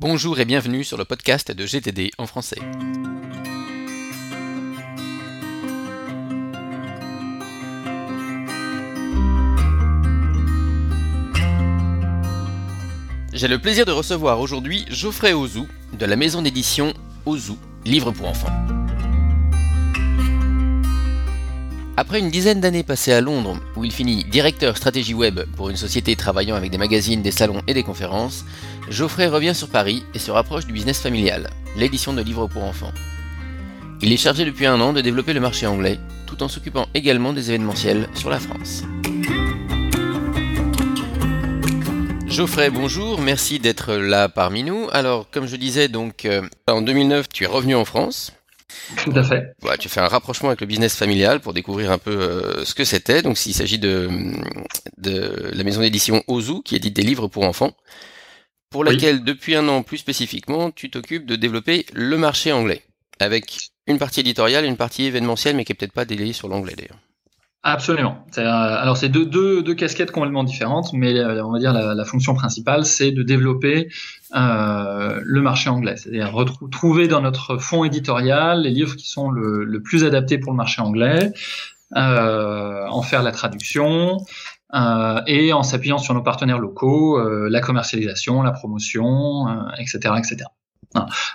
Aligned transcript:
Bonjour 0.00 0.40
et 0.40 0.46
bienvenue 0.46 0.82
sur 0.82 0.96
le 0.96 1.04
podcast 1.04 1.52
de 1.52 1.66
GTD 1.66 2.12
en 2.16 2.26
français. 2.26 2.56
J'ai 13.34 13.46
le 13.46 13.58
plaisir 13.58 13.84
de 13.84 13.92
recevoir 13.92 14.40
aujourd'hui 14.40 14.86
Geoffrey 14.88 15.34
Ozu 15.34 15.64
de 15.92 16.06
la 16.06 16.16
maison 16.16 16.40
d'édition 16.40 16.94
Ozu, 17.26 17.52
livre 17.84 18.10
pour 18.10 18.28
enfants. 18.28 18.79
Après 22.00 22.18
une 22.18 22.30
dizaine 22.30 22.62
d'années 22.62 22.82
passées 22.82 23.12
à 23.12 23.20
Londres, 23.20 23.60
où 23.76 23.84
il 23.84 23.92
finit 23.92 24.24
directeur 24.24 24.74
stratégie 24.74 25.12
web 25.12 25.40
pour 25.54 25.68
une 25.68 25.76
société 25.76 26.16
travaillant 26.16 26.56
avec 26.56 26.70
des 26.70 26.78
magazines, 26.78 27.20
des 27.20 27.30
salons 27.30 27.60
et 27.66 27.74
des 27.74 27.82
conférences, 27.82 28.46
Geoffrey 28.88 29.26
revient 29.26 29.54
sur 29.54 29.68
Paris 29.68 30.02
et 30.14 30.18
se 30.18 30.30
rapproche 30.30 30.64
du 30.64 30.72
business 30.72 30.98
familial, 30.98 31.50
l'édition 31.76 32.14
de 32.14 32.22
livres 32.22 32.46
pour 32.46 32.64
enfants. 32.64 32.94
Il 34.00 34.14
est 34.14 34.16
chargé 34.16 34.46
depuis 34.46 34.64
un 34.64 34.80
an 34.80 34.94
de 34.94 35.02
développer 35.02 35.34
le 35.34 35.40
marché 35.40 35.66
anglais, 35.66 35.98
tout 36.26 36.42
en 36.42 36.48
s'occupant 36.48 36.86
également 36.94 37.34
des 37.34 37.50
événementiels 37.50 38.08
sur 38.14 38.30
la 38.30 38.40
France. 38.40 38.84
Geoffrey, 42.28 42.70
bonjour, 42.70 43.20
merci 43.20 43.58
d'être 43.58 43.92
là 43.92 44.30
parmi 44.30 44.62
nous. 44.62 44.88
Alors, 44.92 45.28
comme 45.30 45.46
je 45.46 45.56
disais, 45.56 45.88
donc 45.88 46.24
euh, 46.24 46.40
en 46.66 46.80
2009, 46.80 47.28
tu 47.28 47.44
es 47.44 47.46
revenu 47.46 47.74
en 47.74 47.84
France 47.84 48.32
tout 49.04 49.12
à 49.14 49.22
fait. 49.22 49.54
tu 49.78 49.88
fais 49.88 50.00
un 50.00 50.08
rapprochement 50.08 50.48
avec 50.48 50.60
le 50.60 50.66
business 50.66 50.94
familial 50.96 51.40
pour 51.40 51.52
découvrir 51.52 51.90
un 51.90 51.98
peu 51.98 52.10
euh, 52.10 52.64
ce 52.64 52.74
que 52.74 52.84
c'était. 52.84 53.22
Donc, 53.22 53.38
s'il 53.38 53.54
s'agit 53.54 53.78
de, 53.78 54.08
de 54.98 55.50
la 55.52 55.64
maison 55.64 55.80
d'édition 55.80 56.22
Ozu, 56.26 56.62
qui 56.64 56.76
édite 56.76 56.94
des 56.94 57.02
livres 57.02 57.28
pour 57.28 57.44
enfants, 57.44 57.72
pour 58.70 58.84
laquelle, 58.84 59.24
depuis 59.24 59.56
un 59.56 59.66
an 59.68 59.82
plus 59.82 59.98
spécifiquement, 59.98 60.70
tu 60.70 60.90
t'occupes 60.90 61.26
de 61.26 61.36
développer 61.36 61.86
le 61.92 62.16
marché 62.16 62.52
anglais, 62.52 62.82
avec 63.18 63.70
une 63.86 63.98
partie 63.98 64.20
éditoriale 64.20 64.64
et 64.64 64.68
une 64.68 64.76
partie 64.76 65.04
événementielle, 65.04 65.56
mais 65.56 65.64
qui 65.64 65.72
est 65.72 65.74
peut-être 65.74 65.92
pas 65.92 66.04
délayée 66.04 66.32
sur 66.32 66.48
l'anglais 66.48 66.74
d'ailleurs. 66.76 66.98
Absolument. 67.72 68.24
Euh, 68.36 68.42
alors 68.42 68.96
c'est 68.96 69.08
deux, 69.08 69.24
deux, 69.24 69.62
deux, 69.62 69.74
casquettes 69.74 70.10
complètement 70.10 70.42
différentes, 70.42 70.92
mais 70.92 71.16
euh, 71.16 71.44
on 71.44 71.52
va 71.52 71.60
dire 71.60 71.72
la, 71.72 71.94
la 71.94 72.04
fonction 72.04 72.34
principale, 72.34 72.84
c'est 72.84 73.12
de 73.12 73.22
développer 73.22 73.88
euh, 74.34 75.20
le 75.22 75.40
marché 75.40 75.70
anglais, 75.70 75.96
c'est-à-dire 75.96 76.32
retrouver 76.32 77.06
dans 77.06 77.20
notre 77.20 77.58
fonds 77.58 77.84
éditorial 77.84 78.62
les 78.62 78.70
livres 78.70 78.96
qui 78.96 79.08
sont 79.08 79.30
le, 79.30 79.62
le 79.62 79.82
plus 79.82 80.02
adaptés 80.02 80.36
pour 80.36 80.50
le 80.50 80.56
marché 80.56 80.82
anglais, 80.82 81.32
euh, 81.96 82.88
en 82.88 83.02
faire 83.02 83.22
la 83.22 83.30
traduction, 83.30 84.16
euh, 84.74 85.20
et 85.28 85.52
en 85.52 85.62
s'appuyant 85.62 85.98
sur 85.98 86.14
nos 86.14 86.22
partenaires 86.22 86.58
locaux, 86.58 87.20
euh, 87.20 87.48
la 87.48 87.60
commercialisation, 87.60 88.42
la 88.42 88.50
promotion, 88.50 89.46
etc., 89.78 90.14
etc. 90.18 90.46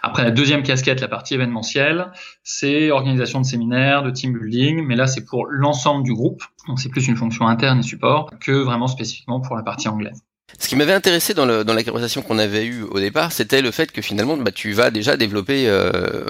Après, 0.03 0.23
la 0.23 0.31
deuxième 0.31 0.63
casquette, 0.63 0.99
la 1.01 1.07
partie 1.07 1.33
événementielle, 1.33 2.11
c'est 2.43 2.91
organisation 2.91 3.39
de 3.39 3.45
séminaires, 3.45 4.03
de 4.03 4.11
team 4.11 4.33
building, 4.33 4.83
mais 4.85 4.95
là, 4.95 5.07
c'est 5.07 5.23
pour 5.23 5.45
l'ensemble 5.47 6.03
du 6.03 6.13
groupe. 6.13 6.43
Donc, 6.67 6.79
c'est 6.79 6.89
plus 6.89 7.07
une 7.07 7.15
fonction 7.15 7.47
interne 7.47 7.79
et 7.79 7.83
support 7.83 8.31
que 8.39 8.51
vraiment 8.51 8.87
spécifiquement 8.87 9.39
pour 9.39 9.55
la 9.55 9.63
partie 9.63 9.87
anglaise. 9.87 10.21
Ce 10.59 10.67
qui 10.67 10.75
m'avait 10.75 10.93
intéressé 10.93 11.33
dans, 11.33 11.45
le, 11.45 11.63
dans 11.63 11.73
la 11.73 11.83
conversation 11.83 12.21
qu'on 12.21 12.37
avait 12.37 12.65
eue 12.65 12.83
au 12.83 12.99
départ, 12.99 13.31
c'était 13.31 13.61
le 13.61 13.71
fait 13.71 13.91
que 13.91 14.01
finalement, 14.01 14.37
bah, 14.37 14.51
tu 14.51 14.73
vas 14.73 14.91
déjà 14.91 15.17
développer 15.17 15.67
euh, 15.67 16.25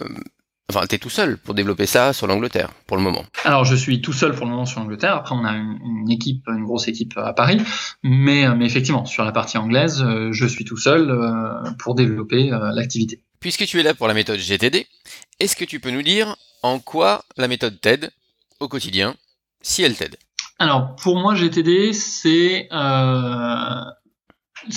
Enfin, 0.70 0.88
t'es 0.88 0.98
tout 0.98 1.12
seul 1.12 1.38
pour 1.38 1.54
développer 1.54 1.86
ça 1.86 2.12
sur 2.12 2.26
l'Angleterre, 2.26 2.72
pour 2.88 2.98
le 2.98 3.04
moment. 3.04 3.24
Alors, 3.44 3.66
je 3.66 3.76
suis 3.76 4.02
tout 4.02 4.14
seul 4.14 4.34
pour 4.34 4.46
le 4.46 4.52
moment 4.52 4.66
sur 4.66 4.80
l'Angleterre. 4.80 5.16
Après, 5.16 5.36
on 5.36 5.46
a 5.46 5.54
une, 5.54 6.10
équipe, 6.10 6.48
une 6.48 6.66
grosse 6.66 6.88
équipe 6.88 7.14
à 7.18 7.34
Paris. 7.34 7.62
Mais, 8.02 8.48
euh, 8.48 8.56
mais 8.56 8.66
effectivement, 8.66 9.06
sur 9.06 9.24
la 9.24 9.32
partie 9.32 9.60
anglaise, 9.60 10.02
euh, 10.02 10.32
je 10.32 10.46
suis 10.48 10.66
tout 10.66 10.78
seul 10.78 11.12
euh, 11.12 11.72
pour 11.78 11.94
développer 11.94 12.50
l'activité. 12.74 13.22
Puisque 13.40 13.66
tu 13.68 13.80
es 13.80 13.84
là 13.84 13.94
pour 13.94 14.08
la 14.08 14.16
méthode 14.16 14.40
GTD, 14.40 14.88
est-ce 15.40 15.56
que 15.56 15.66
tu 15.66 15.80
peux 15.80 15.92
nous 15.92 16.02
dire 16.02 16.36
en 16.64 16.80
quoi 16.80 17.24
la 17.38 17.48
méthode 17.48 17.80
t'aide 17.80 18.10
au 18.60 18.68
quotidien, 18.68 19.16
si 19.62 19.84
elle 19.84 19.96
t'aide? 19.96 20.18
Alors, 20.58 20.96
pour 20.96 21.18
moi, 21.18 21.36
GTD, 21.36 21.94
c'est 21.94 22.70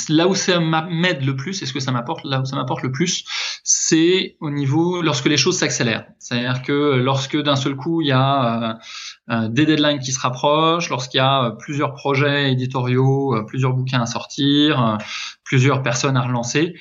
là 0.08 0.28
où 0.28 0.34
ça 0.34 0.60
m'aide 0.60 1.24
le 1.24 1.36
plus, 1.36 1.62
et 1.62 1.66
ce 1.66 1.72
que 1.72 1.80
ça 1.80 1.92
m'apporte, 1.92 2.24
là 2.24 2.40
où 2.40 2.44
ça 2.44 2.56
m'apporte 2.56 2.82
le 2.82 2.92
plus, 2.92 3.24
c'est 3.64 4.36
au 4.40 4.50
niveau 4.50 5.02
lorsque 5.02 5.26
les 5.26 5.36
choses 5.36 5.58
s'accélèrent. 5.58 6.06
C'est-à-dire 6.18 6.62
que 6.62 6.96
lorsque 6.96 7.40
d'un 7.40 7.56
seul 7.56 7.76
coup 7.76 8.00
il 8.00 8.08
y 8.08 8.12
a 8.12 8.62
euh, 8.62 8.74
euh, 9.30 9.48
des 9.48 9.66
deadlines 9.66 9.98
qui 9.98 10.12
se 10.12 10.20
rapprochent, 10.20 10.90
lorsqu'il 10.90 11.18
y 11.18 11.20
a 11.20 11.44
euh, 11.44 11.50
plusieurs 11.50 11.94
projets 11.94 12.52
éditoriaux, 12.52 13.44
plusieurs 13.46 13.72
bouquins 13.72 14.00
à 14.00 14.06
sortir, 14.06 14.98
plusieurs 15.44 15.82
personnes 15.82 16.16
à 16.16 16.22
relancer, 16.22 16.74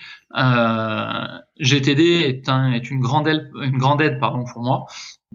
GTD 1.59 2.01
est, 2.01 2.49
un, 2.49 2.71
est 2.71 2.89
une 2.89 2.99
grande 2.99 3.27
aide, 3.27 3.49
une 3.61 3.77
grande 3.77 4.01
aide 4.01 4.19
pardon 4.19 4.43
pour 4.45 4.61
moi. 4.61 4.85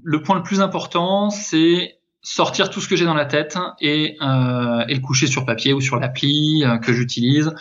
Le 0.03 0.22
point 0.22 0.37
le 0.37 0.43
plus 0.43 0.60
important, 0.60 1.31
c'est 1.31 1.99
sortir 2.22 2.71
tout 2.71 2.81
ce 2.81 2.88
que 2.88 2.97
j'ai 2.97 3.05
dans 3.05 3.15
la 3.15 3.27
tête 3.27 3.59
et, 3.81 4.16
euh, 4.22 4.84
le 4.87 4.99
coucher 5.00 5.27
sur 5.27 5.44
papier 5.44 5.72
ou 5.72 5.81
sur 5.81 5.97
l'appli 5.97 6.62
euh, 6.65 6.78
que 6.78 6.93
j'utilise 6.93 7.53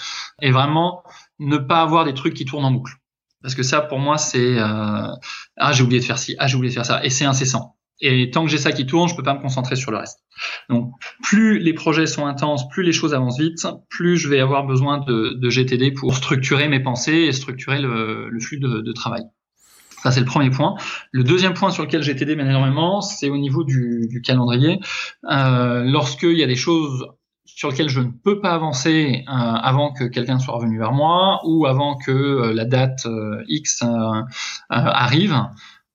et 0.42 0.52
vraiment 0.52 1.04
ne 1.40 1.58
pas 1.58 1.82
avoir 1.82 2.06
des 2.06 2.14
trucs 2.14 2.36
qui 2.36 2.46
tournent 2.46 2.66
en 2.66 2.72
boucle. 2.72 2.94
Parce 3.42 3.56
que 3.56 3.64
ça, 3.64 3.82
pour 3.82 3.98
moi, 3.98 4.20
c'est 4.20 4.60
euh, 4.60 5.08
ah 5.58 5.72
j'ai 5.74 5.84
oublié 5.84 6.00
de 6.00 6.06
faire 6.06 6.20
ci, 6.20 6.36
ah 6.38 6.46
j'ai 6.46 6.56
oublié 6.56 6.70
de 6.70 6.76
faire 6.76 6.86
ça, 6.86 7.04
et 7.04 7.10
c'est 7.10 7.26
incessant. 7.26 7.76
Et 8.00 8.30
tant 8.32 8.44
que 8.44 8.52
j'ai 8.52 8.58
ça 8.58 8.72
qui 8.72 8.86
tourne, 8.86 9.10
je 9.10 9.16
peux 9.16 9.24
pas 9.24 9.34
me 9.34 9.42
concentrer 9.42 9.76
sur 9.76 9.92
le 9.92 9.98
reste. 9.98 10.20
Donc, 10.70 10.92
plus 11.24 11.60
les 11.60 11.74
projets 11.74 12.08
sont 12.08 12.26
intenses, 12.26 12.68
plus 12.70 12.84
les 12.84 12.94
choses 12.94 13.14
avancent 13.14 13.40
vite, 13.40 13.68
plus 13.90 14.18
je 14.18 14.28
vais 14.28 14.40
avoir 14.40 14.66
besoin 14.66 15.00
de, 15.00 15.38
de 15.40 15.50
GTD 15.50 15.92
pour 15.92 16.16
structurer 16.16 16.68
mes 16.68 16.80
pensées 16.80 17.14
et 17.14 17.32
structurer 17.32 17.80
le, 17.80 18.32
flux 18.40 18.60
de 18.60 18.92
travail. 18.92 19.24
Ça, 20.02 20.12
c'est 20.12 20.20
le 20.20 20.26
premier 20.26 20.50
point. 20.50 20.76
Le 21.12 21.24
deuxième 21.24 21.54
point 21.54 21.72
sur 21.72 21.84
lequel 21.84 22.02
j'ai 22.02 22.14
bien 22.14 22.48
énormément, 22.48 23.02
c'est 23.02 23.30
au 23.30 23.38
niveau 23.38 23.64
du, 23.64 24.08
du 24.10 24.22
calendrier. 24.22 24.80
Euh, 25.30 25.84
Lorsqu'il 25.84 26.38
y 26.38 26.44
a 26.44 26.48
des 26.48 26.56
choses 26.56 27.06
sur 27.56 27.70
lesquelles 27.70 27.90
je 27.90 28.00
ne 28.00 28.10
peux 28.10 28.40
pas 28.40 28.54
avancer 28.54 29.24
euh, 29.28 29.32
avant 29.32 29.94
que 29.94 30.06
quelqu'un 30.06 30.40
soit 30.40 30.56
revenu 30.56 30.80
vers 30.80 30.94
moi 30.94 31.42
ou 31.46 31.66
avant 31.66 31.98
que 31.98 32.12
euh, 32.12 32.54
la 32.54 32.66
date 32.66 33.06
euh, 33.06 33.44
X 33.48 33.84
arrive, 34.70 35.36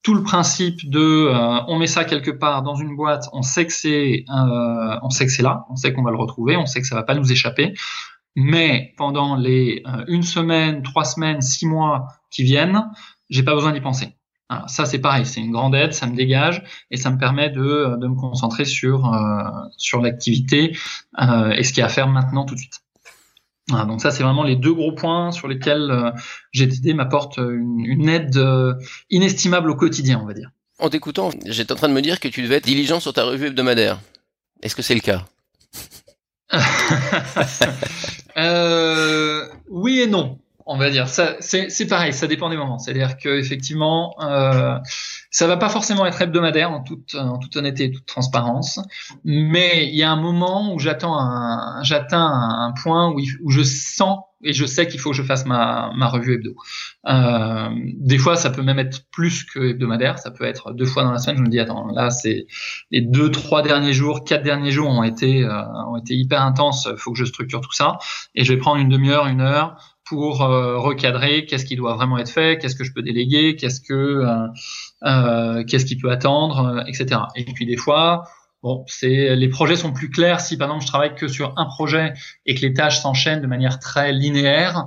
tout 0.02 0.14
le 0.14 0.22
principe 0.22 0.88
de 0.88 1.28
on 1.66 1.78
met 1.78 1.88
ça 1.88 2.04
quelque 2.04 2.30
part 2.30 2.62
dans 2.62 2.76
une 2.76 2.94
boîte, 2.94 3.28
on 3.32 3.42
sait 3.42 3.66
que 3.66 3.72
c'est 3.72 4.24
on 4.28 5.10
sait 5.10 5.26
que 5.26 5.32
c'est 5.32 5.42
là, 5.42 5.64
on 5.68 5.74
sait 5.74 5.92
qu'on 5.92 6.04
va 6.04 6.12
le 6.12 6.16
retrouver, 6.16 6.56
on 6.56 6.66
sait 6.66 6.80
que 6.80 6.86
ça 6.86 6.94
va 6.94 7.02
pas 7.02 7.16
nous 7.16 7.32
échapper. 7.32 7.74
Mais 8.36 8.92
pendant 8.96 9.34
les 9.34 9.82
une 10.06 10.22
semaine, 10.22 10.84
trois 10.84 11.04
semaines, 11.04 11.40
six 11.42 11.66
mois 11.66 12.06
qui 12.30 12.44
viennent, 12.44 12.84
j'ai 13.30 13.42
pas 13.42 13.54
besoin 13.54 13.72
d'y 13.72 13.80
penser. 13.80 14.16
Alors, 14.48 14.70
ça 14.70 14.86
c'est 14.86 15.00
pareil, 15.00 15.26
c'est 15.26 15.40
une 15.40 15.50
grande 15.50 15.74
aide, 15.74 15.92
ça 15.92 16.06
me 16.06 16.14
dégage 16.14 16.62
et 16.92 16.96
ça 16.96 17.10
me 17.10 17.18
permet 17.18 17.50
de, 17.50 17.96
de 17.98 18.06
me 18.06 18.14
concentrer 18.14 18.64
sur 18.64 19.12
euh, 19.12 19.42
sur 19.76 20.00
l'activité 20.00 20.76
euh, 21.20 21.50
et 21.50 21.64
ce 21.64 21.72
qu'il 21.72 21.80
y 21.80 21.82
a 21.82 21.86
à 21.86 21.88
faire 21.88 22.06
maintenant 22.06 22.44
tout 22.44 22.54
de 22.54 22.60
suite. 22.60 22.80
Voilà, 23.68 23.84
donc 23.86 24.00
ça 24.00 24.12
c'est 24.12 24.22
vraiment 24.22 24.44
les 24.44 24.54
deux 24.54 24.72
gros 24.72 24.92
points 24.92 25.32
sur 25.32 25.48
lesquels 25.48 25.90
euh, 25.90 26.12
GTD 26.52 26.94
m'apporte 26.94 27.38
une, 27.38 27.80
une 27.84 28.08
aide 28.08 28.36
euh, 28.36 28.74
inestimable 29.10 29.68
au 29.70 29.74
quotidien, 29.74 30.20
on 30.22 30.26
va 30.26 30.34
dire. 30.34 30.50
En 30.78 30.90
t'écoutant, 30.90 31.30
j'étais 31.46 31.72
en 31.72 31.76
train 31.76 31.88
de 31.88 31.94
me 31.94 32.02
dire 32.02 32.20
que 32.20 32.28
tu 32.28 32.42
devais 32.42 32.56
être 32.56 32.66
diligent 32.66 33.00
sur 33.00 33.12
ta 33.12 33.24
revue 33.24 33.46
hebdomadaire. 33.46 33.98
Est-ce 34.62 34.76
que 34.76 34.82
c'est 34.82 34.94
le 34.94 35.00
cas? 35.00 35.24
Euh, 38.38 39.46
Oui 39.70 40.00
et 40.00 40.06
non 40.06 40.38
on 40.66 40.76
va 40.76 40.90
dire. 40.90 41.08
C'est 41.08 41.86
pareil, 41.88 42.12
ça 42.12 42.26
dépend 42.26 42.50
des 42.50 42.56
moments. 42.56 42.78
C'est-à-dire 42.78 43.16
que 43.16 43.38
effectivement, 43.38 44.14
euh, 44.20 44.76
ça 45.30 45.46
va 45.46 45.56
pas 45.56 45.68
forcément 45.68 46.04
être 46.06 46.20
hebdomadaire 46.20 46.70
en 46.70 46.82
toute, 46.82 47.14
en 47.14 47.38
toute 47.38 47.56
honnêteté 47.56 47.84
et 47.84 47.92
toute 47.92 48.06
transparence, 48.06 48.80
mais 49.24 49.88
il 49.88 49.96
y 49.96 50.02
a 50.02 50.10
un 50.10 50.20
moment 50.20 50.74
où 50.74 50.78
j'attends 50.78 51.18
un, 51.18 51.82
j'atteins 51.82 52.26
un 52.26 52.72
point 52.72 53.10
où, 53.10 53.20
où 53.42 53.50
je 53.50 53.62
sens 53.62 54.18
et 54.42 54.52
je 54.52 54.66
sais 54.66 54.86
qu'il 54.86 55.00
faut 55.00 55.10
que 55.10 55.16
je 55.16 55.22
fasse 55.22 55.46
ma, 55.46 55.92
ma 55.96 56.08
revue 56.08 56.34
hebdo. 56.34 56.54
Euh, 57.08 57.68
des 57.98 58.18
fois, 58.18 58.36
ça 58.36 58.50
peut 58.50 58.62
même 58.62 58.78
être 58.78 59.02
plus 59.10 59.44
que 59.44 59.70
hebdomadaire. 59.70 60.18
Ça 60.18 60.30
peut 60.30 60.44
être 60.44 60.72
deux 60.72 60.84
fois 60.84 61.04
dans 61.04 61.12
la 61.12 61.18
semaine. 61.18 61.38
Je 61.38 61.42
me 61.42 61.48
dis 61.48 61.58
attends, 61.58 61.86
là 61.88 62.10
c'est 62.10 62.46
les 62.90 63.00
deux, 63.00 63.30
trois 63.30 63.62
derniers 63.62 63.92
jours, 63.92 64.24
quatre 64.24 64.42
derniers 64.42 64.72
jours 64.72 64.88
ont 64.88 65.04
été 65.04 65.44
euh, 65.44 65.62
ont 65.88 65.96
été 65.96 66.14
hyper 66.14 66.42
intenses. 66.42 66.88
Il 66.90 66.98
faut 66.98 67.12
que 67.12 67.18
je 67.18 67.24
structure 67.24 67.60
tout 67.60 67.72
ça 67.72 67.98
et 68.34 68.44
je 68.44 68.52
vais 68.52 68.58
prendre 68.58 68.80
une 68.80 68.88
demi-heure, 68.88 69.26
une 69.26 69.40
heure 69.40 69.95
pour 70.06 70.42
euh, 70.42 70.78
recadrer 70.78 71.44
qu'est-ce 71.46 71.64
qui 71.64 71.76
doit 71.76 71.94
vraiment 71.94 72.18
être 72.18 72.30
fait, 72.30 72.58
qu'est-ce 72.58 72.76
que 72.76 72.84
je 72.84 72.92
peux 72.92 73.02
déléguer, 73.02 73.56
qu'est-ce 73.56 73.80
que 73.80 73.92
euh, 73.92 74.46
euh, 75.02 75.64
qu'est-ce 75.64 75.84
qui 75.84 75.96
peut 75.96 76.10
attendre, 76.10 76.84
etc. 76.86 77.20
Et 77.34 77.44
puis 77.44 77.66
des 77.66 77.76
fois, 77.76 78.24
bon, 78.62 78.84
c'est 78.86 79.34
les 79.34 79.48
projets 79.48 79.76
sont 79.76 79.92
plus 79.92 80.08
clairs 80.08 80.40
si 80.40 80.56
par 80.56 80.68
exemple 80.68 80.84
je 80.84 80.88
travaille 80.88 81.14
que 81.14 81.28
sur 81.28 81.52
un 81.56 81.66
projet 81.66 82.14
et 82.46 82.54
que 82.54 82.60
les 82.60 82.72
tâches 82.72 83.00
s'enchaînent 83.00 83.42
de 83.42 83.46
manière 83.46 83.80
très 83.80 84.12
linéaire. 84.12 84.86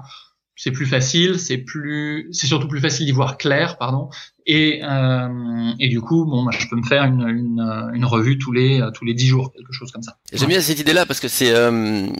C'est 0.61 0.71
plus 0.71 0.87
facile, 0.87 1.39
c'est 1.39 1.57
plus, 1.57 2.27
c'est 2.33 2.45
surtout 2.45 2.67
plus 2.67 2.81
facile 2.81 3.05
d'y 3.05 3.13
voir 3.13 3.37
clair, 3.37 3.77
pardon. 3.77 4.09
Et, 4.45 4.81
euh, 4.83 5.71
et 5.79 5.87
du 5.87 6.01
coup, 6.01 6.25
bon, 6.25 6.51
je 6.51 6.67
peux 6.67 6.75
me 6.75 6.83
faire 6.83 7.05
une, 7.05 7.21
une, 7.21 7.91
une 7.93 8.03
revue 8.03 8.37
tous 8.37 8.51
les 8.51 8.81
tous 8.93 9.05
les 9.05 9.13
dix 9.13 9.27
jours, 9.27 9.53
quelque 9.53 9.71
chose 9.71 9.89
comme 9.89 10.03
ça. 10.03 10.17
J'aime 10.33 10.49
bien 10.49 10.59
cette 10.59 10.79
idée-là 10.79 11.05
parce 11.05 11.21
que 11.21 11.29
c'est 11.29 11.53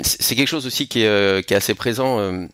c'est 0.03 0.35
quelque 0.35 0.47
chose 0.47 0.65
aussi 0.65 0.87
qui 0.87 1.01
est, 1.01 1.45
qui 1.45 1.53
est 1.53 1.57
assez 1.57 1.75
présent 1.75 2.47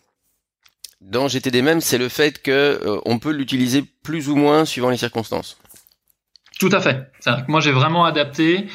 dans 1.00 1.28
GTD 1.28 1.62
même, 1.62 1.80
c'est 1.80 1.98
le 1.98 2.08
fait 2.08 2.42
que 2.42 2.50
euh, 2.50 3.00
on 3.04 3.18
peut 3.18 3.30
l'utiliser 3.30 3.82
plus 3.82 4.28
ou 4.28 4.36
moins 4.36 4.64
suivant 4.64 4.90
les 4.90 4.96
circonstances. 4.96 5.58
Tout 6.58 6.70
à 6.72 6.80
fait. 6.80 7.12
moi, 7.48 7.60
j'ai 7.60 7.72
vraiment 7.72 8.04
adapté. 8.04 8.66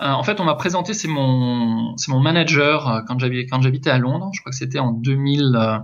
Euh, 0.00 0.08
en 0.08 0.22
fait, 0.22 0.40
on 0.40 0.44
m'a 0.44 0.54
présenté, 0.54 0.92
c'est 0.92 1.08
mon, 1.08 1.96
c'est 1.96 2.10
mon 2.10 2.20
manager 2.20 2.88
euh, 2.88 3.00
quand 3.06 3.18
j'habitais, 3.18 3.46
quand 3.46 3.62
j'habitais 3.62 3.90
à 3.90 3.98
Londres. 3.98 4.30
Je 4.34 4.40
crois 4.40 4.50
que 4.50 4.56
c'était 4.56 4.78
en 4.78 4.92
2000, 4.92 5.82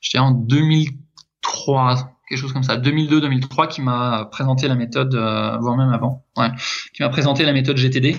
j'étais 0.00 0.18
en 0.18 0.30
2003, 0.30 2.12
quelque 2.28 2.38
chose 2.38 2.52
comme 2.52 2.62
ça, 2.62 2.76
2002-2003, 2.76 3.68
qui 3.68 3.82
m'a 3.82 4.28
présenté 4.30 4.68
la 4.68 4.76
méthode, 4.76 5.14
voire 5.14 5.76
même 5.76 5.92
avant, 5.92 6.24
ouais, 6.36 6.50
qui 6.94 7.02
m'a 7.02 7.08
présenté 7.08 7.44
la 7.44 7.52
méthode 7.52 7.76
GTD. 7.76 8.16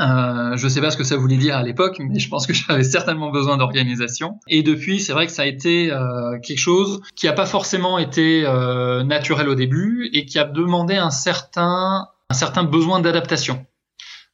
Euh, 0.00 0.56
je 0.56 0.64
ne 0.64 0.68
sais 0.68 0.80
pas 0.80 0.90
ce 0.90 0.96
que 0.96 1.04
ça 1.04 1.16
voulait 1.16 1.36
dire 1.36 1.56
à 1.56 1.62
l'époque, 1.62 1.98
mais 2.00 2.18
je 2.18 2.28
pense 2.28 2.46
que 2.46 2.52
j'avais 2.54 2.84
certainement 2.84 3.30
besoin 3.30 3.56
d'organisation. 3.56 4.38
Et 4.48 4.62
depuis, 4.62 5.00
c'est 5.00 5.12
vrai 5.12 5.26
que 5.26 5.32
ça 5.32 5.42
a 5.42 5.46
été 5.46 5.92
euh, 5.92 6.38
quelque 6.40 6.58
chose 6.58 7.00
qui 7.14 7.26
n'a 7.26 7.32
pas 7.32 7.46
forcément 7.46 7.98
été 7.98 8.44
euh, 8.46 9.02
naturel 9.02 9.48
au 9.48 9.54
début 9.54 10.08
et 10.12 10.24
qui 10.24 10.38
a 10.38 10.44
demandé 10.44 10.96
un 10.96 11.10
certain, 11.10 12.08
un 12.30 12.34
certain 12.34 12.64
besoin 12.64 13.00
d'adaptation. 13.00 13.66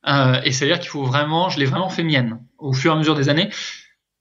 et 0.06 0.52
c'est-à-dire 0.52 0.78
qu'il 0.78 0.90
faut 0.90 1.05
vraiment, 1.05 1.49
je 1.49 1.58
l'ai 1.58 1.66
vraiment 1.66 1.88
fait 1.88 2.04
mienne 2.04 2.40
au 2.58 2.72
fur 2.72 2.93
et 2.93 2.94
à 2.94 2.99
mesure 2.99 3.14
des 3.14 3.28
années 3.28 3.50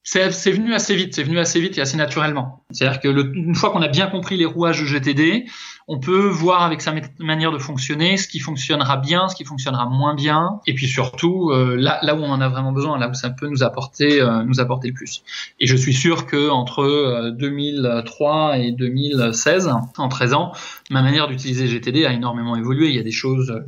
c'est 0.08 0.52
venu 0.52 0.74
assez 0.74 0.96
vite, 0.96 1.14
c'est 1.14 1.24
venu 1.24 1.38
assez 1.38 1.60
vite 1.60 1.78
et 1.78 1.82
assez 1.82 1.98
naturellement. 1.98 2.64
C'est-à-dire 2.72 3.00
que 3.00 3.08
le, 3.08 3.34
une 3.34 3.56
fois 3.56 3.70
qu'on 3.70 3.82
a 3.82 3.88
bien 3.88 4.08
compris 4.08 4.36
les 4.36 4.46
rouages 4.46 4.82
de 4.82 4.86
GTD, 4.86 5.46
on 5.88 6.00
peut 6.00 6.28
voir 6.28 6.64
avec 6.64 6.82
sa 6.82 6.94
manière 7.18 7.54
de 7.54 7.60
fonctionner 7.60 8.18
ce 8.18 8.28
qui 8.28 8.40
fonctionnera 8.40 8.98
bien, 8.98 9.30
ce 9.30 9.36
qui 9.36 9.46
fonctionnera 9.46 9.86
moins 9.86 10.14
bien, 10.16 10.60
et 10.68 10.74
puis 10.74 10.86
surtout 10.86 11.52
euh, 11.52 11.78
là, 11.78 12.00
là 12.02 12.14
où 12.14 12.18
on 12.18 12.30
en 12.30 12.42
a 12.42 12.50
vraiment 12.50 12.74
besoin, 12.74 13.00
là 13.00 13.08
où 13.08 13.14
ça 13.14 13.30
peut 13.30 13.48
nous 13.48 13.64
apporter, 13.64 14.20
euh, 14.20 14.44
nous 14.44 14.60
apporter 14.60 14.90
le 14.90 14.94
plus. 14.94 15.24
Et 15.62 15.66
je 15.66 15.78
suis 15.78 15.94
sûr 15.94 16.26
que 16.26 16.50
entre 16.50 17.32
2003 17.38 18.50
euh, 18.50 18.54
et 18.56 18.74
2016, 18.74 19.70
en 19.98 20.10
13 20.10 20.34
ans, 20.34 20.52
ma 20.90 21.02
manière 21.02 21.30
d'utiliser 21.30 21.68
GTD 21.68 22.06
a 22.06 22.12
énormément 22.12 22.58
évolué. 22.58 22.90
Il 22.90 22.96
y 22.98 23.00
a 23.00 23.04
des 23.04 23.12
choses 23.12 23.64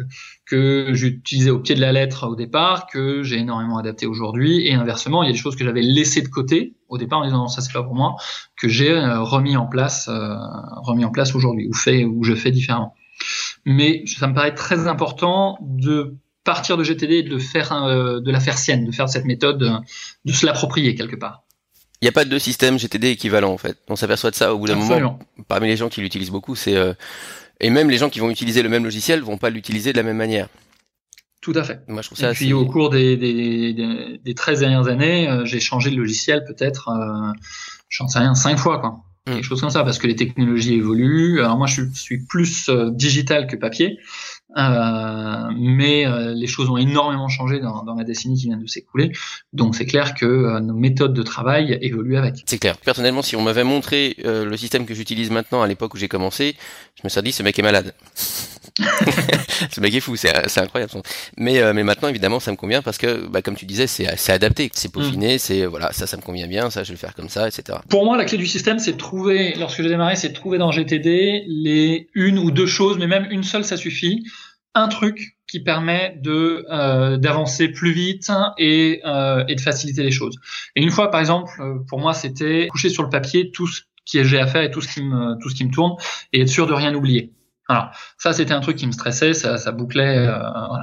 que 0.46 0.90
j'utilisais 0.92 1.52
au 1.52 1.60
pied 1.60 1.74
de 1.74 1.82
la 1.82 1.94
lettre 1.94 2.28
au 2.28 2.36
départ, 2.36 2.88
que 2.88 3.24
j'ai 3.24 3.38
énormément 3.38 3.78
adapté 3.78 4.08
aujourd'hui, 4.08 4.68
et 4.68 4.74
inversement, 4.74 5.24
il 5.24 5.28
y 5.28 5.30
a 5.30 5.32
des 5.32 5.40
choses 5.40 5.56
que 5.56 5.64
j'avais 5.64 5.84
laissées 5.84 6.22
de 6.22 6.28
côté 6.28 6.74
au 6.90 6.98
départ 6.98 7.20
en 7.20 7.26
disant 7.26 7.38
non 7.38 7.48
ça 7.48 7.62
c'est 7.62 7.72
pas 7.72 7.84
pour 7.84 7.96
moi, 7.96 8.16
que 8.58 8.68
j'ai 8.68 8.92
euh, 8.92 9.22
remis 9.22 9.56
en 9.56 9.66
place, 9.66 10.10
euh, 10.10 10.36
remis 10.78 11.06
en 11.06 11.12
place 11.12 11.36
aujourd'hui 11.36 11.68
ou 11.68 11.74
fait 11.74 12.04
ou 12.04 12.24
je 12.24 12.36
fais 12.36 12.52
différemment. 12.52 12.94
Mais 13.66 14.04
ça 14.06 14.28
me 14.28 14.34
paraît 14.34 14.54
très 14.56 14.88
important 14.88 15.58
de 15.62 16.16
partir 16.44 16.78
de 16.78 16.84
GTD 16.84 17.14
et 17.16 17.24
de 17.24 17.38
faire 17.38 17.72
euh, 17.74 18.20
de 18.20 18.32
la 18.32 18.40
faire 18.40 18.58
sienne, 18.58 18.86
de 18.86 18.92
faire 18.92 19.08
cette 19.08 19.26
méthode, 19.26 19.84
de 20.26 20.34
se 20.34 20.46
l'approprier 20.46 20.96
quelque 20.96 21.16
part. 21.16 21.44
Il 22.02 22.06
n'y 22.06 22.10
a 22.10 22.14
pas 22.14 22.26
de 22.26 22.40
système 22.40 22.80
GTD 22.80 23.10
équivalent 23.10 23.52
en 23.52 23.58
fait. 23.58 23.78
On 23.90 23.96
s'aperçoit 23.96 24.32
de 24.32 24.36
ça 24.36 24.54
au 24.54 24.60
bout 24.60 24.68
d'un 24.68 24.76
moment. 24.76 25.20
Parmi 25.48 25.68
les 25.68 25.78
gens 25.78 25.90
qui 25.90 26.02
l'utilisent 26.02 26.32
beaucoup, 26.32 26.56
c'est 26.56 26.78
et 27.60 27.70
même 27.70 27.90
les 27.90 27.98
gens 27.98 28.10
qui 28.10 28.20
vont 28.20 28.30
utiliser 28.30 28.62
le 28.64 28.70
même 28.70 28.86
logiciel 28.86 29.22
vont 29.22 29.38
pas 29.38 29.50
l'utiliser 29.50 29.92
de 29.92 29.98
la 29.98 30.04
même 30.04 30.18
manière. 30.18 30.48
Tout 31.42 31.54
à 31.56 31.64
fait. 31.64 31.82
Moi, 31.88 32.02
je 32.02 32.08
trouve 32.10 32.18
ça 32.18 32.32
et 32.32 32.34
puis 32.34 32.52
au 32.52 32.66
cours 32.66 32.90
des, 32.90 33.16
des, 33.16 33.74
des, 33.74 34.20
des 34.24 34.34
13 34.34 34.60
dernières 34.60 34.88
années, 34.88 35.30
euh, 35.30 35.46
j'ai 35.46 35.62
changé 35.62 35.90
de 35.90 35.96
logiciel 35.96 36.44
peut-être, 36.46 36.90
euh, 36.90 37.32
j'en 37.88 38.08
sais 38.10 38.20
rien, 38.20 38.36
cinq 38.36 38.58
fois 38.58 38.80
quoi. 38.80 39.04
Mm. 39.26 39.36
Quelque 39.36 39.44
chose 39.46 39.62
comme 39.62 39.70
ça, 39.70 39.84
parce 39.84 40.00
que 40.00 40.08
les 40.08 40.18
technologies 40.18 40.74
évoluent. 40.74 41.40
Alors 41.40 41.58
moi, 41.58 41.68
je 41.68 41.84
suis 41.94 42.26
plus 42.26 42.68
euh, 42.68 42.90
digital 42.92 43.48
que 43.48 43.56
papier. 43.56 44.00
Euh, 44.58 45.52
mais 45.56 46.06
les 46.34 46.48
choses 46.48 46.72
ont 46.72 46.78
énormément 46.78 47.28
changé 47.28 47.60
dans, 47.60 47.84
dans 47.84 47.94
la 47.94 48.04
décennie 48.04 48.36
qui 48.36 48.48
vient 48.48 48.58
de 48.58 48.66
s'écouler. 48.66 49.12
Donc 49.54 49.76
c'est 49.76 49.86
clair 49.86 50.16
que 50.16 50.60
nos 50.60 50.74
méthodes 50.74 51.14
de 51.14 51.22
travail 51.22 51.78
évoluent 51.84 52.18
avec. 52.18 52.44
C'est 52.48 52.58
clair. 52.58 52.76
Personnellement, 52.78 53.22
si 53.22 53.36
on 53.36 53.44
m'avait 53.44 53.64
montré 53.64 54.16
le 54.24 54.58
système 54.58 54.88
que 54.88 54.96
j'utilise 54.96 55.30
maintenant 55.30 55.62
à 55.62 55.68
l'époque 55.68 55.94
où 55.94 55.98
j'ai 55.98 56.08
commencé, 56.08 56.56
je 56.96 57.02
me 57.04 57.10
serais 57.10 57.22
dit 57.22 57.32
ce 57.32 57.44
mec 57.44 57.60
est 57.60 57.62
malade. 57.62 57.94
ce 59.72 59.82
mec 59.82 59.94
est 59.94 60.00
fou, 60.00 60.16
c'est 60.16 60.58
incroyable. 60.58 60.92
Mais, 61.38 61.74
mais 61.74 61.84
maintenant, 61.84 62.08
évidemment, 62.08 62.40
ça 62.40 62.52
me 62.52 62.58
convient 62.58 62.82
parce 62.82 62.98
que, 62.98 63.28
bah, 63.28 63.42
comme 63.42 63.56
tu 63.56 63.66
disais, 63.66 63.88
c'est 63.88 64.32
adapté, 64.32 64.70
c'est 64.74 64.92
peaufiné, 64.92 65.36
mm. 65.36 65.40
c'est 65.40 65.66
voilà, 65.66 65.92
ça, 65.92 66.08
ça 66.08 66.18
me 66.18 66.22
convient 66.22 66.48
bien, 66.48 66.70
ça, 66.70 66.84
je 66.84 66.90
vais 66.90 66.96
le 66.96 67.00
faire 67.00 67.16
comme 67.16 67.30
ça, 67.30 67.48
etc. 67.48 67.80
Pour 67.90 68.06
moi, 68.06 68.18
la 68.18 68.26
clé 68.26 68.38
du 68.38 68.48
système, 68.48 68.80
c'est 68.80 68.94
de 68.94 68.98
trouver, 68.98 69.56
lorsque 69.58 69.82
j'ai 69.82 69.90
démarré, 69.90 70.16
c'est 70.16 70.30
de 70.30 70.34
trouver 70.34 70.58
dans 70.58 70.72
GTD 70.72 71.44
les 71.48 72.08
une 72.14 72.40
ou 72.40 72.52
deux 72.52 72.68
choses, 72.68 72.98
mais 72.98 73.08
même 73.08 73.28
une 73.30 73.44
seule, 73.44 73.64
ça 73.64 73.78
suffit 73.78 74.24
un 74.76 74.88
truc 74.88 75.38
qui 75.50 75.60
permet 75.60 76.18
de 76.22 76.66
euh, 76.70 77.18
d'avancer 77.18 77.70
plus 77.70 77.92
vite 77.92 78.32
et, 78.58 79.02
euh, 79.06 79.44
et 79.48 79.56
de 79.56 79.62
faciliter 79.62 80.04
les 80.04 80.12
choses. 80.12 80.38
Et 80.76 80.82
une 80.82 80.92
fois, 80.92 81.10
par 81.10 81.20
exemple, 81.20 81.52
euh, 81.60 81.80
pour 81.88 82.00
moi, 82.00 82.14
c'était 82.14 82.68
coucher 82.68 82.90
sur 82.90 83.04
le 83.04 83.10
papier 83.10 83.52
tout 83.52 83.68
ce 83.68 83.82
qui 84.06 84.20
est 84.20 84.24
j'ai 84.24 84.40
à 84.40 84.48
faire 84.48 84.62
et 84.62 84.72
tout 84.72 84.82
ce 84.82 84.88
qui 84.88 85.04
me 85.04 85.40
tout 85.42 85.50
ce 85.50 85.56
qui 85.56 85.66
me 85.66 85.72
tourne 85.72 85.96
et 86.34 86.42
être 86.42 86.50
sûr 86.50 86.68
de 86.68 86.74
rien 86.74 86.94
oublier. 86.94 87.32
Alors 87.70 87.92
ça 88.18 88.34
c'était 88.34 88.54
un 88.54 88.60
truc 88.62 88.78
qui 88.78 88.88
me 88.88 88.92
stressait, 88.92 89.34
ça, 89.34 89.72
bouclait, 89.72 90.28
euh, 90.28 90.40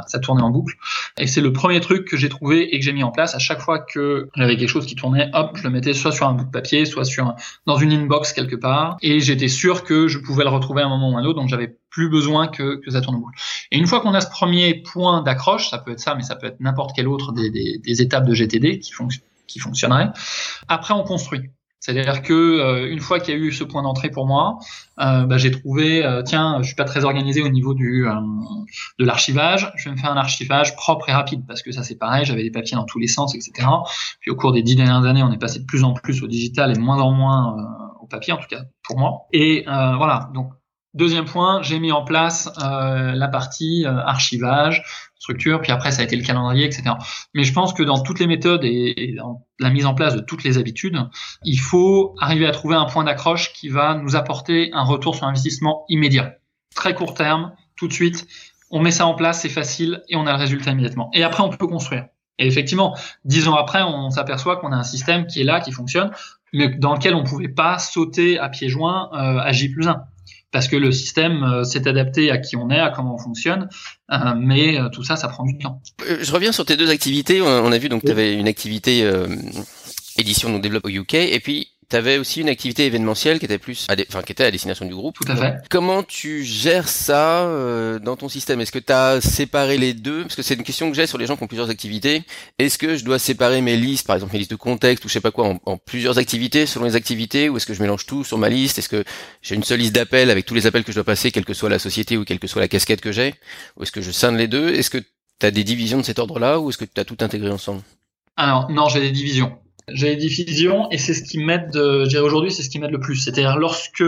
ça 0.06 0.20
tournait 0.20 0.42
en 0.42 0.50
boucle. 0.50 0.74
Et 1.18 1.26
c'est 1.26 1.40
le 1.40 1.52
premier 1.52 1.80
truc 1.80 2.06
que 2.06 2.16
j'ai 2.16 2.28
trouvé 2.28 2.74
et 2.74 2.78
que 2.78 2.84
j'ai 2.84 2.92
mis 2.92 3.02
en 3.02 3.10
place. 3.10 3.34
À 3.34 3.40
chaque 3.40 3.60
fois 3.60 3.80
que 3.80 4.30
j'avais 4.36 4.56
quelque 4.56 4.68
chose 4.68 4.86
qui 4.86 4.94
tournait, 4.94 5.28
hop, 5.34 5.56
je 5.56 5.64
le 5.64 5.70
mettais 5.70 5.94
soit 5.94 6.12
sur 6.12 6.28
un 6.28 6.32
bout 6.32 6.44
de 6.44 6.50
papier, 6.50 6.84
soit 6.84 7.02
dans 7.66 7.76
une 7.76 7.92
inbox 7.92 8.32
quelque 8.32 8.54
part. 8.54 8.96
Et 9.02 9.18
j'étais 9.18 9.48
sûr 9.48 9.82
que 9.82 10.06
je 10.06 10.18
pouvais 10.18 10.44
le 10.44 10.50
retrouver 10.50 10.82
à 10.82 10.86
un 10.86 10.88
moment 10.88 11.10
ou 11.10 11.16
à 11.16 11.20
un 11.20 11.24
autre, 11.24 11.40
donc 11.40 11.48
j'avais 11.48 11.76
plus 11.90 12.08
besoin 12.08 12.46
que, 12.46 12.80
ça 12.88 13.00
tourne 13.00 13.16
en 13.16 13.20
boucle. 13.20 13.38
Et 13.72 13.78
une 13.78 13.86
fois 13.86 14.00
qu'on 14.00 14.14
a 14.14 14.20
ce 14.20 14.30
premier 14.30 14.74
point 14.74 15.22
d'accroche, 15.22 15.70
ça 15.70 15.78
peut 15.78 15.90
être 15.90 16.00
ça, 16.00 16.14
mais 16.14 16.22
ça 16.22 16.36
peut 16.36 16.46
être 16.46 16.60
n'importe 16.60 16.94
quelle 16.94 17.08
autre 17.08 17.32
des, 17.32 18.02
étapes 18.02 18.26
de 18.26 18.34
GTD 18.34 18.78
qui 18.78 19.58
fonctionnerait. 19.58 20.10
Après 20.68 20.94
on 20.94 21.02
construit. 21.02 21.50
C'est-à-dire 21.80 22.22
que 22.22 22.32
euh, 22.32 22.90
une 22.90 23.00
fois 23.00 23.20
qu'il 23.20 23.34
y 23.34 23.36
a 23.36 23.40
eu 23.40 23.52
ce 23.52 23.62
point 23.62 23.82
d'entrée 23.82 24.10
pour 24.10 24.26
moi, 24.26 24.58
euh, 24.98 25.24
bah, 25.24 25.38
j'ai 25.38 25.50
trouvé, 25.50 26.04
euh, 26.04 26.22
tiens, 26.22 26.58
je 26.60 26.66
suis 26.66 26.74
pas 26.74 26.84
très 26.84 27.04
organisé 27.04 27.42
au 27.42 27.48
niveau 27.48 27.74
du 27.74 28.06
de 28.98 29.04
l'archivage, 29.04 29.72
je 29.76 29.88
vais 29.88 29.94
me 29.94 30.00
faire 30.00 30.10
un 30.10 30.16
archivage 30.16 30.74
propre 30.74 31.08
et 31.08 31.12
rapide 31.12 31.44
parce 31.46 31.62
que 31.62 31.72
ça 31.72 31.82
c'est 31.82 31.96
pareil, 31.96 32.24
j'avais 32.24 32.42
des 32.42 32.50
papiers 32.50 32.76
dans 32.76 32.84
tous 32.84 32.98
les 32.98 33.06
sens, 33.06 33.34
etc. 33.34 33.68
Puis 34.20 34.30
au 34.30 34.36
cours 34.36 34.52
des 34.52 34.62
dix 34.62 34.74
dernières 34.74 35.04
années, 35.04 35.22
on 35.22 35.32
est 35.32 35.38
passé 35.38 35.60
de 35.60 35.64
plus 35.64 35.84
en 35.84 35.92
plus 35.92 36.22
au 36.22 36.26
digital 36.26 36.76
et 36.76 36.78
moins 36.78 37.00
en 37.00 37.12
moins 37.12 37.56
au 38.00 38.06
papier, 38.06 38.32
en 38.32 38.38
tout 38.38 38.48
cas 38.48 38.62
pour 38.82 38.98
moi. 38.98 39.26
Et 39.32 39.64
voilà, 39.66 40.30
donc 40.34 40.50
Deuxième 40.96 41.26
point, 41.26 41.60
j'ai 41.60 41.78
mis 41.78 41.92
en 41.92 42.04
place 42.04 42.50
euh, 42.64 43.12
la 43.12 43.28
partie 43.28 43.84
euh, 43.84 43.98
archivage, 43.98 44.82
structure, 45.18 45.60
puis 45.60 45.70
après 45.70 45.90
ça 45.90 46.00
a 46.00 46.04
été 46.06 46.16
le 46.16 46.22
calendrier, 46.22 46.64
etc. 46.64 46.84
Mais 47.34 47.44
je 47.44 47.52
pense 47.52 47.74
que 47.74 47.82
dans 47.82 48.02
toutes 48.02 48.18
les 48.18 48.26
méthodes 48.26 48.64
et, 48.64 49.14
dans 49.14 49.46
la 49.60 49.68
mise 49.68 49.84
en 49.84 49.92
place 49.92 50.16
de 50.16 50.20
toutes 50.20 50.42
les 50.42 50.56
habitudes, 50.56 50.96
il 51.44 51.58
faut 51.58 52.14
arriver 52.18 52.46
à 52.46 52.50
trouver 52.50 52.76
un 52.76 52.86
point 52.86 53.04
d'accroche 53.04 53.52
qui 53.52 53.68
va 53.68 53.94
nous 53.94 54.16
apporter 54.16 54.70
un 54.72 54.84
retour 54.84 55.14
sur 55.14 55.26
investissement 55.26 55.84
immédiat, 55.90 56.36
très 56.74 56.94
court 56.94 57.12
terme, 57.12 57.52
tout 57.76 57.88
de 57.88 57.92
suite. 57.92 58.26
On 58.70 58.80
met 58.80 58.90
ça 58.90 59.06
en 59.06 59.12
place, 59.12 59.42
c'est 59.42 59.50
facile 59.50 60.02
et 60.08 60.16
on 60.16 60.26
a 60.26 60.32
le 60.32 60.38
résultat 60.38 60.70
immédiatement. 60.70 61.10
Et 61.12 61.22
après, 61.22 61.42
on 61.42 61.50
peut 61.50 61.66
construire. 61.66 62.06
Et 62.38 62.46
effectivement, 62.46 62.96
dix 63.26 63.48
ans 63.48 63.54
après, 63.54 63.82
on 63.82 64.08
s'aperçoit 64.08 64.56
qu'on 64.56 64.72
a 64.72 64.76
un 64.76 64.82
système 64.82 65.26
qui 65.26 65.42
est 65.42 65.44
là, 65.44 65.60
qui 65.60 65.72
fonctionne, 65.72 66.10
mais 66.54 66.68
dans 66.68 66.94
lequel 66.94 67.14
on 67.14 67.20
ne 67.20 67.26
pouvait 67.26 67.48
pas 67.48 67.78
sauter 67.78 68.38
à 68.38 68.48
pieds 68.48 68.70
joints 68.70 69.10
euh, 69.12 69.40
à 69.40 69.52
J 69.52 69.68
plus 69.68 69.88
1 69.88 70.02
parce 70.52 70.68
que 70.68 70.76
le 70.76 70.92
système 70.92 71.42
euh, 71.42 71.64
s'est 71.64 71.86
adapté 71.88 72.30
à 72.30 72.38
qui 72.38 72.56
on 72.56 72.70
est, 72.70 72.80
à 72.80 72.90
comment 72.90 73.14
on 73.14 73.18
fonctionne, 73.18 73.68
euh, 74.12 74.16
mais 74.38 74.78
euh, 74.78 74.88
tout 74.88 75.02
ça, 75.02 75.16
ça 75.16 75.28
prend 75.28 75.44
du 75.44 75.58
temps. 75.58 75.82
Je 76.20 76.32
reviens 76.32 76.52
sur 76.52 76.64
tes 76.64 76.76
deux 76.76 76.90
activités. 76.90 77.42
On 77.42 77.72
a 77.72 77.78
vu 77.78 77.88
donc 77.88 78.04
tu 78.04 78.10
avais 78.10 78.34
une 78.34 78.48
activité 78.48 79.08
édition 80.18 80.50
donc 80.50 80.62
développe 80.62 80.86
au 80.86 80.88
UK 80.88 81.14
et 81.14 81.40
puis 81.40 81.75
tu 81.88 81.96
avais 81.96 82.18
aussi 82.18 82.40
une 82.40 82.48
activité 82.48 82.86
événementielle 82.86 83.38
qui 83.38 83.44
était 83.44 83.58
plus, 83.58 83.86
à 83.88 83.94
enfin 84.08 84.22
qui 84.22 84.32
était 84.32 84.44
à 84.44 84.50
destination 84.50 84.86
du 84.86 84.94
groupe. 84.94 85.16
Tout 85.16 85.30
à 85.30 85.36
fait. 85.36 85.54
Comment 85.70 86.02
tu 86.02 86.44
gères 86.44 86.88
ça 86.88 87.44
euh, 87.44 87.98
dans 87.98 88.16
ton 88.16 88.28
système? 88.28 88.60
Est-ce 88.60 88.72
que 88.72 88.78
tu 88.78 88.92
as 88.92 89.20
séparé 89.20 89.78
les 89.78 89.94
deux? 89.94 90.22
Parce 90.22 90.34
que 90.34 90.42
c'est 90.42 90.54
une 90.54 90.64
question 90.64 90.90
que 90.90 90.96
j'ai 90.96 91.06
sur 91.06 91.18
les 91.18 91.26
gens 91.26 91.36
qui 91.36 91.44
ont 91.44 91.46
plusieurs 91.46 91.70
activités. 91.70 92.24
Est-ce 92.58 92.76
que 92.76 92.96
je 92.96 93.04
dois 93.04 93.18
séparer 93.18 93.60
mes 93.60 93.76
listes, 93.76 94.06
par 94.06 94.16
exemple 94.16 94.32
mes 94.32 94.40
listes 94.40 94.50
de 94.50 94.56
contexte 94.56 95.04
ou 95.04 95.08
je 95.08 95.12
sais 95.12 95.20
pas 95.20 95.30
quoi, 95.30 95.58
en, 95.64 95.76
plusieurs 95.76 96.18
activités 96.18 96.66
selon 96.66 96.86
les 96.86 96.96
activités, 96.96 97.48
ou 97.48 97.56
est-ce 97.56 97.66
que 97.66 97.74
je 97.74 97.82
mélange 97.82 98.06
tout 98.06 98.24
sur 98.24 98.38
ma 98.38 98.48
liste? 98.48 98.78
Est-ce 98.78 98.88
que 98.88 99.04
j'ai 99.42 99.54
une 99.54 99.64
seule 99.64 99.78
liste 99.78 99.94
d'appels 99.94 100.30
avec 100.30 100.44
tous 100.44 100.54
les 100.54 100.66
appels 100.66 100.82
que 100.82 100.92
je 100.92 100.96
dois 100.96 101.04
passer, 101.04 101.30
quelle 101.30 101.44
que 101.44 101.54
soit 101.54 101.68
la 101.68 101.78
société 101.78 102.16
ou 102.16 102.24
quelle 102.24 102.40
que 102.40 102.48
soit 102.48 102.60
la 102.60 102.68
casquette 102.68 103.00
que 103.00 103.12
j'ai? 103.12 103.34
Ou 103.76 103.84
est-ce 103.84 103.92
que 103.92 104.00
je 104.00 104.10
scinde 104.10 104.36
les 104.36 104.48
deux? 104.48 104.74
Est-ce 104.74 104.90
que 104.90 104.98
tu 104.98 105.46
as 105.46 105.50
des 105.50 105.64
divisions 105.64 105.98
de 105.98 106.04
cet 106.04 106.18
ordre-là 106.18 106.58
ou 106.58 106.70
est-ce 106.70 106.78
que 106.78 106.84
tu 106.84 107.00
as 107.00 107.04
tout 107.04 107.18
intégré 107.20 107.50
ensemble? 107.50 107.82
Alors 108.36 108.70
non, 108.70 108.88
j'ai 108.88 109.00
des 109.00 109.12
divisions. 109.12 109.58
J'ai 109.92 110.16
des 110.16 110.16
diffusions 110.16 110.90
et 110.90 110.98
c'est 110.98 111.14
ce 111.14 111.22
qui 111.22 111.38
m'aide, 111.38 111.70
dirais 111.70 112.22
aujourd'hui, 112.22 112.50
c'est 112.50 112.62
ce 112.62 112.70
qui 112.70 112.78
m'aide 112.78 112.90
le 112.90 113.00
plus. 113.00 113.16
C'est-à-dire 113.16 113.56
lorsque 113.56 114.02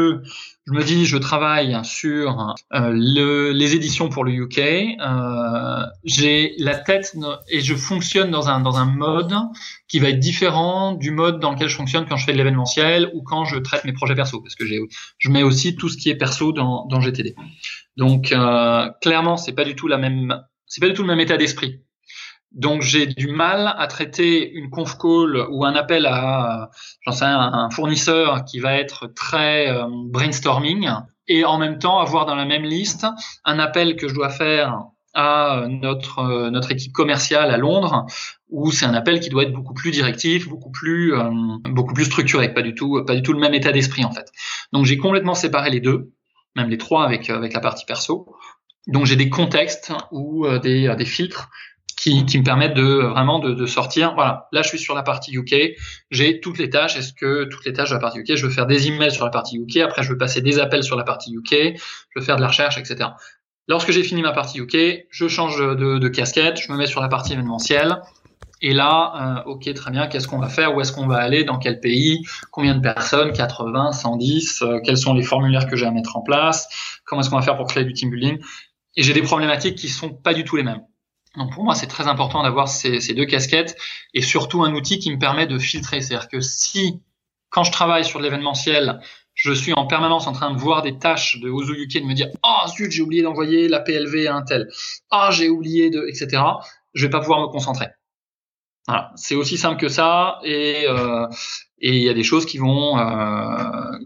je 0.68 0.74
me 0.74 0.84
dis 0.84 1.06
je 1.06 1.16
travaille 1.16 1.78
sur 1.82 2.54
euh, 2.74 2.90
le, 2.92 3.52
les 3.52 3.74
éditions 3.74 4.10
pour 4.10 4.24
le 4.24 4.32
UK, 4.32 4.58
euh, 4.58 5.86
j'ai 6.04 6.54
la 6.58 6.74
tête 6.74 7.16
et 7.48 7.60
je 7.60 7.74
fonctionne 7.74 8.30
dans 8.30 8.48
un 8.48 8.60
dans 8.60 8.76
un 8.76 8.84
mode 8.84 9.32
qui 9.88 9.98
va 9.98 10.10
être 10.10 10.18
différent 10.18 10.92
du 10.92 11.10
mode 11.10 11.40
dans 11.40 11.52
lequel 11.52 11.68
je 11.68 11.76
fonctionne 11.76 12.06
quand 12.06 12.16
je 12.16 12.26
fais 12.26 12.32
de 12.32 12.36
l'événementiel 12.36 13.10
ou 13.14 13.22
quand 13.22 13.46
je 13.46 13.56
traite 13.56 13.84
mes 13.86 13.94
projets 13.94 14.14
perso 14.14 14.42
parce 14.42 14.54
que 14.54 14.64
je 14.66 15.30
mets 15.30 15.42
aussi 15.42 15.74
tout 15.74 15.88
ce 15.88 15.96
qui 15.96 16.10
est 16.10 16.16
perso 16.16 16.52
dans 16.52 16.84
dans 16.86 17.00
GTD. 17.00 17.34
Donc 17.96 18.32
euh, 18.32 18.90
clairement 19.00 19.38
c'est 19.38 19.52
pas 19.52 19.64
du 19.64 19.74
tout 19.74 19.88
la 19.88 19.96
même 19.96 20.38
c'est 20.66 20.82
pas 20.82 20.88
du 20.88 20.94
tout 20.94 21.02
le 21.02 21.08
même 21.08 21.20
état 21.20 21.38
d'esprit. 21.38 21.80
Donc 22.52 22.80
j'ai 22.82 23.06
du 23.06 23.28
mal 23.28 23.74
à 23.76 23.86
traiter 23.86 24.50
une 24.50 24.70
conf 24.70 24.96
call 24.96 25.46
ou 25.50 25.64
un 25.64 25.74
appel 25.74 26.06
à, 26.06 26.70
j'en 27.02 27.12
sais 27.12 27.26
un 27.26 27.68
fournisseur 27.70 28.44
qui 28.44 28.58
va 28.58 28.74
être 28.74 29.06
très 29.14 29.70
euh, 29.70 29.86
brainstorming 29.88 30.88
et 31.26 31.44
en 31.44 31.58
même 31.58 31.78
temps 31.78 31.98
avoir 31.98 32.24
dans 32.24 32.34
la 32.34 32.46
même 32.46 32.64
liste 32.64 33.06
un 33.44 33.58
appel 33.58 33.96
que 33.96 34.08
je 34.08 34.14
dois 34.14 34.30
faire 34.30 34.82
à 35.12 35.66
notre 35.68 36.20
euh, 36.20 36.60
équipe 36.70 36.92
commerciale 36.92 37.50
à 37.50 37.58
Londres 37.58 38.06
où 38.48 38.70
c'est 38.72 38.86
un 38.86 38.94
appel 38.94 39.20
qui 39.20 39.28
doit 39.28 39.42
être 39.42 39.52
beaucoup 39.52 39.74
plus 39.74 39.90
directif, 39.90 40.48
beaucoup 40.48 40.70
plus 40.70 41.14
euh, 41.14 41.30
beaucoup 41.68 41.92
plus 41.92 42.06
structuré, 42.06 42.54
pas 42.54 42.62
du 42.62 42.74
tout 42.74 43.04
pas 43.06 43.14
du 43.14 43.22
tout 43.22 43.34
le 43.34 43.40
même 43.40 43.52
état 43.52 43.72
d'esprit 43.72 44.06
en 44.06 44.10
fait. 44.10 44.32
Donc 44.72 44.86
j'ai 44.86 44.96
complètement 44.96 45.34
séparé 45.34 45.68
les 45.68 45.80
deux, 45.80 46.12
même 46.56 46.70
les 46.70 46.78
trois 46.78 47.04
avec 47.04 47.28
avec 47.28 47.52
la 47.52 47.60
partie 47.60 47.84
perso. 47.84 48.34
Donc 48.86 49.04
j'ai 49.04 49.16
des 49.16 49.28
contextes 49.28 49.92
ou 50.12 50.46
des, 50.62 50.94
des 50.96 51.04
filtres 51.04 51.50
qui, 51.98 52.24
qui 52.26 52.38
me 52.38 52.44
permettent 52.44 52.74
de 52.74 52.82
vraiment 52.82 53.38
de, 53.38 53.52
de, 53.52 53.66
sortir. 53.66 54.14
Voilà, 54.14 54.48
là 54.52 54.62
je 54.62 54.68
suis 54.68 54.78
sur 54.78 54.94
la 54.94 55.02
partie 55.02 55.34
UK, 55.34 55.76
j'ai 56.10 56.40
toutes 56.40 56.58
les 56.58 56.70
tâches. 56.70 56.96
Est-ce 56.96 57.12
que 57.12 57.44
toutes 57.44 57.64
les 57.64 57.72
tâches 57.72 57.90
de 57.90 57.94
la 57.94 58.00
partie 58.00 58.20
UK, 58.20 58.36
je 58.36 58.46
veux 58.46 58.52
faire 58.52 58.66
des 58.66 58.86
emails 58.86 59.10
sur 59.10 59.24
la 59.24 59.30
partie 59.30 59.58
UK, 59.58 59.78
après 59.78 60.02
je 60.02 60.10
veux 60.10 60.18
passer 60.18 60.40
des 60.40 60.58
appels 60.60 60.84
sur 60.84 60.96
la 60.96 61.04
partie 61.04 61.34
UK, 61.34 61.76
je 61.76 62.18
veux 62.18 62.24
faire 62.24 62.36
de 62.36 62.42
la 62.42 62.48
recherche, 62.48 62.78
etc. 62.78 63.10
Lorsque 63.66 63.90
j'ai 63.90 64.02
fini 64.02 64.22
ma 64.22 64.32
partie 64.32 64.60
UK, 64.60 65.06
je 65.10 65.28
change 65.28 65.58
de, 65.58 65.98
de, 65.98 66.08
casquette, 66.08 66.58
je 66.58 66.72
me 66.72 66.78
mets 66.78 66.86
sur 66.86 67.02
la 67.02 67.08
partie 67.08 67.34
événementielle. 67.34 68.00
Et 68.60 68.72
là, 68.72 69.44
euh, 69.46 69.50
ok, 69.50 69.72
très 69.74 69.90
bien, 69.90 70.06
qu'est-ce 70.08 70.26
qu'on 70.26 70.38
va 70.38 70.48
faire? 70.48 70.74
Où 70.74 70.80
est-ce 70.80 70.90
qu'on 70.90 71.06
va 71.06 71.18
aller? 71.18 71.44
Dans 71.44 71.58
quel 71.58 71.78
pays? 71.78 72.24
Combien 72.50 72.74
de 72.74 72.80
personnes? 72.80 73.32
80, 73.32 73.92
110 73.92 74.62
euh, 74.62 74.80
Quels 74.82 74.96
sont 74.96 75.14
les 75.14 75.22
formulaires 75.22 75.68
que 75.68 75.76
j'ai 75.76 75.86
à 75.86 75.90
mettre 75.90 76.16
en 76.16 76.22
place? 76.22 76.66
Comment 77.04 77.20
est-ce 77.20 77.30
qu'on 77.30 77.36
va 77.36 77.42
faire 77.42 77.56
pour 77.56 77.66
créer 77.66 77.84
du 77.84 77.92
team 77.92 78.10
building? 78.10 78.38
Et 78.96 79.02
j'ai 79.02 79.12
des 79.12 79.22
problématiques 79.22 79.76
qui 79.76 79.88
sont 79.88 80.10
pas 80.10 80.34
du 80.34 80.44
tout 80.44 80.56
les 80.56 80.64
mêmes. 80.64 80.80
Donc 81.38 81.52
pour 81.52 81.64
moi, 81.64 81.74
c'est 81.74 81.86
très 81.86 82.08
important 82.08 82.42
d'avoir 82.42 82.68
ces, 82.68 82.98
deux 83.14 83.24
casquettes 83.24 83.76
et 84.12 84.20
surtout 84.20 84.62
un 84.62 84.74
outil 84.74 84.98
qui 84.98 85.10
me 85.10 85.18
permet 85.18 85.46
de 85.46 85.58
filtrer. 85.58 86.00
C'est-à-dire 86.00 86.28
que 86.28 86.40
si, 86.40 87.00
quand 87.50 87.64
je 87.64 87.72
travaille 87.72 88.04
sur 88.04 88.20
l'événementiel, 88.20 89.00
je 89.34 89.52
suis 89.52 89.72
en 89.72 89.86
permanence 89.86 90.26
en 90.26 90.32
train 90.32 90.52
de 90.52 90.58
voir 90.58 90.82
des 90.82 90.98
tâches 90.98 91.38
de 91.40 91.48
Ozu 91.48 91.84
UK, 91.84 92.02
de 92.02 92.06
me 92.06 92.14
dire 92.14 92.28
oh 92.42 92.68
zut, 92.68 92.90
j'ai 92.90 93.02
oublié 93.02 93.22
d'envoyer 93.22 93.68
la 93.68 93.78
PLV 93.78 94.26
à 94.26 94.34
un 94.34 94.42
tel, 94.42 94.68
ah 95.10 95.30
j'ai 95.30 95.48
oublié 95.48 95.90
de, 95.90 96.04
etc. 96.08 96.42
Je 96.92 97.06
vais 97.06 97.10
pas 97.10 97.20
pouvoir 97.20 97.40
me 97.40 97.46
concentrer. 97.46 97.86
Voilà, 98.88 99.12
c'est 99.14 99.36
aussi 99.36 99.56
simple 99.56 99.80
que 99.80 99.88
ça 99.88 100.40
et 100.42 100.86
euh, 100.88 101.26
et 101.78 101.96
il 101.96 102.02
y 102.02 102.08
a 102.08 102.14
des 102.14 102.24
choses 102.24 102.46
qui 102.46 102.58
vont 102.58 102.98
euh, 102.98 103.98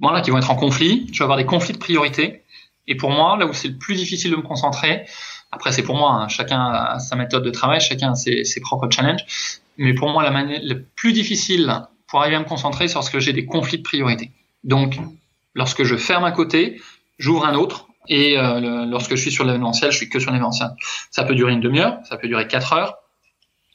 voilà 0.00 0.20
qui 0.20 0.30
vont 0.30 0.38
être 0.38 0.50
en 0.50 0.56
conflit. 0.56 1.08
Je 1.12 1.18
vais 1.18 1.24
avoir 1.24 1.38
des 1.38 1.46
conflits 1.46 1.72
de 1.72 1.78
priorité. 1.78 2.44
Et 2.86 2.94
pour 2.94 3.10
moi, 3.10 3.36
là 3.36 3.46
où 3.46 3.52
c'est 3.52 3.68
le 3.68 3.76
plus 3.76 3.96
difficile 3.96 4.30
de 4.30 4.36
me 4.36 4.42
concentrer, 4.42 5.06
après, 5.50 5.72
c'est 5.72 5.82
pour 5.82 5.96
moi, 5.96 6.12
hein. 6.12 6.28
chacun 6.28 6.60
a 6.60 6.98
sa 6.98 7.16
méthode 7.16 7.42
de 7.42 7.50
travail, 7.50 7.80
chacun 7.80 8.12
a 8.12 8.14
ses, 8.14 8.44
ses 8.44 8.60
propres 8.60 8.88
challenges. 8.90 9.24
Mais 9.78 9.94
pour 9.94 10.10
moi, 10.10 10.22
la 10.22 10.30
manière 10.30 10.60
la 10.62 10.74
plus 10.96 11.12
difficile 11.12 11.72
pour 12.06 12.20
arriver 12.20 12.36
à 12.36 12.40
me 12.40 12.44
concentrer, 12.44 12.88
c'est 12.88 12.94
lorsque 12.94 13.18
j'ai 13.18 13.32
des 13.32 13.46
conflits 13.46 13.78
de 13.78 13.82
priorité. 13.82 14.30
Donc, 14.64 14.98
lorsque 15.54 15.84
je 15.84 15.96
ferme 15.96 16.24
un 16.24 16.32
côté, 16.32 16.80
j'ouvre 17.18 17.46
un 17.46 17.54
autre. 17.54 17.86
Et 18.08 18.38
euh, 18.38 18.86
lorsque 18.86 19.10
je 19.10 19.20
suis 19.20 19.30
sur 19.30 19.44
l'événementiel, 19.44 19.92
je 19.92 19.96
suis 19.96 20.08
que 20.08 20.18
sur 20.18 20.30
l'événementiel. 20.30 20.70
Ça 21.10 21.24
peut 21.24 21.34
durer 21.34 21.52
une 21.52 21.60
demi-heure, 21.60 21.98
ça 22.04 22.16
peut 22.16 22.28
durer 22.28 22.46
quatre 22.46 22.72
heures. 22.72 22.96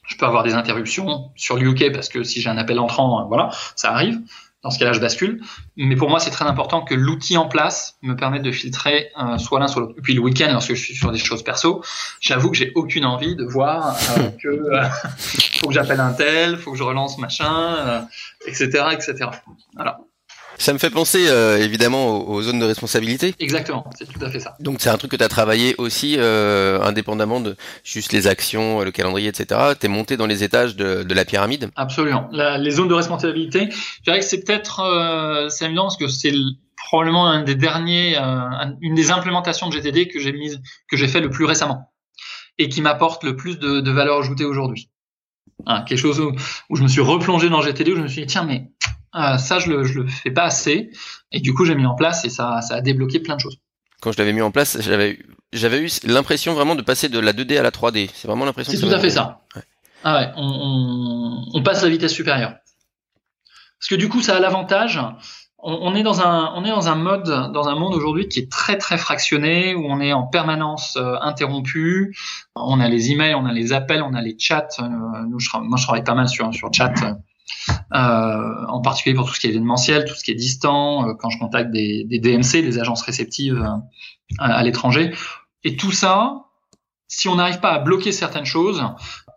Je 0.06 0.16
peux 0.16 0.26
avoir 0.26 0.42
des 0.42 0.54
interruptions 0.54 1.30
sur 1.36 1.56
l'UK 1.56 1.92
parce 1.92 2.08
que 2.08 2.24
si 2.24 2.40
j'ai 2.40 2.50
un 2.50 2.58
appel 2.58 2.78
entrant, 2.78 3.20
euh, 3.20 3.24
voilà, 3.24 3.50
ça 3.76 3.92
arrive. 3.92 4.20
Dans 4.64 4.70
ce 4.70 4.78
cas-là, 4.78 4.94
je 4.94 5.00
bascule. 5.00 5.42
Mais 5.76 5.94
pour 5.94 6.08
moi, 6.08 6.18
c'est 6.18 6.30
très 6.30 6.46
important 6.46 6.80
que 6.80 6.94
l'outil 6.94 7.36
en 7.36 7.46
place 7.46 7.98
me 8.00 8.16
permette 8.16 8.42
de 8.42 8.50
filtrer 8.50 9.10
euh, 9.20 9.36
soit 9.36 9.60
l'un 9.60 9.68
soit 9.68 9.82
l'autre. 9.82 9.94
Et 9.98 10.00
puis 10.00 10.14
le 10.14 10.20
week-end, 10.20 10.48
lorsque 10.50 10.74
je 10.74 10.82
suis 10.82 10.94
sur 10.94 11.12
des 11.12 11.18
choses 11.18 11.44
perso, 11.44 11.84
j'avoue 12.20 12.50
que 12.50 12.56
j'ai 12.56 12.72
aucune 12.74 13.04
envie 13.04 13.36
de 13.36 13.44
voir 13.44 13.94
euh, 14.16 14.30
que 14.42 14.48
euh, 14.48 14.84
faut 15.60 15.68
que 15.68 15.74
j'appelle 15.74 16.00
un 16.00 16.14
tel, 16.14 16.56
faut 16.56 16.72
que 16.72 16.78
je 16.78 16.82
relance 16.82 17.18
machin, 17.18 18.06
etc., 18.46 18.70
euh, 18.74 18.90
etc. 18.90 19.26
Voilà. 19.74 20.00
Ça 20.58 20.72
me 20.72 20.78
fait 20.78 20.90
penser 20.90 21.26
euh, 21.28 21.58
évidemment 21.58 22.18
aux, 22.18 22.34
aux, 22.34 22.42
zones 22.42 22.58
de 22.58 22.64
responsabilité. 22.64 23.34
Exactement, 23.38 23.84
c'est 23.96 24.10
tout 24.10 24.24
à 24.24 24.30
fait 24.30 24.40
ça. 24.40 24.54
Donc 24.60 24.76
c'est 24.80 24.90
un 24.90 24.96
truc 24.96 25.10
que 25.10 25.16
tu 25.16 25.24
as 25.24 25.28
travaillé 25.28 25.74
aussi 25.78 26.16
euh, 26.18 26.80
indépendamment 26.82 27.40
de 27.40 27.56
juste 27.82 28.12
les 28.12 28.26
actions, 28.26 28.82
le 28.82 28.90
calendrier, 28.90 29.28
etc. 29.28 29.60
Tu 29.78 29.86
es 29.86 29.88
monté 29.88 30.16
dans 30.16 30.26
les 30.26 30.44
étages 30.44 30.76
de, 30.76 31.02
de 31.02 31.14
la 31.14 31.24
pyramide. 31.24 31.70
Absolument. 31.76 32.28
La, 32.32 32.58
les 32.58 32.70
zones 32.70 32.88
de 32.88 32.94
responsabilité, 32.94 33.68
je 33.70 34.02
dirais 34.02 34.20
que 34.20 34.24
c'est 34.24 34.44
peut-être, 34.44 34.80
euh, 34.80 35.48
c'est 35.48 35.66
évident 35.66 35.84
parce 35.84 35.96
que 35.96 36.08
c'est 36.08 36.32
probablement 36.88 37.26
un 37.26 37.42
des 37.42 37.54
derniers, 37.54 38.16
euh, 38.18 38.40
une 38.80 38.94
des 38.94 39.10
implémentations 39.10 39.68
de 39.68 39.72
GTD 39.72 40.08
que 40.08 40.20
j'ai 40.20 40.32
mise, 40.32 40.60
que 40.88 40.96
j'ai 40.96 41.08
fait 41.08 41.20
le 41.20 41.30
plus 41.30 41.44
récemment 41.44 41.92
et 42.58 42.68
qui 42.68 42.80
m'apporte 42.82 43.24
le 43.24 43.36
plus 43.36 43.58
de, 43.58 43.80
de 43.80 43.90
valeur 43.90 44.18
ajoutée 44.18 44.44
aujourd'hui. 44.44 44.90
Hein, 45.66 45.82
quelque 45.88 45.98
chose 45.98 46.20
où, 46.20 46.32
où, 46.70 46.76
je 46.76 46.82
me 46.82 46.88
suis 46.88 47.00
replongé 47.00 47.48
dans 47.48 47.62
GTD 47.62 47.92
où 47.92 47.96
je 47.96 48.02
me 48.02 48.08
suis 48.08 48.22
dit 48.22 48.26
tiens 48.26 48.44
mais 48.44 48.70
euh, 49.14 49.38
ça, 49.38 49.58
je 49.58 49.70
le, 49.70 49.84
je 49.84 50.00
le 50.00 50.08
fais 50.08 50.30
pas 50.30 50.44
assez. 50.44 50.90
Et 51.30 51.40
du 51.40 51.54
coup, 51.54 51.64
j'ai 51.64 51.74
mis 51.74 51.86
en 51.86 51.94
place 51.94 52.24
et 52.24 52.30
ça, 52.30 52.60
ça 52.62 52.76
a 52.76 52.80
débloqué 52.80 53.20
plein 53.20 53.36
de 53.36 53.40
choses. 53.40 53.58
Quand 54.00 54.12
je 54.12 54.18
l'avais 54.18 54.32
mis 54.32 54.42
en 54.42 54.50
place, 54.50 54.80
j'avais, 54.80 55.18
j'avais 55.52 55.80
eu 55.80 55.88
l'impression 56.04 56.54
vraiment 56.54 56.74
de 56.74 56.82
passer 56.82 57.08
de 57.08 57.18
la 57.18 57.32
2D 57.32 57.58
à 57.58 57.62
la 57.62 57.70
3D. 57.70 58.10
C'est 58.12 58.28
vraiment 58.28 58.44
l'impression. 58.44 58.72
C'est 58.72 58.80
tout 58.80 58.92
à 58.92 58.98
fait 58.98 59.10
ça. 59.10 59.40
Ouais. 59.54 59.62
Ah 60.02 60.18
ouais, 60.18 60.30
on, 60.36 60.42
on, 60.44 61.58
on, 61.58 61.62
passe 61.62 61.82
à 61.82 61.86
la 61.86 61.90
vitesse 61.90 62.12
supérieure. 62.12 62.56
Parce 63.78 63.88
que 63.88 63.94
du 63.94 64.08
coup, 64.08 64.20
ça 64.20 64.36
a 64.36 64.40
l'avantage. 64.40 65.00
On, 65.58 65.72
on, 65.80 65.94
est 65.94 66.02
dans 66.02 66.20
un, 66.20 66.52
on 66.54 66.64
est 66.64 66.70
dans 66.70 66.88
un 66.88 66.94
mode, 66.94 67.52
dans 67.52 67.68
un 67.68 67.74
monde 67.74 67.94
aujourd'hui 67.94 68.28
qui 68.28 68.40
est 68.40 68.50
très 68.50 68.76
très 68.76 68.98
fractionné, 68.98 69.74
où 69.74 69.86
on 69.86 70.00
est 70.00 70.12
en 70.12 70.26
permanence 70.26 70.96
euh, 70.96 71.16
interrompu. 71.22 72.14
On 72.54 72.80
a 72.80 72.88
les 72.88 73.12
emails, 73.12 73.34
on 73.34 73.46
a 73.46 73.52
les 73.52 73.72
appels, 73.72 74.02
on 74.02 74.12
a 74.12 74.20
les 74.20 74.36
chats. 74.38 74.68
Euh, 74.80 74.84
nous, 75.28 75.40
je, 75.40 75.48
moi, 75.56 75.78
je 75.78 75.84
travaille 75.84 76.04
pas 76.04 76.14
mal 76.14 76.28
sur 76.28 76.52
sur 76.52 76.68
chat 76.72 76.92
euh, 77.94 78.66
en 78.68 78.80
particulier 78.80 79.14
pour 79.14 79.26
tout 79.26 79.34
ce 79.34 79.40
qui 79.40 79.46
est 79.46 79.50
événementiel, 79.50 80.04
tout 80.04 80.14
ce 80.14 80.24
qui 80.24 80.30
est 80.30 80.36
distant, 80.36 81.08
euh, 81.08 81.14
quand 81.14 81.30
je 81.30 81.38
contacte 81.38 81.70
des, 81.70 82.04
des, 82.04 82.18
DMC, 82.18 82.62
des 82.62 82.78
agences 82.78 83.02
réceptives 83.02 83.60
euh, 83.60 84.38
à, 84.38 84.54
à 84.54 84.62
l'étranger. 84.62 85.12
Et 85.64 85.76
tout 85.76 85.92
ça, 85.92 86.44
si 87.08 87.28
on 87.28 87.36
n'arrive 87.36 87.60
pas 87.60 87.72
à 87.72 87.78
bloquer 87.78 88.12
certaines 88.12 88.44
choses, 88.44 88.84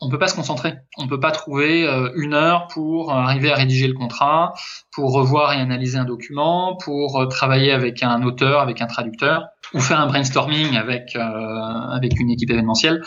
on 0.02 0.10
peut 0.10 0.20
pas 0.20 0.28
se 0.28 0.36
concentrer. 0.36 0.76
On 0.98 1.08
peut 1.08 1.20
pas 1.20 1.32
trouver 1.32 1.88
euh, 1.88 2.12
une 2.16 2.34
heure 2.34 2.68
pour 2.68 3.12
arriver 3.12 3.52
à 3.52 3.56
rédiger 3.56 3.88
le 3.88 3.94
contrat, 3.94 4.54
pour 4.92 5.14
revoir 5.14 5.54
et 5.54 5.58
analyser 5.58 5.98
un 5.98 6.06
document, 6.06 6.76
pour 6.76 7.20
euh, 7.20 7.26
travailler 7.28 7.72
avec 7.72 8.04
un 8.04 8.24
auteur, 8.24 8.62
avec 8.62 8.82
un 8.82 8.88
traducteur, 8.88 9.48
ou 9.74 9.80
faire 9.80 10.00
un 10.00 10.08
brainstorming 10.08 10.76
avec 10.78 11.16
euh, 11.16 11.20
avec 11.20 12.20
une 12.20 12.30
équipe 12.30 12.50
événementielle. 12.50 13.04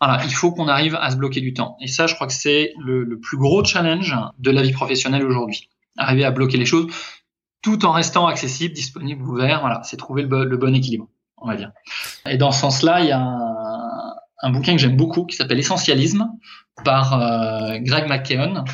Voilà, 0.00 0.22
il 0.24 0.32
faut 0.32 0.52
qu'on 0.52 0.68
arrive 0.68 0.96
à 1.00 1.10
se 1.10 1.16
bloquer 1.16 1.40
du 1.40 1.54
temps. 1.54 1.76
Et 1.80 1.86
ça, 1.86 2.06
je 2.06 2.14
crois 2.14 2.26
que 2.26 2.32
c'est 2.32 2.72
le, 2.78 3.18
plus 3.18 3.38
gros 3.38 3.64
challenge 3.64 4.14
de 4.38 4.50
la 4.50 4.62
vie 4.62 4.72
professionnelle 4.72 5.24
aujourd'hui. 5.24 5.70
Arriver 5.96 6.24
à 6.24 6.30
bloquer 6.30 6.58
les 6.58 6.66
choses 6.66 6.92
tout 7.62 7.84
en 7.84 7.92
restant 7.92 8.26
accessible, 8.26 8.74
disponible, 8.74 9.22
ouvert. 9.22 9.60
Voilà, 9.60 9.82
c'est 9.84 9.96
trouver 9.96 10.22
le, 10.22 10.56
bon 10.56 10.74
équilibre, 10.74 11.08
on 11.38 11.48
va 11.48 11.56
dire. 11.56 11.72
Et 12.28 12.36
dans 12.36 12.52
ce 12.52 12.60
sens-là, 12.60 13.00
il 13.00 13.08
y 13.08 13.12
a 13.12 13.18
un, 13.18 14.14
un 14.42 14.50
bouquin 14.50 14.72
que 14.72 14.78
j'aime 14.78 14.96
beaucoup 14.96 15.24
qui 15.24 15.36
s'appelle 15.36 15.58
Essentialisme 15.58 16.30
par 16.84 17.20
euh, 17.20 17.78
Greg 17.80 18.08
McKeown 18.08 18.64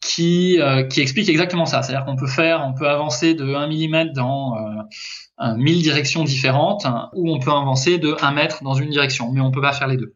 qui, 0.00 0.60
euh, 0.60 0.84
qui 0.84 1.00
explique 1.00 1.28
exactement 1.28 1.66
ça. 1.66 1.82
C'est-à-dire 1.82 2.04
qu'on 2.04 2.16
peut 2.16 2.26
faire, 2.26 2.64
on 2.66 2.74
peut 2.74 2.88
avancer 2.88 3.34
de 3.34 3.54
1 3.54 3.68
mm 3.68 4.12
dans 4.12 4.56
euh, 4.56 5.54
1000 5.56 5.82
directions 5.82 6.24
différentes 6.24 6.86
ou 7.14 7.32
on 7.32 7.38
peut 7.38 7.50
avancer 7.50 7.98
de 7.98 8.16
1 8.20 8.32
mètre 8.32 8.62
dans 8.62 8.74
une 8.74 8.90
direction, 8.90 9.30
mais 9.32 9.40
on 9.40 9.50
peut 9.50 9.60
pas 9.60 9.72
faire 9.72 9.88
les 9.88 9.96
deux. 9.96 10.14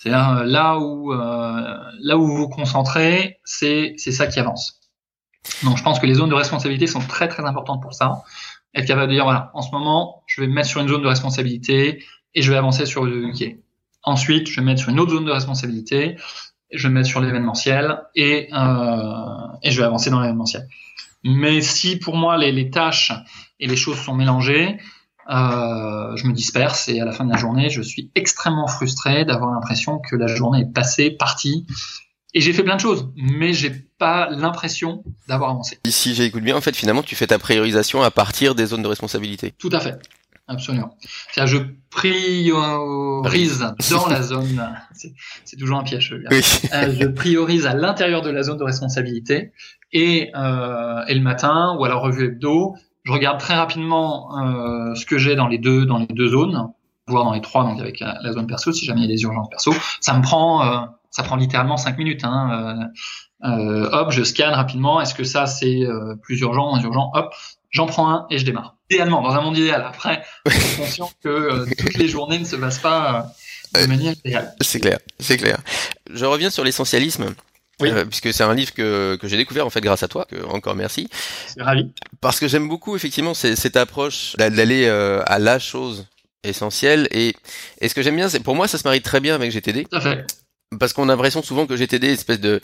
C'est-à-dire 0.00 0.30
euh, 0.30 0.44
là 0.44 0.78
où 0.78 1.12
euh, 1.12 1.78
là 2.00 2.16
où 2.16 2.26
vous 2.26 2.36
vous 2.36 2.48
concentrez, 2.48 3.38
c'est 3.44 3.94
c'est 3.98 4.12
ça 4.12 4.26
qui 4.26 4.40
avance. 4.40 4.80
Donc 5.62 5.76
je 5.76 5.82
pense 5.82 6.00
que 6.00 6.06
les 6.06 6.14
zones 6.14 6.30
de 6.30 6.34
responsabilité 6.34 6.86
sont 6.86 7.00
très 7.00 7.28
très 7.28 7.44
importantes 7.44 7.82
pour 7.82 7.92
ça. 7.92 8.22
Être 8.74 8.86
capable 8.86 9.08
de 9.08 9.14
dire 9.16 9.24
voilà, 9.24 9.50
en 9.52 9.60
ce 9.60 9.70
moment, 9.72 10.22
je 10.26 10.40
vais 10.40 10.46
me 10.46 10.54
mettre 10.54 10.68
sur 10.68 10.80
une 10.80 10.88
zone 10.88 11.02
de 11.02 11.06
responsabilité 11.06 12.02
et 12.34 12.40
je 12.40 12.50
vais 12.50 12.56
avancer 12.56 12.86
sur 12.86 13.04
le. 13.04 13.30
Ensuite, 14.02 14.46
je 14.48 14.56
vais 14.56 14.62
me 14.62 14.66
mettre 14.68 14.80
sur 14.80 14.88
une 14.88 15.00
autre 15.00 15.12
zone 15.12 15.26
de 15.26 15.32
responsabilité, 15.32 16.16
je 16.72 16.82
vais 16.84 16.88
me 16.88 16.94
mettre 16.94 17.08
sur 17.08 17.20
l'événementiel 17.20 18.00
et 18.14 18.48
euh, 18.54 19.58
et 19.62 19.70
je 19.70 19.80
vais 19.80 19.86
avancer 19.86 20.08
dans 20.08 20.20
l'événementiel. 20.20 20.66
Mais 21.24 21.60
si 21.60 21.98
pour 21.98 22.16
moi 22.16 22.38
les, 22.38 22.52
les 22.52 22.70
tâches 22.70 23.12
et 23.58 23.66
les 23.66 23.76
choses 23.76 23.98
sont 23.98 24.14
mélangées, 24.14 24.78
euh, 25.30 26.16
je 26.16 26.26
me 26.26 26.32
disperse 26.32 26.88
et 26.88 27.00
à 27.00 27.04
la 27.04 27.12
fin 27.12 27.24
de 27.24 27.30
la 27.30 27.36
journée, 27.36 27.70
je 27.70 27.82
suis 27.82 28.10
extrêmement 28.14 28.66
frustré 28.66 29.24
d'avoir 29.24 29.52
l'impression 29.52 29.98
que 29.98 30.16
la 30.16 30.26
journée 30.26 30.62
est 30.62 30.72
passée, 30.72 31.10
partie. 31.10 31.66
Et 32.34 32.40
j'ai 32.40 32.52
fait 32.52 32.62
plein 32.62 32.76
de 32.76 32.80
choses, 32.80 33.08
mais 33.16 33.52
j'ai 33.52 33.70
pas 33.70 34.28
l'impression 34.30 35.02
d'avoir 35.28 35.50
avancé. 35.50 35.78
Si 35.88 36.14
j'écoute 36.14 36.42
bien, 36.42 36.56
en 36.56 36.60
fait, 36.60 36.76
finalement, 36.76 37.02
tu 37.02 37.16
fais 37.16 37.26
ta 37.26 37.38
priorisation 37.38 38.02
à 38.02 38.10
partir 38.10 38.54
des 38.54 38.66
zones 38.66 38.82
de 38.82 38.88
responsabilité. 38.88 39.52
Tout 39.58 39.70
à 39.72 39.80
fait. 39.80 39.98
Absolument. 40.50 40.96
Je 41.36 41.58
priorise 41.90 43.60
dans 43.90 44.08
la 44.08 44.22
zone. 44.22 44.68
C'est 45.44 45.56
toujours 45.56 45.78
un 45.78 45.84
piège. 45.84 46.16
Oui. 46.30 46.42
Euh, 46.74 46.92
je 47.00 47.06
priorise 47.06 47.66
à 47.66 47.74
l'intérieur 47.74 48.20
de 48.20 48.30
la 48.30 48.42
zone 48.42 48.58
de 48.58 48.64
responsabilité 48.64 49.52
et, 49.92 50.30
euh, 50.34 51.04
et 51.06 51.14
le 51.14 51.20
matin 51.20 51.76
ou 51.78 51.84
à 51.84 51.88
la 51.88 51.94
revue 51.94 52.26
hebdo, 52.26 52.74
je 53.04 53.12
regarde 53.12 53.38
très 53.38 53.54
rapidement 53.54 54.38
euh, 54.38 54.94
ce 54.94 55.06
que 55.06 55.18
j'ai 55.18 55.34
dans 55.34 55.48
les 55.48 55.58
deux 55.58 55.86
dans 55.86 55.98
les 55.98 56.06
deux 56.06 56.28
zones. 56.28 56.68
voir 57.06 57.24
dans 57.24 57.32
les 57.32 57.40
trois, 57.40 57.64
donc 57.64 57.80
avec 57.80 58.00
la, 58.00 58.32
zone 58.32 58.46
perso, 58.46 58.72
si 58.72 58.84
jamais 58.84 59.00
il 59.00 59.10
y 59.10 59.12
a 59.12 59.16
des 59.16 59.22
urgences 59.22 59.48
perso. 59.50 59.74
Ça 60.00 60.14
me 60.14 60.22
prend, 60.22 60.88
ça 61.10 61.22
prend 61.22 61.36
littéralement 61.36 61.76
cinq 61.76 61.98
minutes. 61.98 62.22
Hein, 62.24 62.90
hop, 63.42 64.10
je 64.10 64.22
scanne 64.22 64.54
rapidement. 64.54 65.00
Est-ce 65.00 65.14
que 65.14 65.24
ça 65.24 65.46
c'est 65.46 65.80
plus 66.22 66.40
urgent, 66.40 66.68
moins 66.68 66.80
urgent 66.80 67.10
Hop, 67.14 67.34
j'en 67.70 67.86
prends 67.86 68.10
un 68.10 68.26
et 68.30 68.38
je 68.38 68.44
démarre. 68.44 68.76
Idéalement, 68.90 69.22
dans 69.22 69.30
un 69.30 69.40
monde 69.40 69.58
idéal. 69.58 69.84
Après, 69.86 70.22
je 70.46 70.58
suis 70.58 70.76
conscient 70.82 71.10
que 71.22 71.64
toutes 71.74 71.96
les 71.96 72.08
journées 72.08 72.38
ne 72.38 72.44
se 72.44 72.56
passent 72.56 72.78
pas 72.78 73.32
de 73.74 73.86
manière 73.86 74.14
idéale. 74.24 74.54
C'est 74.60 74.80
clair, 74.80 74.98
c'est 75.18 75.36
clair. 75.36 75.58
Je 76.12 76.24
reviens 76.26 76.50
sur 76.50 76.64
l'essentialisme. 76.64 77.34
Euh, 77.82 78.04
puisque 78.04 78.32
c'est 78.32 78.42
un 78.42 78.54
livre 78.54 78.72
que, 78.72 79.16
que 79.20 79.28
j'ai 79.28 79.36
découvert 79.36 79.66
en 79.66 79.70
fait 79.70 79.80
grâce 79.80 80.02
à 80.02 80.08
toi, 80.08 80.26
que 80.26 80.44
encore 80.46 80.74
merci. 80.74 81.08
Ravi. 81.58 81.90
Parce 82.20 82.40
que 82.40 82.48
j'aime 82.48 82.68
beaucoup 82.68 82.96
effectivement 82.96 83.34
cette 83.34 83.76
approche 83.76 84.34
d'aller 84.36 84.86
euh, 84.86 85.22
à 85.26 85.38
la 85.38 85.58
chose 85.58 86.06
essentielle 86.42 87.08
et, 87.10 87.34
et 87.80 87.88
ce 87.88 87.94
que 87.94 88.02
j'aime 88.02 88.16
bien, 88.16 88.28
c'est 88.28 88.40
pour 88.40 88.56
moi 88.56 88.68
ça 88.68 88.78
se 88.78 88.86
marie 88.86 89.02
très 89.02 89.20
bien 89.20 89.34
avec 89.34 89.50
GTD. 89.50 89.84
Tout 89.84 89.96
à 89.96 90.00
fait. 90.00 90.26
Parce 90.78 90.92
qu'on 90.92 91.08
a 91.08 91.12
l'impression 91.12 91.42
souvent 91.42 91.66
que 91.66 91.76
GTD 91.76 92.08
est 92.08 92.12
espèce 92.12 92.40
de 92.40 92.60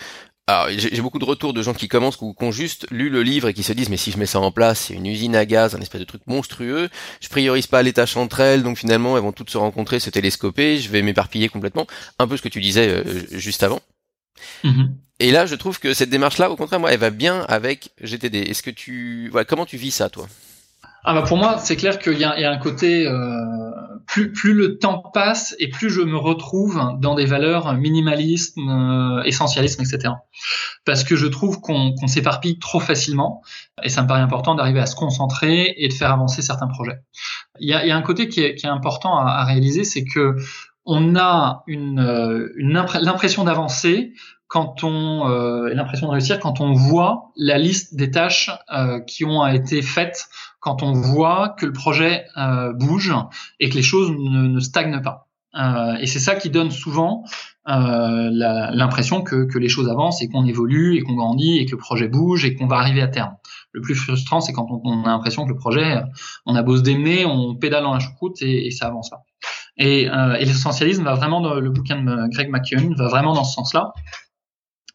alors, 0.49 0.69
j'ai 0.71 1.03
beaucoup 1.03 1.19
de 1.19 1.25
retours 1.25 1.53
de 1.53 1.61
gens 1.61 1.75
qui 1.75 1.89
commencent 1.89 2.21
ou 2.21 2.33
qui 2.33 2.45
ont 2.45 2.53
juste 2.53 2.87
lu 2.93 3.11
le 3.11 3.25
livre 3.25 3.49
et 3.49 3.55
qui 3.55 3.65
se 3.65 3.73
disent 3.73 3.89
mais 3.89 3.97
si 3.97 4.13
je 4.13 4.19
mets 4.19 4.27
ça 4.27 4.39
en 4.39 4.53
place, 4.53 4.79
c'est 4.79 4.95
une 4.95 5.07
usine 5.07 5.35
à 5.35 5.45
gaz, 5.45 5.75
un 5.75 5.81
espèce 5.81 6.01
de 6.01 6.07
truc 6.07 6.23
monstrueux. 6.29 6.89
Je 7.21 7.29
priorise 7.29 7.67
pas 7.67 7.83
les 7.83 7.93
tâches 7.93 8.17
entre 8.17 8.39
elles, 8.39 8.63
donc 8.63 8.79
finalement 8.79 9.17
elles 9.17 9.25
vont 9.25 9.33
toutes 9.33 9.51
se 9.51 9.59
rencontrer, 9.59 9.99
se 9.99 10.09
télescoper. 10.09 10.79
Je 10.79 10.89
vais 10.89 11.03
m'éparpiller 11.03 11.49
complètement. 11.49 11.89
Un 12.21 12.29
peu 12.29 12.37
ce 12.37 12.43
que 12.43 12.49
tu 12.49 12.61
disais 12.61 12.89
euh, 12.89 13.27
juste 13.33 13.65
avant. 13.65 13.81
Mm-hmm. 14.63 14.89
Et 15.19 15.31
là, 15.31 15.47
je 15.47 15.55
trouve 15.55 15.79
que 15.81 15.95
cette 15.95 16.11
démarche-là, 16.11 16.51
au 16.51 16.57
contraire, 16.57 16.81
moi, 16.81 16.93
elle 16.93 17.01
va 17.01 17.11
bien 17.11 17.43
avec 17.49 17.91
GTD. 18.03 18.39
Est-ce 18.39 18.63
que 18.63 18.71
tu, 18.71 19.29
voilà, 19.31 19.45
comment 19.45 19.65
tu 19.65 19.77
vis 19.77 19.91
ça, 19.91 20.11
toi? 20.11 20.27
Ah 21.09 21.15
bah 21.15 21.23
pour 21.23 21.37
moi, 21.37 21.59
c'est 21.59 21.77
clair 21.77 22.01
qu'il 22.01 22.15
y, 22.15 22.23
y, 22.23 22.25
a 22.25 22.51
un 22.51 22.59
côté 22.59 23.07
euh, 23.07 23.15
plus, 24.09 24.33
plus 24.33 24.55
le 24.55 24.77
temps 24.77 24.99
passe 24.99 25.55
et 25.61 25.69
plus 25.69 25.89
je 25.89 26.01
me 26.01 26.17
retrouve 26.17 26.83
dans 26.99 27.15
des 27.15 27.27
valeurs 27.27 27.75
minimalistes, 27.75 28.59
euh, 28.59 29.23
essentialisme, 29.23 29.83
etc. 29.83 30.15
Parce 30.85 31.05
que 31.05 31.15
je 31.15 31.29
trouve 31.29 31.61
qu'on 31.61 31.95
s'éparpille 32.09 32.59
trop 32.59 32.81
facilement 32.81 33.41
et 33.85 33.89
ça 33.89 34.03
me 34.03 34.09
paraît 34.09 34.21
important 34.21 34.57
d'arriver 34.57 34.81
à 34.81 34.87
se 34.87 34.97
concentrer 34.97 35.75
et 35.77 35.87
de 35.87 35.93
faire 35.93 36.11
avancer 36.11 36.43
certains 36.43 36.67
projets. 36.67 36.99
Il 37.61 37.69
y 37.69 37.73
a, 37.73 37.85
il 37.85 37.89
y 37.89 37.93
a 37.93 37.97
un 37.97 38.03
côté 38.03 38.29
qui 38.29 38.41
est, 38.41 38.57
qui 38.57 38.67
est 38.67 38.71
important 38.71 39.17
à, 39.17 39.31
à 39.31 39.45
réaliser, 39.45 39.85
c'est 39.85 40.05
que 40.05 40.35
on 40.87 41.17
a 41.17 41.65
une, 41.67 41.99
euh, 41.99 42.53
une 42.57 42.73
l'impression 42.73 43.45
d'avancer 43.45 44.13
quand 44.49 44.85
on 44.85 45.29
euh, 45.29 45.75
l'impression 45.75 46.07
de 46.07 46.13
réussir 46.13 46.39
quand 46.39 46.61
on 46.61 46.73
voit 46.73 47.33
la 47.37 47.59
liste 47.59 47.97
des 47.97 48.11
tâches 48.11 48.51
euh, 48.73 49.01
qui 49.01 49.25
ont 49.25 49.47
été 49.47 49.83
faites, 49.83 50.29
quand 50.61 50.83
on 50.83 50.93
voit 50.93 51.51
que 51.59 51.67
le 51.67 51.73
projet 51.73 52.27
euh, 52.37 52.73
bouge 52.73 53.13
et 53.61 53.69
que 53.69 53.75
les 53.75 53.83
choses 53.83 54.11
ne, 54.11 54.47
ne 54.47 54.61
stagnent 54.61 55.03
pas. 55.03 55.27
Euh, 55.59 55.97
et 55.97 56.07
c'est 56.07 56.19
ça 56.19 56.35
qui 56.35 56.51
donne 56.51 56.71
souvent 56.71 57.25
euh, 57.69 58.29
l'impression 58.31 59.23
que, 59.23 59.45
que, 59.45 59.59
les 59.59 59.69
choses 59.69 59.89
avancent 59.89 60.23
et 60.23 60.29
qu'on 60.29 60.45
évolue 60.45 60.97
et 60.97 61.03
qu'on 61.03 61.15
grandit 61.15 61.59
et 61.59 61.67
que 61.67 61.73
le 61.73 61.79
projet 61.79 62.09
bouge 62.09 62.45
et 62.45 62.55
qu'on 62.55 62.67
va 62.67 62.77
arriver 62.77 63.01
à 63.01 63.09
terme. 63.09 63.35
Le 63.73 63.81
plus 63.81 63.95
frustrant, 63.95 64.41
c'est 64.41 64.53
quand 64.53 64.67
on, 64.71 64.81
on, 64.85 65.05
a 65.05 65.09
l'impression 65.09 65.45
que 65.45 65.51
le 65.51 65.57
projet, 65.57 66.03
on 66.45 66.55
a 66.55 66.63
beau 66.63 66.77
se 66.77 66.83
démener, 66.83 67.25
on 67.25 67.55
pédale 67.55 67.85
dans 67.85 67.95
la 67.95 68.01
choucroute 68.01 68.41
et, 68.43 68.67
et 68.67 68.71
ça 68.71 68.87
avance 68.87 69.11
pas. 69.11 69.23
Et, 69.79 70.09
euh, 70.09 70.35
et 70.35 70.45
l'essentialisme 70.45 71.05
va 71.05 71.15
vraiment 71.15 71.41
dans 71.41 71.55
le 71.55 71.71
bouquin 71.71 72.03
de 72.03 72.29
Greg 72.33 72.51
McKeown 72.51 72.95
va 72.95 73.09
vraiment 73.09 73.35
dans 73.35 73.45
ce 73.45 73.55
sens-là 73.55 73.93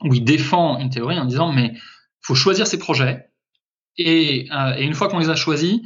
où 0.03 0.13
il 0.13 0.23
défend 0.23 0.79
une 0.79 0.89
théorie 0.89 1.19
en 1.19 1.25
disant 1.25 1.51
mais 1.51 1.73
faut 2.21 2.35
choisir 2.35 2.67
ses 2.67 2.77
projets. 2.77 3.27
Et, 3.97 4.47
euh, 4.51 4.75
et 4.77 4.83
une 4.83 4.93
fois 4.93 5.09
qu'on 5.09 5.19
les 5.19 5.29
a 5.29 5.35
choisis, 5.35 5.81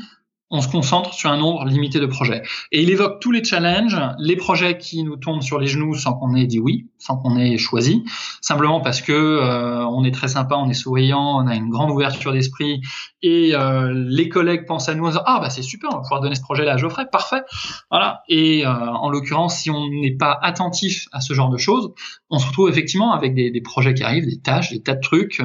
on 0.52 0.62
se 0.62 0.68
concentre 0.68 1.14
sur 1.14 1.32
un 1.32 1.38
nombre 1.38 1.66
limité 1.66 2.00
de 2.00 2.06
projets. 2.06 2.44
Et 2.72 2.84
il 2.84 2.92
évoque 2.92 3.20
tous 3.20 3.32
les 3.32 3.44
challenges, 3.44 4.00
les 4.20 4.36
projets 4.36 4.78
qui 4.78 5.04
nous 5.04 5.18
tombent 5.18 5.42
sur 5.42 5.60
les 5.60 5.66
genoux 5.66 5.96
sans 5.96 6.14
qu'on 6.14 6.36
ait 6.36 6.46
dit 6.46 6.60
oui, 6.60 6.88
sans 7.00 7.18
qu'on 7.18 7.38
ait 7.38 7.58
choisi, 7.58 8.04
simplement 8.42 8.80
parce 8.80 9.02
que 9.02 9.12
euh, 9.12 9.86
on 9.88 10.04
est 10.04 10.14
très 10.14 10.28
sympa, 10.28 10.56
on 10.56 10.70
est 10.70 10.76
souriant, 10.76 11.44
on 11.44 11.48
a 11.48 11.56
une 11.56 11.70
grande 11.70 11.90
ouverture 11.90 12.32
d'esprit, 12.32 12.82
et 13.24 13.56
euh, 13.56 13.92
les 13.94 14.30
collègues 14.30 14.68
pensent 14.68 14.88
à 14.88 14.94
nous 14.94 15.08
en 15.08 15.22
ah 15.26 15.40
bah 15.42 15.50
c'est 15.50 15.64
super, 15.64 15.90
on 15.92 15.96
va 15.96 16.02
pouvoir 16.02 16.22
donner 16.22 16.36
ce 16.36 16.42
projet-là 16.42 16.74
à 16.74 16.78
Geoffrey, 16.78 17.06
parfait, 17.12 17.42
voilà. 17.90 18.22
Et 18.30 18.68
euh, 18.68 18.70
en 18.70 19.10
l'occurrence, 19.10 19.58
si 19.58 19.72
on 19.72 19.90
n'est 19.90 20.16
pas 20.16 20.38
attentif 20.44 21.08
à 21.12 21.22
ce 21.22 21.34
genre 21.34 21.50
de 21.50 21.58
choses, 21.58 21.92
on 22.30 22.38
se 22.38 22.46
retrouve 22.48 22.70
effectivement 22.70 23.14
avec 23.14 23.34
des, 23.34 23.62
projets 23.62 23.96
qui 23.96 24.04
arrivent, 24.04 24.26
des 24.26 24.40
tâches, 24.40 24.72
des 24.72 24.82
tas 24.82 24.94
de 24.94 25.02
trucs. 25.02 25.42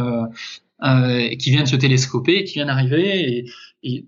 qui 1.39 1.51
viennent 1.51 1.67
se 1.67 1.77
télescoper, 1.77 2.45
qui 2.45 2.55
viennent 2.55 2.71
arriver, 2.71 3.47
et 3.83 4.07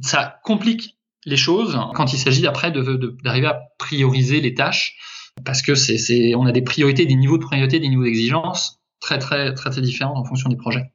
ça 0.00 0.38
complique 0.44 0.96
les 1.24 1.36
choses 1.36 1.78
quand 1.94 2.12
il 2.12 2.18
s'agit 2.18 2.46
après 2.46 2.72
d'arriver 2.72 3.46
à 3.46 3.60
prioriser 3.78 4.40
les 4.40 4.54
tâches 4.54 4.96
parce 5.44 5.62
que 5.62 5.74
c'est, 5.74 6.34
on 6.34 6.46
a 6.46 6.52
des 6.52 6.62
priorités, 6.62 7.06
des 7.06 7.14
niveaux 7.14 7.38
de 7.38 7.44
priorité, 7.44 7.80
des 7.80 7.88
niveaux 7.88 8.04
d'exigence 8.04 8.80
très, 9.00 9.18
très, 9.18 9.54
très, 9.54 9.70
très 9.70 9.80
différents 9.80 10.18
en 10.18 10.24
fonction 10.24 10.48
des 10.48 10.56
projets. 10.56 10.92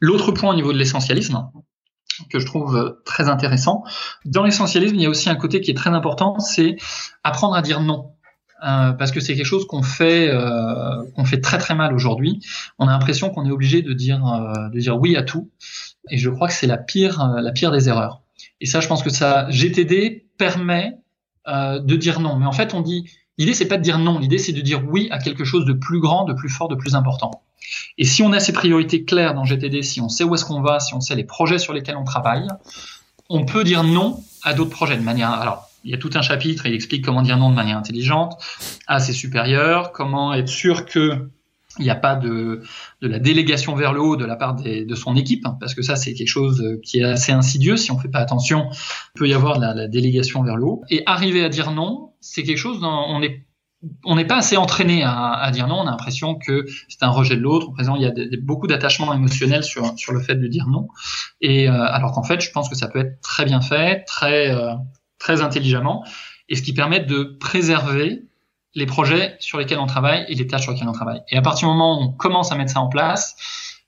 L'autre 0.00 0.32
point 0.32 0.50
au 0.50 0.54
niveau 0.54 0.72
de 0.72 0.78
l'essentialisme, 0.78 1.50
que 2.28 2.38
je 2.38 2.46
trouve 2.46 3.00
très 3.04 3.28
intéressant, 3.28 3.84
dans 4.24 4.42
l'essentialisme, 4.42 4.94
il 4.96 5.02
y 5.02 5.06
a 5.06 5.10
aussi 5.10 5.30
un 5.30 5.36
côté 5.36 5.60
qui 5.60 5.70
est 5.70 5.74
très 5.74 5.90
important, 5.90 6.38
c'est 6.38 6.76
apprendre 7.22 7.54
à 7.54 7.62
dire 7.62 7.80
non. 7.80 8.12
Euh, 8.62 8.92
parce 8.92 9.10
que 9.10 9.20
c'est 9.20 9.34
quelque 9.36 9.46
chose 9.46 9.66
qu'on 9.66 9.82
fait 9.82 10.28
euh, 10.28 11.02
qu'on 11.16 11.24
fait 11.24 11.40
très 11.40 11.56
très 11.56 11.74
mal 11.74 11.94
aujourd'hui. 11.94 12.40
On 12.78 12.88
a 12.88 12.90
l'impression 12.90 13.30
qu'on 13.30 13.46
est 13.46 13.50
obligé 13.50 13.80
de 13.80 13.94
dire 13.94 14.22
euh, 14.26 14.68
de 14.68 14.78
dire 14.78 14.98
oui 14.98 15.16
à 15.16 15.22
tout 15.22 15.50
et 16.08 16.18
je 16.18 16.30
crois 16.30 16.48
que 16.48 16.54
c'est 16.54 16.66
la 16.66 16.78
pire, 16.78 17.20
euh, 17.20 17.40
la 17.40 17.52
pire 17.52 17.70
des 17.70 17.88
erreurs. 17.88 18.22
Et 18.60 18.66
ça, 18.66 18.80
je 18.80 18.88
pense 18.88 19.02
que 19.02 19.10
ça, 19.10 19.48
GTD 19.50 20.26
permet 20.38 20.98
euh, 21.48 21.78
de 21.78 21.96
dire 21.96 22.20
non. 22.20 22.36
Mais 22.36 22.46
en 22.46 22.52
fait, 22.52 22.74
on 22.74 22.80
dit, 22.80 23.10
l'idée 23.38 23.54
c'est 23.54 23.68
pas 23.68 23.76
de 23.76 23.82
dire 23.82 23.98
non, 23.98 24.18
l'idée 24.18 24.38
c'est 24.38 24.52
de 24.52 24.60
dire 24.60 24.82
oui 24.88 25.08
à 25.10 25.18
quelque 25.18 25.44
chose 25.44 25.64
de 25.64 25.72
plus 25.72 26.00
grand, 26.00 26.24
de 26.24 26.32
plus 26.32 26.48
fort, 26.48 26.68
de 26.68 26.74
plus 26.74 26.94
important. 26.94 27.30
Et 27.98 28.04
si 28.04 28.22
on 28.22 28.32
a 28.32 28.40
ces 28.40 28.52
priorités 28.52 29.04
claires 29.04 29.34
dans 29.34 29.44
GTD, 29.44 29.82
si 29.82 30.00
on 30.00 30.08
sait 30.08 30.24
où 30.24 30.34
est-ce 30.34 30.44
qu'on 30.44 30.62
va, 30.62 30.80
si 30.80 30.94
on 30.94 31.00
sait 31.00 31.14
les 31.14 31.24
projets 31.24 31.58
sur 31.58 31.72
lesquels 31.72 31.96
on 31.96 32.04
travaille, 32.04 32.46
on 33.28 33.44
peut 33.44 33.64
dire 33.64 33.84
non 33.84 34.22
à 34.42 34.54
d'autres 34.54 34.70
projets 34.70 34.96
de 34.96 35.02
manière. 35.02 35.30
Alors, 35.30 35.68
il 35.84 35.90
y 35.90 35.94
a 35.94 35.98
tout 35.98 36.10
un 36.14 36.22
chapitre, 36.22 36.66
il 36.66 36.74
explique 36.74 37.04
comment 37.04 37.22
dire 37.22 37.38
non 37.38 37.50
de 37.50 37.54
manière 37.54 37.78
intelligente 37.78 38.42
à 38.86 39.00
ses 39.00 39.12
supérieurs, 39.12 39.92
comment 39.92 40.34
être 40.34 40.48
sûr 40.48 40.84
que 40.84 41.30
il 41.78 41.84
n'y 41.84 41.90
a 41.90 41.96
pas 41.96 42.16
de, 42.16 42.62
de, 43.00 43.08
la 43.08 43.18
délégation 43.18 43.74
vers 43.74 43.92
le 43.92 44.00
haut 44.00 44.16
de 44.16 44.24
la 44.24 44.36
part 44.36 44.54
des, 44.54 44.84
de 44.84 44.94
son 44.94 45.14
équipe, 45.14 45.46
hein, 45.46 45.56
parce 45.60 45.74
que 45.74 45.82
ça 45.82 45.96
c'est 45.96 46.14
quelque 46.14 46.28
chose 46.28 46.78
qui 46.82 46.98
est 46.98 47.04
assez 47.04 47.32
insidieux. 47.32 47.76
Si 47.76 47.92
on 47.92 47.98
fait 47.98 48.08
pas 48.08 48.18
attention, 48.18 48.68
il 49.14 49.18
peut 49.18 49.28
y 49.28 49.34
avoir 49.34 49.56
de 49.56 49.62
la, 49.62 49.74
la 49.74 49.88
délégation 49.88 50.42
vers 50.42 50.56
le 50.56 50.64
haut. 50.64 50.82
Et 50.90 51.02
arriver 51.06 51.44
à 51.44 51.48
dire 51.48 51.70
non, 51.70 52.12
c'est 52.20 52.42
quelque 52.42 52.58
chose 52.58 52.80
dont 52.80 53.04
on 53.08 53.22
est 53.22 53.46
on 54.04 54.16
n'est 54.16 54.26
pas 54.26 54.36
assez 54.36 54.56
entraîné 54.56 55.02
à, 55.02 55.32
à, 55.32 55.50
dire 55.50 55.66
non. 55.66 55.76
On 55.76 55.86
a 55.86 55.90
l'impression 55.90 56.34
que 56.34 56.66
c'est 56.88 57.02
un 57.02 57.08
rejet 57.08 57.36
de 57.36 57.40
l'autre. 57.40 57.68
Au 57.68 57.72
présent, 57.72 57.96
il 57.96 58.02
y 58.02 58.06
a 58.06 58.12
beaucoup 58.42 58.66
d'attachement 58.66 59.14
émotionnel 59.14 59.64
sur 59.64 59.98
sur 59.98 60.12
le 60.12 60.20
fait 60.20 60.34
de 60.34 60.46
dire 60.46 60.66
non. 60.66 60.88
Et 61.40 61.68
euh, 61.68 61.86
alors 61.86 62.12
qu'en 62.12 62.22
fait, 62.22 62.40
je 62.40 62.50
pense 62.50 62.68
que 62.68 62.74
ça 62.74 62.88
peut 62.88 62.98
être 62.98 63.20
très 63.22 63.44
bien 63.44 63.60
fait, 63.60 64.04
très 64.04 64.50
euh, 64.50 64.74
très 65.18 65.40
intelligemment, 65.40 66.04
et 66.48 66.56
ce 66.56 66.62
qui 66.62 66.74
permet 66.74 67.00
de 67.00 67.36
préserver 67.40 68.24
les 68.74 68.86
projets 68.86 69.36
sur 69.40 69.58
lesquels 69.58 69.78
on 69.78 69.86
travaille 69.86 70.24
et 70.28 70.34
les 70.34 70.46
tâches 70.46 70.62
sur 70.62 70.72
lesquelles 70.72 70.88
on 70.88 70.92
travaille. 70.92 71.22
Et 71.28 71.36
à 71.36 71.42
partir 71.42 71.68
du 71.68 71.74
moment 71.74 72.00
où 72.00 72.04
on 72.04 72.12
commence 72.12 72.52
à 72.52 72.56
mettre 72.56 72.72
ça 72.72 72.80
en 72.80 72.88
place, 72.88 73.36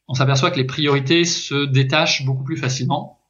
on 0.09 0.15
s'aperçoit 0.15 0.51
que 0.51 0.57
les 0.57 0.65
priorités 0.65 1.25
se 1.25 1.67
détachent 1.67 2.25
beaucoup 2.25 2.45
plus 2.45 2.57
facilement. 2.57 3.21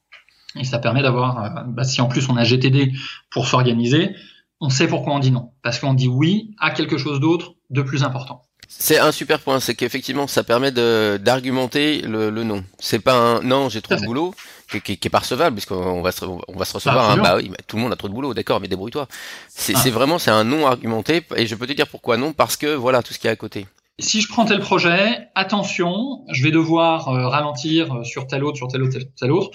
Et 0.59 0.65
ça 0.65 0.79
permet 0.79 1.03
d'avoir, 1.03 1.45
euh, 1.45 1.63
bah, 1.67 1.85
si 1.85 2.01
en 2.01 2.09
plus 2.09 2.29
on 2.29 2.37
a 2.37 2.45
GTD 2.45 2.93
pour 3.31 3.47
s'organiser, 3.47 4.15
on 4.61 4.71
sait 4.71 4.87
pourquoi 4.87 5.15
on 5.15 5.19
dit 5.19 5.31
non. 5.31 5.53
Parce 5.63 5.79
qu'on 5.79 5.95
dit 5.95 6.09
oui 6.09 6.55
à 6.59 6.71
quelque 6.71 6.99
chose 6.99 7.21
d'autre 7.21 7.55
de 7.71 7.83
plus 7.83 8.05
important. 8.05 8.43
C'est 8.69 8.99
un 8.99 9.13
super 9.13 9.39
point, 9.39 9.61
c'est 9.61 9.75
qu'effectivement 9.75 10.27
ça 10.27 10.45
permet 10.45 10.73
d'argumenter 10.73 12.01
le, 12.03 12.31
le 12.31 12.43
non. 12.43 12.65
C'est 12.79 13.01
pas 13.01 13.15
un 13.15 13.43
non, 13.43 13.69
j'ai 13.69 13.83
trop 13.83 13.97
de 13.97 14.05
boulot, 14.05 14.35
qui, 14.81 14.97
qui, 14.97 15.09
est 15.09 15.11
pas 15.11 15.21
recevable 15.21 15.57
puisqu'on 15.57 16.03
va 16.03 16.13
se, 16.13 16.25
on 16.25 16.57
va 16.57 16.65
se 16.65 16.75
recevoir 16.75 17.11
un 17.11 17.17
bah 17.17 17.37
oui 17.37 17.51
tout 17.67 17.77
le 17.77 17.83
monde 17.83 17.93
a 17.93 17.97
trop 17.97 18.09
de 18.09 18.15
boulot 18.15 18.35
d'accord 18.35 18.61
mais 18.61 18.69
débrouille-toi. 18.69 19.09
C'est 19.49 19.75
ah. 19.75 19.91
vraiment 19.91 20.19
c'est 20.19 20.31
un 20.31 20.45
non 20.45 20.67
argumenté 20.67 21.23
et 21.37 21.47
je 21.47 21.55
peux 21.55 21.67
te 21.67 21.73
dire 21.73 21.89
pourquoi 21.89 22.17
non 22.17 22.33
parce 22.33 22.57
que 22.57 22.75
voilà 22.75 23.03
tout 23.03 23.13
ce 23.13 23.19
qui 23.19 23.27
est 23.27 23.31
à 23.31 23.37
côté. 23.37 23.67
Si 23.99 24.21
je 24.21 24.29
prends 24.29 24.45
tel 24.45 24.61
projet 24.61 25.29
attention 25.35 26.25
je 26.31 26.43
vais 26.43 26.51
devoir 26.51 27.09
euh, 27.09 27.29
ralentir 27.29 27.95
euh, 27.95 28.05
sur 28.05 28.27
tel 28.27 28.45
autre 28.45 28.57
sur 28.57 28.69
tel 28.69 28.83
autre 28.83 28.99
tel, 29.19 29.33
autre. 29.33 29.51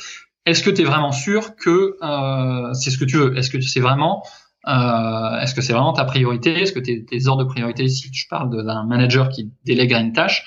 Est-ce 0.46 0.64
que 0.64 0.70
tu 0.70 0.82
es 0.82 0.86
vraiment 0.86 1.12
sûr 1.12 1.56
que 1.56 1.98
euh, 2.02 2.74
c'est 2.74 2.92
ce 2.92 2.98
que 2.98 3.06
tu 3.06 3.18
veux? 3.18 3.38
Est-ce 3.38 3.50
que 3.50 3.60
c'est 3.60 3.82
vraiment 3.82 4.24
euh, 4.68 5.40
est-ce 5.40 5.56
que 5.56 5.62
c'est 5.62 5.74
vraiment 5.74 5.94
ta 5.94 6.06
priorité? 6.06 6.62
Est-ce 6.62 6.74
que 6.74 6.80
tes, 6.80 7.06
tes 7.06 7.28
ordres 7.28 7.44
de 7.44 7.50
priorité, 7.50 7.88
si 7.88 8.10
je 8.14 8.28
parle 8.28 8.50
d'un 8.66 8.84
manager 8.86 9.30
qui 9.30 9.52
délègue 9.66 9.94
à 9.94 10.00
une 10.00 10.12
tâche, 10.12 10.46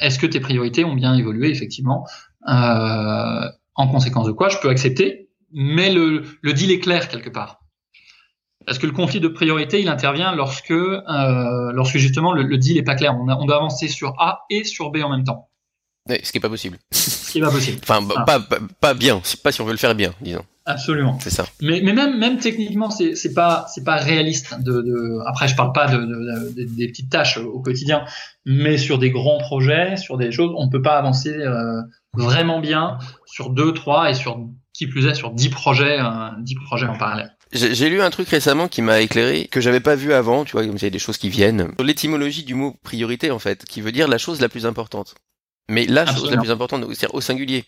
est-ce 0.00 0.18
que 0.18 0.26
tes 0.26 0.40
priorités 0.40 0.84
ont 0.84 0.94
bien 0.94 1.14
évolué 1.14 1.50
effectivement? 1.50 2.06
Euh, 2.48 3.48
en 3.80 3.88
conséquence 3.88 4.26
de 4.26 4.32
quoi, 4.32 4.48
je 4.48 4.58
peux 4.58 4.68
accepter, 4.68 5.30
mais 5.52 5.92
le, 5.92 6.22
le 6.42 6.52
deal 6.52 6.70
est 6.70 6.80
clair 6.80 7.08
quelque 7.08 7.30
part. 7.30 7.60
Parce 8.66 8.78
que 8.78 8.86
le 8.86 8.92
conflit 8.92 9.20
de 9.20 9.28
priorité, 9.28 9.80
il 9.80 9.88
intervient 9.88 10.34
lorsque, 10.34 10.70
euh, 10.70 11.72
lorsque 11.72 11.96
justement 11.96 12.32
le, 12.32 12.42
le 12.42 12.58
deal 12.58 12.76
est 12.76 12.82
pas 12.82 12.94
clair. 12.94 13.16
On, 13.18 13.28
a, 13.28 13.36
on 13.36 13.46
doit 13.46 13.56
avancer 13.56 13.88
sur 13.88 14.14
A 14.20 14.44
et 14.50 14.64
sur 14.64 14.90
B 14.90 14.98
en 14.98 15.10
même 15.10 15.24
temps. 15.24 15.48
Ce 16.08 16.32
qui 16.32 16.38
est 16.38 16.40
pas 16.40 16.48
possible. 16.48 16.78
Ce 16.90 17.32
qui 17.32 17.38
est 17.38 17.42
pas 17.42 17.50
possible. 17.50 17.78
enfin, 17.82 18.06
ah. 18.16 18.24
pas, 18.24 18.40
pas, 18.40 18.58
pas, 18.80 18.94
bien. 18.94 19.22
Pas 19.42 19.52
si 19.52 19.60
on 19.60 19.64
veut 19.64 19.72
le 19.72 19.78
faire 19.78 19.94
bien, 19.94 20.12
disons. 20.20 20.44
Absolument. 20.66 21.18
C'est 21.20 21.30
ça. 21.30 21.46
Mais, 21.62 21.80
mais 21.82 21.92
même, 21.92 22.18
même 22.18 22.38
techniquement, 22.38 22.90
c'est, 22.90 23.14
c'est 23.14 23.32
pas, 23.32 23.66
réaliste. 23.86 24.60
De, 24.60 24.82
de, 24.82 25.18
après, 25.26 25.48
je 25.48 25.56
parle 25.56 25.72
pas 25.72 25.88
de, 25.88 25.98
de, 25.98 26.52
de, 26.54 26.64
des 26.64 26.88
petites 26.88 27.10
tâches 27.10 27.38
au 27.38 27.60
quotidien, 27.60 28.04
mais 28.44 28.78
sur 28.78 28.98
des 28.98 29.10
grands 29.10 29.38
projets, 29.38 29.96
sur 29.96 30.16
des 30.16 30.30
choses, 30.32 30.52
on 30.56 30.68
peut 30.68 30.82
pas 30.82 30.96
avancer 30.96 31.32
euh, 31.32 31.80
vraiment 32.14 32.60
bien 32.60 32.98
sur 33.26 33.50
deux, 33.50 33.72
trois 33.72 34.10
et 34.10 34.14
sur 34.14 34.38
qui 34.72 34.86
plus 34.86 35.06
est 35.06 35.14
sur 35.14 35.30
dix 35.30 35.48
projets, 35.48 36.00
euh, 36.00 36.30
dix 36.38 36.54
projets 36.54 36.86
en 36.86 36.96
parallèle. 36.96 37.36
J'ai 37.52 37.88
lu 37.90 38.00
un 38.00 38.10
truc 38.10 38.28
récemment 38.28 38.68
qui 38.68 38.80
m'a 38.80 39.00
éclairé, 39.00 39.48
que 39.50 39.60
j'avais 39.60 39.80
pas 39.80 39.96
vu 39.96 40.12
avant, 40.12 40.44
tu 40.44 40.52
vois, 40.52 40.64
comme 40.64 40.76
il 40.76 40.82
y 40.82 40.86
a 40.86 40.90
des 40.90 41.00
choses 41.00 41.18
qui 41.18 41.28
viennent. 41.28 41.72
Sur 41.76 41.84
l'étymologie 41.84 42.44
du 42.44 42.54
mot 42.54 42.76
priorité, 42.84 43.32
en 43.32 43.40
fait, 43.40 43.64
qui 43.64 43.80
veut 43.80 43.90
dire 43.90 44.06
la 44.06 44.18
chose 44.18 44.40
la 44.40 44.48
plus 44.48 44.66
importante. 44.66 45.16
Mais 45.68 45.86
la 45.86 46.06
chose 46.06 46.30
la 46.30 46.36
plus 46.36 46.50
importante, 46.50 46.84
c'est-à-dire 46.88 47.14
au 47.14 47.20
singulier. 47.20 47.64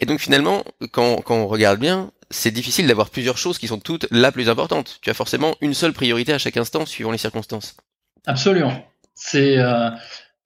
Et 0.00 0.06
donc 0.06 0.18
finalement, 0.18 0.64
quand, 0.90 1.22
quand 1.22 1.36
on 1.36 1.46
regarde 1.46 1.78
bien, 1.78 2.10
c'est 2.30 2.50
difficile 2.50 2.86
d'avoir 2.86 3.10
plusieurs 3.10 3.38
choses 3.38 3.58
qui 3.58 3.68
sont 3.68 3.78
toutes 3.78 4.06
la 4.10 4.32
plus 4.32 4.48
importante. 4.48 4.98
Tu 5.02 5.10
as 5.10 5.14
forcément 5.14 5.54
une 5.60 5.74
seule 5.74 5.92
priorité 5.92 6.32
à 6.32 6.38
chaque 6.38 6.56
instant, 6.56 6.86
suivant 6.86 7.12
les 7.12 7.18
circonstances. 7.18 7.76
Absolument. 8.26 8.84
C'est, 9.14 9.58
euh, 9.58 9.90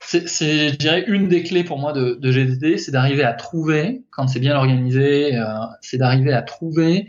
c'est, 0.07 0.69
je 0.69 0.77
dirais, 0.77 1.05
une 1.09 1.29
des 1.29 1.43
clés 1.43 1.65
pour 1.65 1.79
moi 1.79 1.93
de, 1.93 2.19
de 2.21 2.77
c'est 2.77 2.93
d'arriver 2.93 3.25
à 3.25 3.33
trouver, 3.33 4.05
quand 4.11 4.29
c'est 4.29 4.41
bien 4.41 4.57
organisé, 4.57 5.37
euh, 5.37 5.45
c'est 5.81 5.99
d'arriver 5.99 6.33
à 6.33 6.43
trouver 6.43 7.09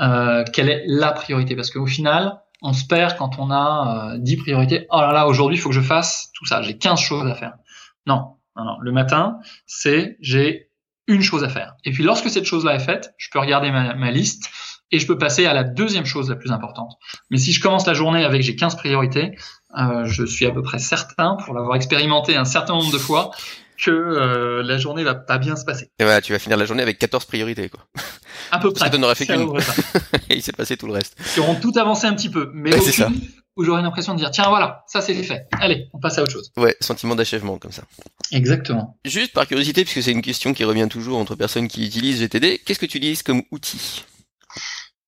euh, 0.00 0.44
quelle 0.52 0.68
est 0.68 0.84
la 0.86 1.12
priorité. 1.12 1.56
Parce 1.56 1.70
qu'au 1.70 1.86
final, 1.86 2.40
on 2.62 2.72
se 2.72 2.86
perd 2.86 3.16
quand 3.16 3.38
on 3.38 3.50
a 3.50 4.12
euh, 4.14 4.18
10 4.18 4.36
priorités. 4.36 4.86
Oh 4.90 5.00
là 5.00 5.12
là, 5.12 5.26
aujourd'hui, 5.26 5.58
il 5.58 5.60
faut 5.60 5.70
que 5.70 5.74
je 5.74 5.80
fasse 5.80 6.30
tout 6.34 6.46
ça. 6.46 6.62
J'ai 6.62 6.78
15 6.78 7.00
choses 7.00 7.28
à 7.28 7.34
faire. 7.34 7.54
Non, 8.06 8.36
non, 8.56 8.64
non. 8.64 8.78
Le 8.80 8.92
matin, 8.92 9.38
c'est 9.66 10.16
j'ai 10.20 10.70
une 11.08 11.22
chose 11.22 11.44
à 11.44 11.48
faire. 11.48 11.74
Et 11.84 11.90
puis 11.90 12.04
lorsque 12.04 12.30
cette 12.30 12.44
chose-là 12.44 12.74
est 12.74 12.80
faite, 12.80 13.14
je 13.16 13.28
peux 13.30 13.38
regarder 13.38 13.70
ma, 13.70 13.94
ma, 13.94 14.10
liste 14.10 14.50
et 14.90 14.98
je 14.98 15.06
peux 15.06 15.18
passer 15.18 15.46
à 15.46 15.54
la 15.54 15.64
deuxième 15.64 16.04
chose 16.04 16.30
la 16.30 16.36
plus 16.36 16.52
importante. 16.52 16.92
Mais 17.30 17.38
si 17.38 17.52
je 17.52 17.60
commence 17.60 17.86
la 17.86 17.94
journée 17.94 18.24
avec 18.24 18.42
j'ai 18.42 18.56
15 18.56 18.76
priorités, 18.76 19.36
je 20.04 20.24
suis 20.24 20.46
à 20.46 20.50
peu 20.50 20.62
près 20.62 20.78
certain, 20.78 21.36
pour 21.44 21.54
l'avoir 21.54 21.76
expérimenté 21.76 22.36
un 22.36 22.44
certain 22.44 22.74
nombre 22.74 22.92
de 22.92 22.98
fois, 22.98 23.30
que 23.78 23.90
euh, 23.90 24.62
la 24.62 24.78
journée 24.78 25.04
va 25.04 25.14
pas 25.14 25.38
bien 25.38 25.54
se 25.56 25.64
passer. 25.64 25.90
Et 25.98 26.04
voilà, 26.04 26.20
tu 26.20 26.32
vas 26.32 26.38
finir 26.38 26.56
la 26.56 26.64
journée 26.64 26.82
avec 26.82 26.98
14 26.98 27.26
priorités, 27.26 27.68
quoi. 27.68 27.80
À 28.50 28.58
peu 28.58 28.72
près. 28.72 28.90
Ça 28.90 28.90
t'en 28.90 29.14
fait 29.14 29.26
qu'une. 29.26 29.50
et 30.30 30.34
il 30.36 30.42
s'est 30.42 30.52
passé 30.52 30.76
tout 30.76 30.86
le 30.86 30.92
reste. 30.92 31.16
Qui 31.34 31.40
auront 31.40 31.56
tout 31.56 31.72
avancé 31.76 32.06
un 32.06 32.14
petit 32.14 32.30
peu, 32.30 32.50
mais 32.54 32.72
ouais, 32.72 32.80
aucune 32.80 33.20
où 33.56 33.64
j'aurais 33.64 33.82
l'impression 33.82 34.12
de 34.12 34.18
dire 34.18 34.30
tiens 34.30 34.48
voilà, 34.48 34.84
ça 34.86 35.00
c'est 35.00 35.14
fait. 35.22 35.46
Allez, 35.52 35.88
on 35.94 35.98
passe 35.98 36.18
à 36.18 36.22
autre 36.22 36.32
chose. 36.32 36.52
Ouais, 36.56 36.76
sentiment 36.80 37.14
d'achèvement 37.14 37.58
comme 37.58 37.72
ça. 37.72 37.84
Exactement. 38.30 38.98
Juste 39.04 39.32
par 39.32 39.46
curiosité, 39.46 39.84
puisque 39.84 40.02
c'est 40.02 40.12
une 40.12 40.22
question 40.22 40.52
qui 40.52 40.64
revient 40.64 40.88
toujours 40.90 41.18
entre 41.18 41.34
personnes 41.34 41.68
qui 41.68 41.86
utilisent 41.86 42.20
GTD, 42.20 42.60
qu'est-ce 42.64 42.78
que 42.78 42.86
tu 42.86 42.98
utilises 42.98 43.22
comme 43.22 43.42
outil? 43.50 44.04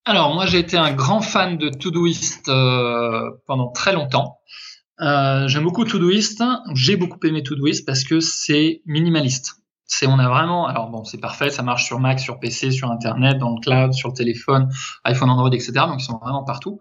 Alors 0.09 0.35
moi 0.35 0.47
j'ai 0.47 0.59
été 0.59 0.79
un 0.79 0.95
grand 0.95 1.21
fan 1.21 1.59
de 1.59 1.69
Todoist 1.69 2.49
euh, 2.49 3.31
pendant 3.47 3.69
très 3.69 3.93
longtemps. 3.93 4.39
Euh, 5.03 5.47
J'aime 5.49 5.65
beaucoup 5.65 5.85
Todoist. 5.85 6.43
J'ai 6.73 6.97
beaucoup 6.97 7.19
aimé 7.27 7.43
Todoist 7.43 7.85
parce 7.85 8.05
que 8.05 8.19
c'est 8.19 8.81
minimaliste. 8.87 9.57
C'est 9.85 10.07
on 10.07 10.19
a 10.19 10.27
vraiment 10.31 10.67
alors 10.67 10.89
bon 10.89 11.05
c'est 11.05 11.21
parfait 11.21 11.51
ça 11.51 11.63
marche 11.63 11.85
sur 11.85 12.01
Mac 12.01 12.21
sur 12.21 12.41
PC 12.41 12.71
sur 12.71 12.91
internet 12.91 13.37
dans 13.37 13.55
le 13.55 13.61
cloud 13.61 13.93
sur 13.93 14.09
le 14.09 14.15
téléphone 14.15 14.71
iPhone 15.05 15.29
Android 15.29 15.51
etc 15.53 15.73
donc 15.73 16.01
ils 16.01 16.05
sont 16.05 16.19
vraiment 16.23 16.45
partout 16.45 16.81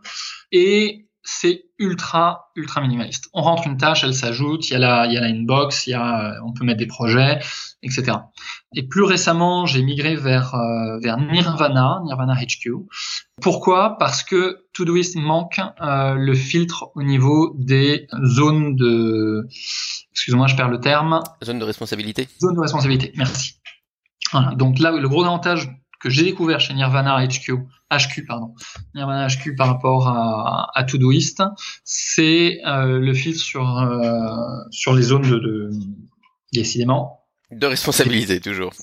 et 0.54 1.07
c'est 1.30 1.66
ultra 1.78 2.52
ultra 2.56 2.80
minimaliste. 2.80 3.28
On 3.34 3.42
rentre 3.42 3.68
une 3.68 3.76
tâche, 3.76 4.06
elle 4.06 4.14
s'ajoute, 4.14 4.70
il 4.70 4.74
y 4.74 4.76
a 4.78 4.80
la 4.80 5.06
il 5.08 5.14
y 5.14 5.18
a 5.18 5.20
la 5.20 5.28
inbox, 5.28 5.86
il 5.86 5.90
y 5.90 5.94
a 5.94 6.36
on 6.46 6.54
peut 6.54 6.64
mettre 6.64 6.80
des 6.80 6.88
projets, 6.88 7.40
etc. 7.84 8.18
Et 8.74 8.84
plus 8.84 9.04
récemment, 9.04 9.66
j'ai 9.66 9.82
migré 9.84 10.16
vers 10.16 10.56
euh, 10.56 11.00
vers 11.00 11.18
Nirvana, 11.18 12.00
Nirvana 12.06 12.34
HQ. 12.34 12.72
Pourquoi? 13.42 13.98
Parce 13.98 14.24
que 14.24 14.66
Todoist 14.74 15.18
manque 15.18 15.60
euh, 15.82 16.16
le 16.16 16.34
filtre 16.34 16.92
au 16.96 17.04
niveau 17.04 17.54
des 17.58 18.08
zones 18.24 18.78
de 18.78 19.48
excuse-moi, 20.12 20.48
je 20.48 20.56
perds 20.56 20.70
le 20.70 20.80
terme. 20.80 21.20
Zone 21.44 21.60
de 21.60 21.66
responsabilité. 21.66 22.30
Zone 22.40 22.56
de 22.56 22.62
responsabilité. 22.62 23.12
Merci. 23.18 23.56
Voilà. 24.32 24.56
Donc 24.56 24.80
là, 24.80 24.92
le 24.92 25.10
gros 25.10 25.26
avantage 25.26 25.70
que 26.00 26.10
j'ai 26.10 26.24
découvert 26.24 26.62
chez 26.62 26.74
Nirvana 26.74 27.28
HQ, 27.28 27.52
HQ 27.92 28.26
pardon, 28.28 28.54
Nirvana 28.96 29.28
HQ 29.28 29.56
par 29.56 29.68
rapport 29.68 30.08
à, 30.08 30.72
à 30.76 30.84
Todoist, 30.84 31.42
c'est 31.84 32.60
euh, 32.66 33.00
le 33.00 33.14
filtre 33.14 33.42
sur 33.42 33.78
euh, 33.80 34.30
sur 34.72 34.94
les 34.94 35.04
zones 35.04 35.30
de, 35.30 35.40
de 35.40 35.70
décidément 36.54 37.18
de 37.52 37.66
responsabilité 37.66 38.42
toujours. 38.42 38.74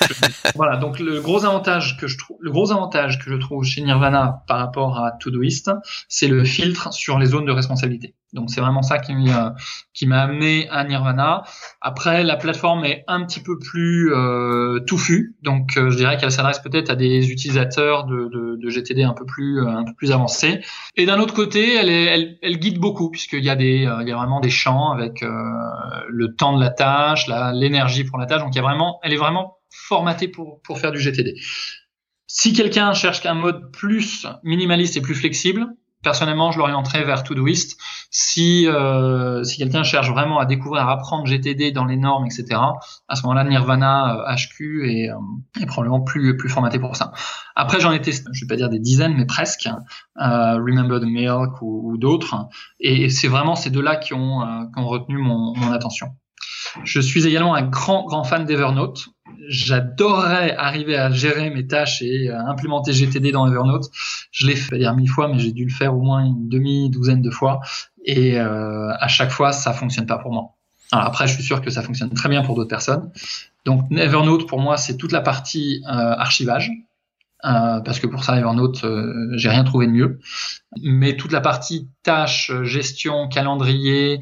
voilà, 0.54 0.76
donc 0.76 1.00
le 1.00 1.20
gros 1.20 1.44
avantage 1.44 1.96
que 1.96 2.06
je 2.06 2.16
trouve, 2.16 2.36
le 2.40 2.52
gros 2.52 2.70
avantage 2.70 3.18
que 3.18 3.28
je 3.28 3.34
trouve 3.34 3.64
chez 3.64 3.82
Nirvana 3.82 4.44
par 4.46 4.58
rapport 4.58 4.98
à 4.98 5.10
Todoist, 5.10 5.72
c'est 6.08 6.28
le 6.28 6.44
filtre 6.44 6.92
sur 6.92 7.18
les 7.18 7.26
zones 7.26 7.46
de 7.46 7.52
responsabilité. 7.52 8.14
Donc 8.32 8.50
c'est 8.50 8.60
vraiment 8.60 8.82
ça 8.82 8.98
qui 8.98 9.14
m'a 9.14 9.54
qui 9.92 10.06
m'a 10.06 10.22
amené 10.22 10.68
à 10.70 10.84
Nirvana. 10.84 11.42
Après, 11.80 12.24
la 12.24 12.36
plateforme 12.36 12.84
est 12.84 13.04
un 13.06 13.24
petit 13.26 13.40
peu 13.40 13.58
plus 13.58 14.12
euh, 14.12 14.80
touffue, 14.80 15.36
donc 15.42 15.76
euh, 15.76 15.90
je 15.90 15.96
dirais 15.96 16.16
qu'elle 16.16 16.32
s'adresse 16.32 16.60
peut-être 16.60 16.90
à 16.90 16.96
des 16.96 17.30
utilisateurs 17.30 18.04
de, 18.04 18.56
de, 18.56 18.70
GTD 18.70 19.02
un 19.02 19.12
peu 19.12 19.26
plus 19.26 19.60
euh, 19.60 20.12
avancés. 20.12 20.62
Et 20.96 21.04
d'un 21.04 21.18
autre 21.18 21.34
côté, 21.34 21.74
elle 21.74 22.58
guide 22.58 22.78
beaucoup 22.78 23.10
puisqu'il 23.10 23.44
y 23.44 23.50
a 23.50 23.56
des 23.56 23.88
il 24.00 24.08
y 24.08 24.12
a 24.12 24.16
vraiment 24.16 24.40
des 24.40 24.50
champs 24.50 24.92
avec 24.92 25.22
le 25.22 26.34
temps 26.34 26.56
de 26.56 26.60
la 26.60 26.70
tâche, 26.70 27.26
l'énergie 27.54 28.04
pour 28.04 28.18
la 28.18 28.26
tâche. 28.26 28.40
Donc 28.40 28.54
il 28.54 28.56
y 28.56 28.60
a 28.60 28.62
vraiment, 28.62 28.98
elle 29.02 29.12
est 29.12 29.16
vraiment 29.16 29.58
formatée 29.70 30.28
pour 30.28 30.60
pour 30.62 30.78
faire 30.78 30.92
du 30.92 30.98
GTD. 30.98 31.34
Si 32.26 32.54
quelqu'un 32.54 32.94
cherche 32.94 33.26
un 33.26 33.34
mode 33.34 33.70
plus 33.72 34.26
minimaliste 34.42 34.96
et 34.96 35.02
plus 35.02 35.14
flexible, 35.14 35.66
personnellement, 36.02 36.50
je 36.50 36.58
l'orienterais 36.58 37.04
vers 37.04 37.22
Todoist. 37.22 37.78
Si 38.10 38.66
euh, 38.66 39.42
si 39.44 39.58
quelqu'un 39.58 39.82
cherche 39.82 40.10
vraiment 40.10 40.38
à 40.38 40.46
découvrir, 40.46 40.88
à 40.88 40.92
apprendre 40.92 41.26
GTD 41.26 41.72
dans 41.72 41.84
les 41.84 41.96
normes, 41.96 42.26
etc. 42.26 42.60
À 43.08 43.16
ce 43.16 43.22
moment-là, 43.22 43.44
Nirvana 43.44 44.16
euh, 44.16 44.34
HQ 44.34 44.84
est, 44.84 45.10
euh, 45.10 45.14
est, 45.60 45.66
probablement 45.66 46.00
plus 46.00 46.48
formaté 46.48 46.78
pour 46.78 46.96
ça. 46.96 47.12
Après, 47.54 47.80
j'en 47.80 47.92
ai 47.92 48.00
testé, 48.00 48.30
je 48.32 48.44
vais 48.44 48.48
pas 48.48 48.56
dire 48.56 48.68
des 48.68 48.78
dizaines, 48.78 49.14
mais 49.16 49.26
presque. 49.26 49.68
Euh, 50.20 50.56
Remember 50.56 51.00
the 51.00 51.04
Milk 51.04 51.60
ou, 51.62 51.96
d'autres. 51.98 52.48
Et 52.80 53.08
c'est 53.10 53.28
vraiment 53.28 53.54
ces 53.54 53.70
deux-là 53.70 53.96
qui 53.96 54.14
ont 54.14 54.42
euh, 54.42 54.64
qui 54.74 54.80
ont 54.80 54.86
retenu 54.86 55.18
mon 55.18 55.72
attention. 55.72 56.08
Je 56.84 57.00
suis 57.00 57.26
également 57.26 57.54
un 57.54 57.62
grand 57.62 58.04
grand 58.04 58.24
fan 58.24 58.44
d'Evernote 58.44 59.08
j'adorerais 59.48 60.54
arriver 60.56 60.96
à 60.96 61.10
gérer 61.10 61.50
mes 61.50 61.66
tâches 61.66 62.02
et 62.02 62.30
à 62.30 62.48
implémenter 62.48 62.92
GTD 62.92 63.32
dans 63.32 63.46
Evernote. 63.46 63.90
Je 64.30 64.46
l'ai 64.46 64.56
fait 64.56 64.78
dire 64.78 64.94
mille 64.94 65.08
fois, 65.08 65.28
mais 65.28 65.38
j'ai 65.38 65.52
dû 65.52 65.64
le 65.64 65.70
faire 65.70 65.94
au 65.94 66.00
moins 66.00 66.24
une 66.24 66.48
demi-douzaine 66.48 67.22
de 67.22 67.30
fois. 67.30 67.60
Et 68.04 68.38
euh, 68.38 68.92
à 68.98 69.08
chaque 69.08 69.30
fois, 69.30 69.52
ça 69.52 69.72
fonctionne 69.72 70.06
pas 70.06 70.18
pour 70.18 70.32
moi. 70.32 70.54
Alors 70.90 71.06
après, 71.06 71.26
je 71.26 71.34
suis 71.34 71.42
sûr 71.42 71.62
que 71.62 71.70
ça 71.70 71.82
fonctionne 71.82 72.10
très 72.10 72.28
bien 72.28 72.42
pour 72.42 72.54
d'autres 72.54 72.68
personnes. 72.68 73.10
Donc 73.64 73.90
Evernote, 73.92 74.48
pour 74.48 74.60
moi, 74.60 74.76
c'est 74.76 74.96
toute 74.96 75.12
la 75.12 75.20
partie 75.20 75.82
euh, 75.86 75.90
archivage. 75.90 76.70
Euh, 77.44 77.80
parce 77.80 77.98
que 77.98 78.06
pour 78.06 78.22
ça, 78.22 78.38
Evernote, 78.38 78.84
euh, 78.84 79.30
j'ai 79.32 79.48
rien 79.48 79.64
trouvé 79.64 79.86
de 79.86 79.92
mieux. 79.92 80.20
Mais 80.80 81.16
toute 81.16 81.32
la 81.32 81.40
partie 81.40 81.88
tâches, 82.02 82.52
gestion, 82.62 83.28
calendrier, 83.28 84.20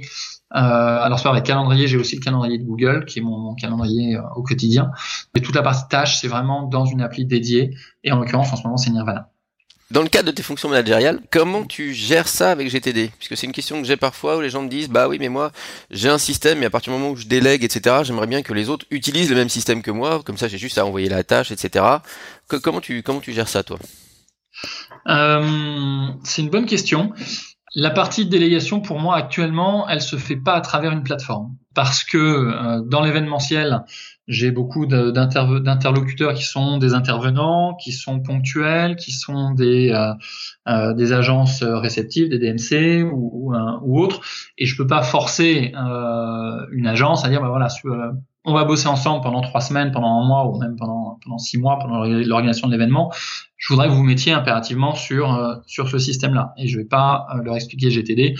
euh, 0.52 0.58
alors 0.58 1.18
soit 1.18 1.30
avec 1.30 1.44
calendrier, 1.44 1.86
j'ai 1.86 1.96
aussi 1.96 2.16
le 2.16 2.20
calendrier 2.20 2.58
de 2.58 2.64
Google 2.64 3.04
qui 3.04 3.20
est 3.20 3.22
mon, 3.22 3.38
mon 3.38 3.54
calendrier 3.54 4.16
euh, 4.16 4.22
au 4.34 4.42
quotidien. 4.42 4.90
Mais 5.34 5.40
toute 5.40 5.54
la 5.54 5.62
partie 5.62 5.88
tâches, 5.88 6.18
c'est 6.20 6.28
vraiment 6.28 6.64
dans 6.64 6.84
une 6.84 7.02
appli 7.02 7.24
dédiée. 7.24 7.76
Et 8.02 8.10
en 8.12 8.18
l'occurrence, 8.18 8.52
en 8.52 8.56
ce 8.56 8.62
moment, 8.64 8.76
c'est 8.76 8.90
Nirvana. 8.90 9.30
Dans 9.90 10.02
le 10.02 10.08
cadre 10.08 10.26
de 10.28 10.32
tes 10.32 10.44
fonctions 10.44 10.68
managériales, 10.68 11.20
comment 11.30 11.64
tu 11.64 11.92
gères 11.94 12.28
ça 12.28 12.52
avec 12.52 12.68
GTD 12.70 13.10
Puisque 13.18 13.36
c'est 13.36 13.46
une 13.46 13.52
question 13.52 13.80
que 13.80 13.86
j'ai 13.86 13.96
parfois 13.96 14.36
où 14.36 14.40
les 14.40 14.48
gens 14.48 14.62
me 14.62 14.68
disent 14.68 14.88
bah 14.88 15.08
oui 15.08 15.16
mais 15.18 15.28
moi 15.28 15.50
j'ai 15.90 16.08
un 16.08 16.18
système 16.18 16.60
mais 16.60 16.66
à 16.66 16.70
partir 16.70 16.92
du 16.92 16.98
moment 17.00 17.10
où 17.10 17.16
je 17.16 17.26
délègue 17.26 17.64
etc 17.64 17.96
j'aimerais 18.04 18.28
bien 18.28 18.42
que 18.42 18.52
les 18.52 18.68
autres 18.68 18.86
utilisent 18.92 19.30
le 19.30 19.34
même 19.34 19.48
système 19.48 19.82
que 19.82 19.90
moi 19.90 20.22
comme 20.24 20.36
ça 20.36 20.46
j'ai 20.46 20.58
juste 20.58 20.78
à 20.78 20.86
envoyer 20.86 21.08
la 21.08 21.24
tâche 21.24 21.50
etc. 21.50 21.84
Que, 22.48 22.54
comment 22.54 22.80
tu 22.80 23.02
comment 23.02 23.18
tu 23.18 23.32
gères 23.32 23.48
ça 23.48 23.64
toi? 23.64 23.80
Euh, 25.08 26.06
C'est 26.22 26.42
une 26.42 26.50
bonne 26.50 26.66
question. 26.66 27.12
La 27.74 27.90
partie 27.90 28.24
de 28.24 28.30
délégation, 28.30 28.80
pour 28.80 28.98
moi, 28.98 29.16
actuellement, 29.16 29.88
elle 29.88 30.00
se 30.00 30.16
fait 30.16 30.36
pas 30.36 30.54
à 30.54 30.60
travers 30.60 30.90
une 30.90 31.04
plateforme. 31.04 31.54
Parce 31.72 32.02
que 32.02 32.18
euh, 32.18 32.82
dans 32.84 33.00
l'événementiel, 33.00 33.84
j'ai 34.30 34.52
beaucoup 34.52 34.86
d'interlocuteurs 34.86 36.34
qui 36.34 36.44
sont 36.44 36.78
des 36.78 36.94
intervenants, 36.94 37.74
qui 37.74 37.92
sont 37.92 38.20
ponctuels, 38.20 38.96
qui 38.96 39.10
sont 39.10 39.52
des, 39.52 39.90
euh, 39.90 40.14
euh, 40.68 40.94
des 40.94 41.12
agences 41.12 41.64
réceptives, 41.64 42.28
des 42.28 42.38
DMC 42.38 43.02
ou, 43.02 43.50
ou, 43.50 43.54
ou, 43.82 44.00
autres. 44.00 44.20
Et 44.56 44.66
je 44.66 44.76
peux 44.76 44.86
pas 44.86 45.02
forcer 45.02 45.72
euh, 45.74 46.66
une 46.70 46.86
agence 46.86 47.24
à 47.24 47.28
dire, 47.28 47.40
bah 47.40 47.48
voilà, 47.48 47.68
on 48.44 48.54
va 48.54 48.64
bosser 48.64 48.88
ensemble 48.88 49.22
pendant 49.22 49.42
trois 49.42 49.60
semaines, 49.60 49.92
pendant 49.92 50.20
un 50.20 50.26
mois 50.26 50.46
ou 50.46 50.58
même 50.58 50.76
pendant, 50.76 51.18
six 51.38 51.58
mois 51.58 51.78
pendant 51.78 52.04
l'organisation 52.04 52.68
de 52.68 52.72
l'événement. 52.72 53.12
Je 53.56 53.72
voudrais 53.72 53.88
que 53.88 53.92
vous 53.92 54.02
mettiez 54.02 54.32
impérativement 54.32 54.94
sur, 54.94 55.34
euh, 55.34 55.56
sur 55.66 55.88
ce 55.88 55.98
système-là. 55.98 56.54
Et 56.56 56.66
je 56.66 56.78
vais 56.78 56.84
pas 56.84 57.26
euh, 57.34 57.42
leur 57.42 57.56
expliquer 57.56 57.90
GTD 57.90 58.34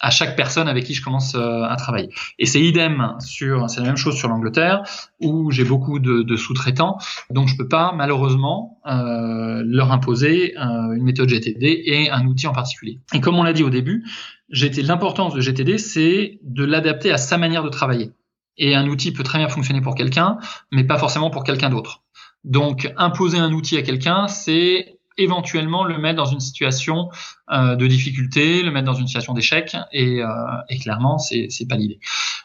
à 0.00 0.10
chaque 0.10 0.36
personne 0.36 0.68
avec 0.68 0.84
qui 0.84 0.94
je 0.94 1.02
commence 1.02 1.34
euh, 1.34 1.62
à 1.64 1.74
travailler. 1.76 2.10
Et 2.38 2.46
c'est 2.46 2.60
idem 2.60 3.14
sur, 3.18 3.68
c'est 3.68 3.80
la 3.80 3.86
même 3.86 3.96
chose 3.96 4.16
sur 4.16 4.28
l'Angleterre 4.28 4.82
où 5.20 5.50
j'ai 5.50 5.64
beaucoup 5.64 5.98
de, 5.98 6.36
sous-traitants, 6.36 6.98
donc 7.30 7.48
je 7.48 7.56
peux 7.56 7.66
pas 7.66 7.92
malheureusement 7.96 8.78
leur 8.84 9.90
imposer 9.90 10.54
une 10.56 11.02
méthode 11.02 11.28
GTD 11.28 11.82
et 11.84 12.10
un 12.10 12.26
outil 12.26 12.46
en 12.46 12.52
particulier. 12.52 13.00
Et 13.12 13.20
comme 13.20 13.34
on 13.34 13.42
l'a 13.42 13.52
dit 13.52 13.64
au 13.64 13.70
début, 13.70 14.04
l'importance 14.50 15.34
de 15.34 15.40
GTD, 15.40 15.78
c'est 15.78 16.38
de 16.44 16.64
l'adapter 16.64 17.10
à 17.10 17.18
sa 17.18 17.36
manière 17.36 17.64
de 17.64 17.68
travailler. 17.68 18.12
Et 18.58 18.74
un 18.74 18.86
outil 18.88 19.12
peut 19.12 19.22
très 19.22 19.38
bien 19.38 19.48
fonctionner 19.48 19.80
pour 19.80 19.94
quelqu'un, 19.94 20.38
mais 20.72 20.84
pas 20.84 20.98
forcément 20.98 21.30
pour 21.30 21.44
quelqu'un 21.44 21.70
d'autre. 21.70 22.02
Donc, 22.44 22.92
imposer 22.96 23.38
un 23.38 23.52
outil 23.52 23.76
à 23.76 23.82
quelqu'un, 23.82 24.28
c'est 24.28 24.98
éventuellement 25.16 25.84
le 25.84 25.98
mettre 25.98 26.16
dans 26.16 26.26
une 26.26 26.40
situation 26.40 27.08
euh, 27.50 27.74
de 27.74 27.86
difficulté, 27.86 28.62
le 28.62 28.70
mettre 28.70 28.86
dans 28.86 28.94
une 28.94 29.06
situation 29.06 29.34
d'échec, 29.34 29.76
et, 29.92 30.22
euh, 30.22 30.28
et 30.68 30.78
clairement, 30.78 31.18
c'est 31.18 31.48
pas 31.68 31.76
l'idée. 31.76 31.98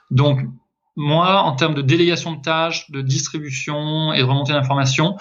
Donc, 0.10 0.40
moi, 0.96 1.42
en 1.42 1.56
termes 1.56 1.74
de 1.74 1.82
délégation 1.82 2.34
de 2.34 2.42
tâches, 2.42 2.90
de 2.92 3.02
distribution 3.02 4.14
et 4.14 4.20
de 4.20 4.24
remontée 4.24 4.54
d'informations, 4.54 5.18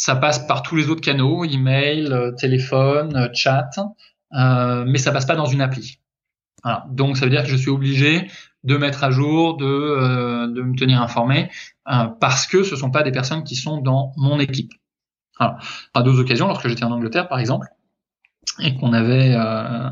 ça 0.00 0.16
passe 0.16 0.38
par 0.46 0.62
tous 0.62 0.76
les 0.76 0.88
autres 0.88 1.02
canaux, 1.02 1.44
email, 1.44 2.08
euh, 2.10 2.32
téléphone, 2.32 3.16
euh, 3.16 3.28
chat, 3.34 3.70
euh, 4.32 4.84
mais 4.86 4.98
ça 4.98 5.12
passe 5.12 5.26
pas 5.26 5.36
dans 5.36 5.46
une 5.46 5.60
appli. 5.60 5.99
Voilà. 6.62 6.86
Donc 6.90 7.16
ça 7.16 7.24
veut 7.24 7.30
dire 7.30 7.42
que 7.42 7.48
je 7.48 7.56
suis 7.56 7.70
obligé 7.70 8.28
de 8.64 8.76
mettre 8.76 9.04
à 9.04 9.10
jour, 9.10 9.56
de, 9.56 9.64
euh, 9.64 10.46
de 10.46 10.62
me 10.62 10.76
tenir 10.76 11.00
informé, 11.00 11.50
euh, 11.90 12.06
parce 12.20 12.46
que 12.46 12.62
ce 12.62 12.76
sont 12.76 12.90
pas 12.90 13.02
des 13.02 13.12
personnes 13.12 13.44
qui 13.44 13.56
sont 13.56 13.78
dans 13.78 14.12
mon 14.16 14.38
équipe. 14.38 14.72
Alors, 15.38 15.56
à 15.94 16.02
deux 16.02 16.20
occasions, 16.20 16.46
lorsque 16.46 16.68
j'étais 16.68 16.84
en 16.84 16.92
Angleterre 16.92 17.28
par 17.28 17.38
exemple, 17.38 17.68
et 18.58 18.74
qu'on 18.76 18.92
avait 18.92 19.34
euh, 19.34 19.88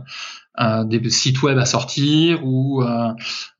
euh, 0.60 0.82
des 0.82 1.08
sites 1.10 1.40
web 1.42 1.56
à 1.56 1.64
sortir 1.64 2.44
ou 2.44 2.82
euh, 2.82 3.12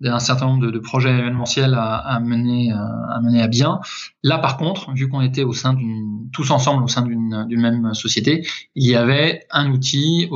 un 0.03 0.19
certain 0.19 0.47
nombre 0.47 0.69
de, 0.69 0.79
projets 0.81 1.17
événementiels 1.17 1.75
à, 1.75 2.19
mener, 2.21 2.73
euh, 2.73 2.77
à 2.77 3.21
mener 3.21 3.41
à 3.41 3.47
bien. 3.47 3.81
Là, 4.25 4.39
par 4.39 4.57
contre, 4.57 4.93
vu 4.93 5.09
qu'on 5.09 5.21
était 5.21 5.45
au 5.45 5.53
sein 5.53 5.75
d'une, 5.75 6.29
tous 6.33 6.51
ensemble 6.51 6.83
au 6.83 6.89
sein 6.89 7.03
d'une, 7.03 7.47
même 7.51 7.95
société, 7.95 8.47
il 8.75 8.87
y 8.87 8.97
avait 8.97 9.47
un 9.51 9.71
outil 9.71 10.29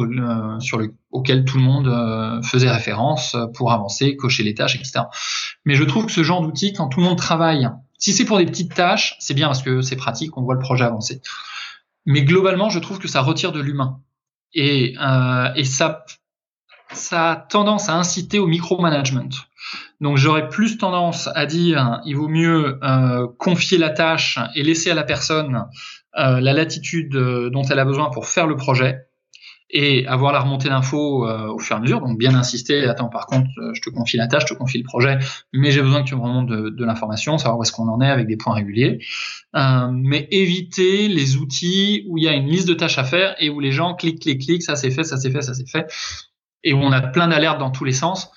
sur 0.60 0.78
le, 0.78 0.94
auquel 1.12 1.44
tout 1.44 1.58
le 1.58 1.62
monde 1.62 2.42
faisait 2.42 2.70
référence 2.70 3.36
pour 3.54 3.72
avancer, 3.72 4.16
cocher 4.16 4.42
les 4.42 4.54
tâches, 4.54 4.76
etc. 4.76 5.04
Mais 5.64 5.74
je 5.74 5.84
trouve 5.84 6.06
que 6.06 6.12
ce 6.12 6.22
genre 6.22 6.42
d'outil, 6.42 6.72
quand 6.72 6.88
tout 6.88 7.00
le 7.00 7.06
monde 7.06 7.18
travaille, 7.18 7.68
si 7.98 8.12
c'est 8.12 8.24
pour 8.24 8.38
des 8.38 8.46
petites 8.46 8.74
tâches, 8.74 9.16
c'est 9.20 9.34
bien 9.34 9.46
parce 9.46 9.62
que 9.62 9.82
c'est 9.82 9.96
pratique, 9.96 10.36
on 10.36 10.42
voit 10.42 10.54
le 10.54 10.60
projet 10.60 10.84
avancer. 10.84 11.20
Mais 12.06 12.22
globalement, 12.22 12.70
je 12.70 12.78
trouve 12.78 12.98
que 12.98 13.08
ça 13.08 13.20
retire 13.20 13.52
de 13.52 13.60
l'humain. 13.60 14.00
Et, 14.54 14.96
euh, 15.00 15.48
et 15.54 15.64
ça 15.64 16.04
ça 16.94 17.30
a 17.30 17.36
tendance 17.36 17.88
à 17.88 17.94
inciter 17.94 18.38
au 18.38 18.46
micromanagement. 18.46 19.28
Donc 20.00 20.16
j'aurais 20.16 20.48
plus 20.48 20.78
tendance 20.78 21.28
à 21.34 21.46
dire 21.46 22.00
il 22.04 22.16
vaut 22.16 22.28
mieux 22.28 22.78
euh, 22.82 23.26
confier 23.38 23.78
la 23.78 23.90
tâche 23.90 24.38
et 24.54 24.62
laisser 24.62 24.90
à 24.90 24.94
la 24.94 25.04
personne 25.04 25.66
euh, 26.18 26.40
la 26.40 26.52
latitude 26.52 27.14
euh, 27.14 27.50
dont 27.50 27.62
elle 27.62 27.78
a 27.78 27.84
besoin 27.84 28.10
pour 28.10 28.26
faire 28.26 28.46
le 28.46 28.56
projet 28.56 29.06
et 29.72 30.06
avoir 30.06 30.32
la 30.32 30.40
remontée 30.40 30.68
d'infos 30.68 31.26
au 31.26 31.58
fur 31.58 31.76
et 31.76 31.78
à 31.78 31.80
mesure. 31.80 32.00
Donc 32.00 32.18
bien 32.18 32.34
insister, 32.34 32.84
attends 32.88 33.08
par 33.08 33.26
contre 33.26 33.48
je 33.72 33.80
te 33.80 33.90
confie 33.90 34.16
la 34.16 34.26
tâche, 34.26 34.44
je 34.48 34.54
te 34.54 34.58
confie 34.58 34.78
le 34.78 34.84
projet, 34.84 35.18
mais 35.52 35.70
j'ai 35.70 35.82
besoin 35.82 36.02
que 36.02 36.08
tu 36.08 36.14
me 36.14 36.20
remontes 36.20 36.48
de, 36.48 36.68
de 36.68 36.84
l'information, 36.84 37.38
savoir 37.38 37.58
où 37.58 37.62
est-ce 37.62 37.72
qu'on 37.72 37.88
en 37.88 38.00
est 38.00 38.10
avec 38.10 38.26
des 38.26 38.36
points 38.36 38.54
réguliers. 38.54 38.98
mais 39.54 40.28
éviter 40.30 41.08
les 41.08 41.36
outils 41.36 42.04
où 42.08 42.18
il 42.18 42.24
y 42.24 42.28
a 42.28 42.34
une 42.34 42.46
liste 42.46 42.68
de 42.68 42.74
tâches 42.74 42.98
à 42.98 43.04
faire 43.04 43.34
et 43.38 43.50
où 43.50 43.60
les 43.60 43.72
gens 43.72 43.94
cliquent, 43.94 44.20
cliquent, 44.20 44.42
cliquent, 44.42 44.62
ça 44.62 44.76
c'est 44.76 44.90
fait, 44.90 45.04
ça 45.04 45.16
c'est 45.16 45.30
fait, 45.30 45.42
ça 45.42 45.54
c'est 45.54 45.68
fait 45.68 45.86
et 46.64 46.72
où 46.72 46.78
on 46.78 46.92
a 46.92 47.00
plein 47.00 47.28
d'alertes 47.28 47.58
dans 47.58 47.70
tous 47.70 47.84
les 47.84 47.92
sens 47.92 48.30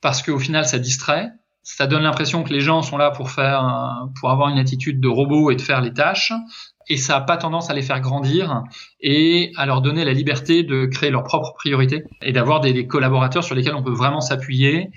parce 0.00 0.22
qu'au 0.22 0.38
final 0.38 0.66
ça 0.66 0.78
distrait. 0.78 1.30
Ça 1.66 1.86
donne 1.86 2.02
l'impression 2.02 2.42
que 2.42 2.52
les 2.52 2.60
gens 2.60 2.82
sont 2.82 2.98
là 2.98 3.10
pour 3.10 3.30
faire, 3.30 4.06
pour 4.20 4.30
avoir 4.30 4.50
une 4.50 4.58
attitude 4.58 5.00
de 5.00 5.08
robot 5.08 5.50
et 5.50 5.56
de 5.56 5.62
faire 5.62 5.80
les 5.80 5.94
tâches, 5.94 6.30
et 6.88 6.96
ça 6.96 7.14
n'a 7.14 7.20
pas 7.20 7.36
tendance 7.36 7.70
à 7.70 7.74
les 7.74 7.82
faire 7.82 8.00
grandir 8.00 8.62
et 9.00 9.52
à 9.56 9.66
leur 9.66 9.82
donner 9.82 10.04
la 10.04 10.12
liberté 10.12 10.62
de 10.62 10.86
créer 10.86 11.10
leurs 11.10 11.24
propres 11.24 11.54
priorités 11.54 12.04
et 12.22 12.32
d'avoir 12.32 12.60
des, 12.60 12.86
collaborateurs 12.86 13.44
sur 13.44 13.54
lesquels 13.54 13.74
on 13.74 13.82
peut 13.82 13.92
vraiment 13.92 14.20
s'appuyer 14.20 14.90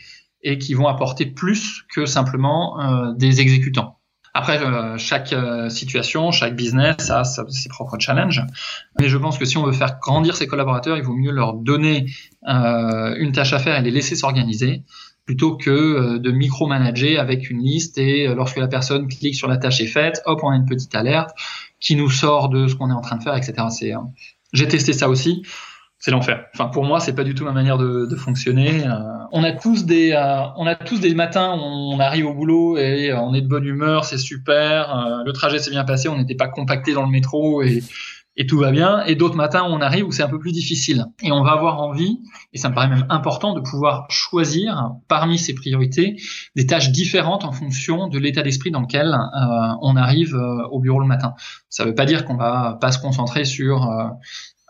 et 0.44 0.58
qui 0.58 0.74
vont 0.74 0.88
apporter 0.88 1.26
plus 1.26 1.84
que 1.94 2.06
simplement 2.06 2.80
euh, 2.80 3.14
des 3.14 3.42
exécutants. 3.42 4.00
Après, 4.34 4.62
euh, 4.62 4.98
chaque 4.98 5.34
euh, 5.34 5.68
situation, 5.70 6.32
chaque 6.32 6.56
business 6.56 7.10
a 7.10 7.24
ses 7.24 7.70
propres 7.70 7.98
challenges. 8.00 8.44
Mais 9.00 9.10
je 9.10 9.18
pense 9.18 9.40
que 9.40 9.46
si 9.46 9.58
on 9.58 9.64
veut 9.64 9.72
faire 9.72 9.98
grandir 10.00 10.36
ses 10.36 10.46
collaborateurs, 10.46 10.96
il 10.96 11.04
vaut 11.04 11.16
mieux 11.16 11.32
leur 11.32 11.54
donner 11.54 12.06
une 12.46 13.32
tâche 13.34 13.54
à 13.54 13.60
faire 13.60 13.78
et 13.78 13.82
les 13.82 13.92
laisser 13.92 14.16
s'organiser 14.16 14.84
plutôt 15.26 15.58
que 15.58 16.18
de 16.18 16.32
micromanager 16.32 17.18
avec 17.18 17.50
une 17.50 17.62
liste 17.62 17.98
et 17.98 18.28
lorsque 18.28 18.56
la 18.56 18.70
personne 18.70 19.10
clique 19.10 19.36
sur 19.36 19.50
la 19.50 19.58
tâche 19.58 19.82
est 19.82 19.88
faite, 19.88 20.22
hop, 20.26 20.40
on 20.42 20.52
a 20.52 20.56
une 20.56 20.66
petite 20.66 20.96
alerte 20.96 21.32
qui 21.80 21.96
nous 21.96 22.10
sort 22.10 22.50
de 22.50 22.68
ce 22.68 22.76
qu'on 22.76 22.90
est 22.90 22.94
en 22.94 23.02
train 23.02 23.18
de 23.18 23.24
faire, 23.24 23.36
etc. 23.36 23.54
C'est, 23.70 23.94
j'ai 24.54 24.68
testé 24.68 24.94
ça 24.94 25.10
aussi 25.10 25.44
c'est 26.00 26.12
l'enfer. 26.12 26.46
Enfin, 26.54 26.68
pour 26.68 26.86
moi, 26.86 27.00
c'est 27.00 27.16
pas 27.16 27.24
du 27.24 27.34
tout 27.34 27.44
ma 27.44 27.52
manière 27.52 27.78
de, 27.78 28.06
de 28.06 28.16
fonctionner. 28.16 28.86
Euh, 28.86 28.92
on 29.32 29.44
a 29.44 29.52
tous 29.52 29.86
des, 29.86 30.12
euh, 30.12 30.44
on 30.56 30.68
a 30.68 30.76
tous 30.76 31.00
des 31.00 31.14
matins 31.16 31.56
où 31.56 31.60
on 31.60 32.00
arrive 32.00 32.28
au 32.28 32.34
boulot 32.34 32.78
et 32.78 33.14
on 33.14 33.34
est 33.34 33.42
de 33.42 33.48
bonne 33.48 33.66
humeur, 33.66 34.06
c'est 34.06 34.20
super. 34.20 34.96
Euh, 34.96 35.24
le 35.26 35.34
trajet 35.34 35.58
s'est 35.60 35.72
bien 35.72 35.86
passé, 35.86 36.08
on 36.08 36.18
n'était 36.18 36.36
pas 36.36 36.48
compacté 36.48 36.94
dans 36.94 37.04
le 37.04 37.10
métro 37.10 37.64
et, 37.64 37.84
et 38.38 38.46
tout 38.46 38.58
va 38.58 38.72
bien. 38.72 39.04
Et 39.06 39.16
d'autres 39.16 39.36
matins 39.36 39.66
on 39.68 39.82
arrive 39.82 40.06
où 40.06 40.12
c'est 40.12 40.24
un 40.24 40.30
peu 40.30 40.40
plus 40.40 40.54
difficile. 40.54 41.06
Et 41.22 41.32
on 41.32 41.44
va 41.44 41.52
avoir 41.52 41.82
envie, 41.82 42.20
et 42.54 42.58
ça 42.58 42.70
me 42.70 42.76
paraît 42.76 42.88
même 42.88 43.06
important, 43.10 43.54
de 43.54 43.60
pouvoir 43.60 44.06
choisir 44.10 44.92
parmi 45.08 45.38
ces 45.38 45.54
priorités 45.54 46.16
des 46.56 46.66
tâches 46.66 46.92
différentes 46.92 47.44
en 47.44 47.52
fonction 47.52 48.08
de 48.08 48.20
l'état 48.20 48.44
d'esprit 48.44 48.72
dans 48.72 48.82
lequel 48.82 49.18
on 49.82 49.96
arrive 49.96 50.36
au 50.72 50.80
bureau 50.80 51.00
le 51.00 51.08
matin. 51.08 51.34
Ça 51.70 51.84
veut 51.84 51.96
pas 51.96 52.06
dire 52.06 52.24
qu'on 52.24 52.38
va 52.38 52.78
pas 52.80 52.92
se 52.92 53.00
concentrer 53.00 53.44
sur 53.44 53.90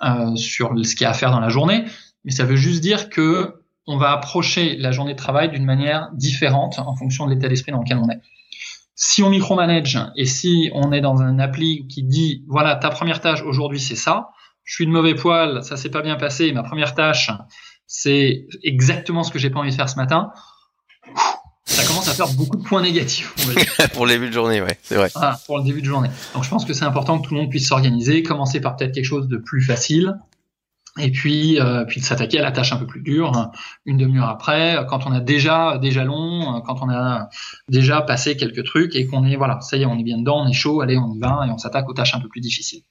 euh, 0.03 0.35
sur 0.35 0.73
ce 0.85 0.95
qu'il 0.95 1.01
y 1.01 1.05
a 1.05 1.09
à 1.09 1.13
faire 1.13 1.31
dans 1.31 1.39
la 1.39 1.49
journée, 1.49 1.85
mais 2.23 2.31
ça 2.31 2.45
veut 2.45 2.55
juste 2.55 2.81
dire 2.81 3.09
que 3.09 3.63
on 3.87 3.97
va 3.97 4.11
approcher 4.11 4.77
la 4.77 4.91
journée 4.91 5.13
de 5.13 5.17
travail 5.17 5.49
d'une 5.49 5.65
manière 5.65 6.09
différente 6.13 6.77
en 6.77 6.95
fonction 6.95 7.25
de 7.25 7.33
l'état 7.33 7.47
d'esprit 7.47 7.71
dans 7.71 7.79
lequel 7.79 7.97
on 7.97 8.07
est. 8.09 8.21
Si 8.99 9.21
on 9.21 9.29
micromanage 9.29 9.99
et 10.15 10.25
si 10.25 10.71
on 10.73 10.91
est 10.91 11.01
dans 11.01 11.21
un 11.21 11.37
appli 11.37 11.87
qui 11.87 12.03
dit 12.03 12.43
voilà 12.47 12.75
ta 12.75 12.89
première 12.89 13.21
tâche 13.21 13.43
aujourd'hui 13.43 13.79
c'est 13.79 13.95
ça, 13.95 14.29
je 14.63 14.73
suis 14.73 14.85
de 14.85 14.91
mauvais 14.91 15.13
poil, 15.15 15.63
ça 15.63 15.77
s'est 15.77 15.91
pas 15.91 16.01
bien 16.01 16.15
passé, 16.15 16.51
ma 16.51 16.63
première 16.63 16.95
tâche 16.95 17.31
c'est 17.85 18.47
exactement 18.63 19.23
ce 19.23 19.31
que 19.31 19.39
j'ai 19.39 19.49
pas 19.49 19.59
envie 19.59 19.69
de 19.69 19.75
faire 19.75 19.87
ce 19.87 19.95
matin 19.95 20.31
ça 21.67 21.83
commence 21.83 22.07
à 22.07 22.13
faire 22.13 22.33
beaucoup 22.33 22.57
de 22.57 22.63
points 22.63 22.81
négatifs. 22.81 23.35
pour 23.93 24.05
le 24.05 24.13
début 24.13 24.29
de 24.29 24.33
journée, 24.33 24.61
ouais, 24.61 24.79
c'est 24.81 24.95
vrai. 24.95 25.11
Pour 25.45 25.57
le 25.57 25.65
début 25.65 25.81
de 25.81 25.85
journée. 25.85 26.09
Donc 26.33 26.43
je 26.43 26.49
pense 26.49 26.63
que 26.63 26.73
c'est 26.73 26.85
important 26.85 27.19
que 27.19 27.27
tout 27.27 27.33
le 27.33 27.41
monde 27.41 27.49
puisse 27.49 27.67
s'organiser, 27.67 28.23
commencer 28.23 28.61
par 28.61 28.77
peut-être 28.77 28.93
quelque 28.93 29.05
chose 29.05 29.27
de 29.27 29.37
plus 29.37 29.61
facile, 29.61 30.15
et 30.99 31.11
puis 31.11 31.59
euh, 31.59 31.85
puis 31.85 32.01
de 32.01 32.05
s'attaquer 32.05 32.39
à 32.39 32.43
la 32.43 32.51
tâche 32.51 32.71
un 32.71 32.77
peu 32.77 32.87
plus 32.87 33.01
dure 33.01 33.51
une 33.85 33.97
demi-heure 33.97 34.29
après 34.29 34.77
quand 34.89 35.05
on 35.05 35.11
a 35.11 35.19
déjà 35.19 35.77
des 35.77 35.91
jalons 35.91 36.61
quand 36.65 36.77
on 36.81 36.89
a 36.89 37.29
déjà 37.69 38.01
passé 38.01 38.37
quelques 38.37 38.63
trucs 38.65 38.95
et 38.95 39.05
qu'on 39.05 39.25
est 39.25 39.35
voilà 39.35 39.59
ça 39.61 39.77
y 39.77 39.83
est 39.83 39.85
on 39.85 39.97
est 39.97 40.03
bien 40.03 40.17
dedans 40.17 40.43
on 40.43 40.47
est 40.47 40.53
chaud 40.53 40.81
allez 40.81 40.97
on 40.97 41.13
y 41.13 41.19
va 41.19 41.43
et 41.47 41.51
on 41.51 41.57
s'attaque 41.57 41.89
aux 41.89 41.93
tâches 41.93 42.13
un 42.15 42.19
peu 42.19 42.29
plus 42.29 42.41
difficiles. 42.41 42.81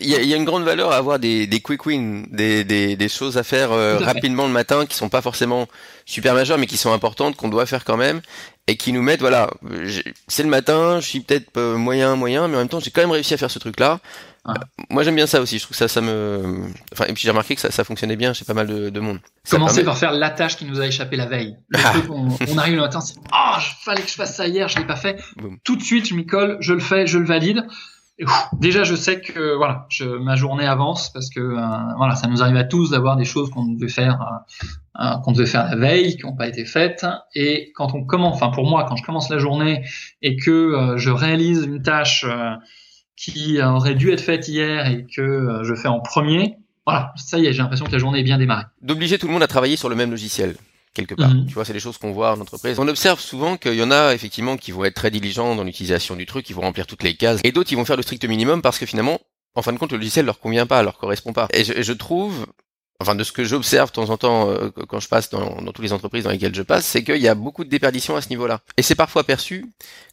Il 0.00 0.08
y, 0.08 0.14
a, 0.14 0.22
il 0.22 0.28
y 0.28 0.32
a 0.32 0.36
une 0.38 0.46
grande 0.46 0.62
valeur 0.62 0.92
à 0.92 0.96
avoir 0.96 1.18
des, 1.18 1.46
des 1.46 1.60
quick 1.60 1.84
wins 1.84 2.24
des, 2.30 2.64
des, 2.64 2.96
des 2.96 3.08
choses 3.10 3.36
à 3.36 3.42
faire 3.42 3.72
euh, 3.72 3.98
rapidement 3.98 4.46
le 4.46 4.52
matin 4.52 4.86
qui 4.86 4.96
sont 4.96 5.10
pas 5.10 5.20
forcément 5.20 5.66
super 6.06 6.34
majeures 6.34 6.56
mais 6.56 6.66
qui 6.66 6.78
sont 6.78 6.92
importantes 6.92 7.36
qu'on 7.36 7.50
doit 7.50 7.66
faire 7.66 7.84
quand 7.84 7.98
même 7.98 8.22
et 8.66 8.76
qui 8.76 8.92
nous 8.92 9.02
mettent 9.02 9.20
voilà 9.20 9.50
c'est 10.28 10.42
le 10.42 10.48
matin 10.48 11.00
je 11.00 11.06
suis 11.06 11.20
peut-être 11.20 11.50
euh, 11.58 11.76
moyen 11.76 12.16
moyen 12.16 12.48
mais 12.48 12.56
en 12.56 12.60
même 12.60 12.68
temps 12.68 12.80
j'ai 12.80 12.90
quand 12.90 13.02
même 13.02 13.10
réussi 13.10 13.34
à 13.34 13.36
faire 13.36 13.50
ce 13.50 13.58
truc 13.58 13.76
là 14.52 14.60
moi 14.90 15.02
j'aime 15.02 15.16
bien 15.16 15.26
ça 15.26 15.40
aussi, 15.40 15.58
je 15.58 15.64
trouve 15.64 15.72
que 15.72 15.78
ça, 15.78 15.88
ça 15.88 16.00
me. 16.00 16.66
Enfin, 16.92 17.04
et 17.06 17.12
puis 17.12 17.22
j'ai 17.22 17.30
remarqué 17.30 17.54
que 17.54 17.60
ça, 17.60 17.70
ça 17.70 17.84
fonctionnait 17.84 18.16
bien 18.16 18.32
chez 18.32 18.44
pas 18.44 18.54
mal 18.54 18.66
de, 18.66 18.90
de 18.90 19.00
monde. 19.00 19.18
Commencer 19.50 19.84
par 19.84 19.98
faire 19.98 20.12
la 20.12 20.30
tâche 20.30 20.56
qui 20.56 20.64
nous 20.64 20.80
a 20.80 20.86
échappé 20.86 21.16
la 21.16 21.26
veille. 21.26 21.56
Le 21.68 21.78
ah. 21.84 21.90
truc, 21.90 22.10
on, 22.10 22.28
on, 22.48 22.58
arrive 22.58 22.76
le 22.76 22.80
matin, 22.80 23.00
c'est 23.00 23.16
oh, 23.18 23.60
fallait 23.84 24.02
que 24.02 24.08
je 24.08 24.14
fasse 24.14 24.36
ça 24.36 24.46
hier, 24.46 24.68
je 24.68 24.78
l'ai 24.78 24.86
pas 24.86 24.96
fait. 24.96 25.22
Tout 25.64 25.76
de 25.76 25.82
suite, 25.82 26.08
je 26.08 26.14
m'y 26.14 26.26
colle, 26.26 26.56
je 26.60 26.72
le 26.72 26.80
fais, 26.80 27.06
je 27.06 27.18
le 27.18 27.26
valide. 27.26 27.66
Et, 28.18 28.24
déjà, 28.60 28.84
je 28.84 28.94
sais 28.94 29.20
que 29.20 29.56
voilà, 29.56 29.86
je, 29.88 30.04
ma 30.04 30.36
journée 30.36 30.66
avance 30.66 31.12
parce 31.12 31.30
que 31.30 31.40
euh, 31.40 31.66
voilà, 31.96 32.14
ça 32.14 32.28
nous 32.28 32.42
arrive 32.42 32.56
à 32.56 32.64
tous 32.64 32.90
d'avoir 32.90 33.16
des 33.16 33.24
choses 33.24 33.50
qu'on 33.50 33.66
devait 33.66 33.88
faire, 33.88 34.20
euh, 34.22 35.02
euh, 35.02 35.16
qu'on 35.24 35.32
devait 35.32 35.46
faire 35.46 35.64
la 35.64 35.76
veille, 35.76 36.16
qui 36.16 36.24
n'ont 36.24 36.36
pas 36.36 36.46
été 36.46 36.64
faites. 36.64 37.04
Et 37.34 37.72
quand 37.74 37.94
on 37.94 38.04
commence, 38.04 38.36
enfin 38.36 38.50
pour 38.50 38.68
moi, 38.68 38.86
quand 38.88 38.96
je 38.96 39.02
commence 39.02 39.28
la 39.30 39.38
journée 39.38 39.84
et 40.22 40.36
que 40.36 40.94
je 40.96 41.10
réalise 41.10 41.64
une 41.64 41.82
tâche 41.82 42.24
qui 43.16 43.60
aurait 43.62 43.94
dû 43.94 44.10
être 44.10 44.20
faite 44.20 44.48
hier 44.48 44.86
et 44.86 45.06
que 45.06 45.20
euh, 45.20 45.64
je 45.64 45.74
fais 45.74 45.88
en 45.88 46.00
premier, 46.00 46.56
voilà, 46.86 47.12
ça 47.16 47.38
y 47.38 47.46
est, 47.46 47.52
j'ai 47.52 47.62
l'impression 47.62 47.86
que 47.86 47.92
la 47.92 47.98
journée 47.98 48.20
est 48.20 48.24
bien 48.24 48.38
démarrée. 48.38 48.64
D'obliger 48.82 49.18
tout 49.18 49.26
le 49.26 49.32
monde 49.32 49.42
à 49.42 49.46
travailler 49.46 49.76
sur 49.76 49.88
le 49.88 49.96
même 49.96 50.10
logiciel 50.10 50.56
quelque 50.94 51.14
part. 51.14 51.34
Mhm. 51.34 51.46
Tu 51.46 51.54
vois, 51.54 51.64
c'est 51.64 51.72
des 51.72 51.80
choses 51.80 51.98
qu'on 51.98 52.12
voit 52.12 52.32
en 52.32 52.40
entreprise. 52.40 52.78
On 52.78 52.86
observe 52.86 53.18
souvent 53.18 53.56
qu'il 53.56 53.74
y 53.74 53.82
en 53.82 53.90
a 53.90 54.14
effectivement 54.14 54.56
qui 54.56 54.70
vont 54.70 54.84
être 54.84 54.94
très 54.94 55.10
diligents 55.10 55.56
dans 55.56 55.64
l'utilisation 55.64 56.14
du 56.14 56.24
truc, 56.24 56.46
qui 56.46 56.52
vont 56.52 56.62
remplir 56.62 56.86
toutes 56.86 57.02
les 57.02 57.16
cases, 57.16 57.40
et 57.42 57.50
d'autres 57.50 57.68
qui 57.68 57.74
vont 57.74 57.84
faire 57.84 57.96
le 57.96 58.02
strict 58.02 58.24
minimum 58.24 58.62
parce 58.62 58.78
que 58.78 58.86
finalement, 58.86 59.20
en 59.56 59.62
fin 59.62 59.72
de 59.72 59.78
compte, 59.78 59.92
le 59.92 59.98
logiciel 59.98 60.24
leur 60.24 60.38
convient 60.38 60.66
pas, 60.66 60.82
leur 60.82 60.96
correspond 60.96 61.32
pas. 61.32 61.48
Et 61.52 61.64
je, 61.64 61.82
je 61.82 61.92
trouve 61.92 62.46
enfin 63.00 63.14
de 63.14 63.24
ce 63.24 63.32
que 63.32 63.44
j'observe 63.44 63.90
de 63.90 63.94
temps 63.94 64.10
en 64.10 64.16
temps 64.16 64.48
euh, 64.50 64.70
quand 64.88 65.00
je 65.00 65.08
passe 65.08 65.28
dans, 65.30 65.60
dans 65.60 65.72
toutes 65.72 65.84
les 65.84 65.92
entreprises 65.92 66.24
dans 66.24 66.30
lesquelles 66.30 66.54
je 66.54 66.62
passe, 66.62 66.84
c'est 66.86 67.02
qu'il 67.02 67.16
y 67.20 67.28
a 67.28 67.34
beaucoup 67.34 67.64
de 67.64 67.68
déperditions 67.68 68.16
à 68.16 68.20
ce 68.22 68.28
niveau-là. 68.28 68.60
Et 68.76 68.82
c'est 68.82 68.94
parfois 68.94 69.24
perçu 69.24 69.66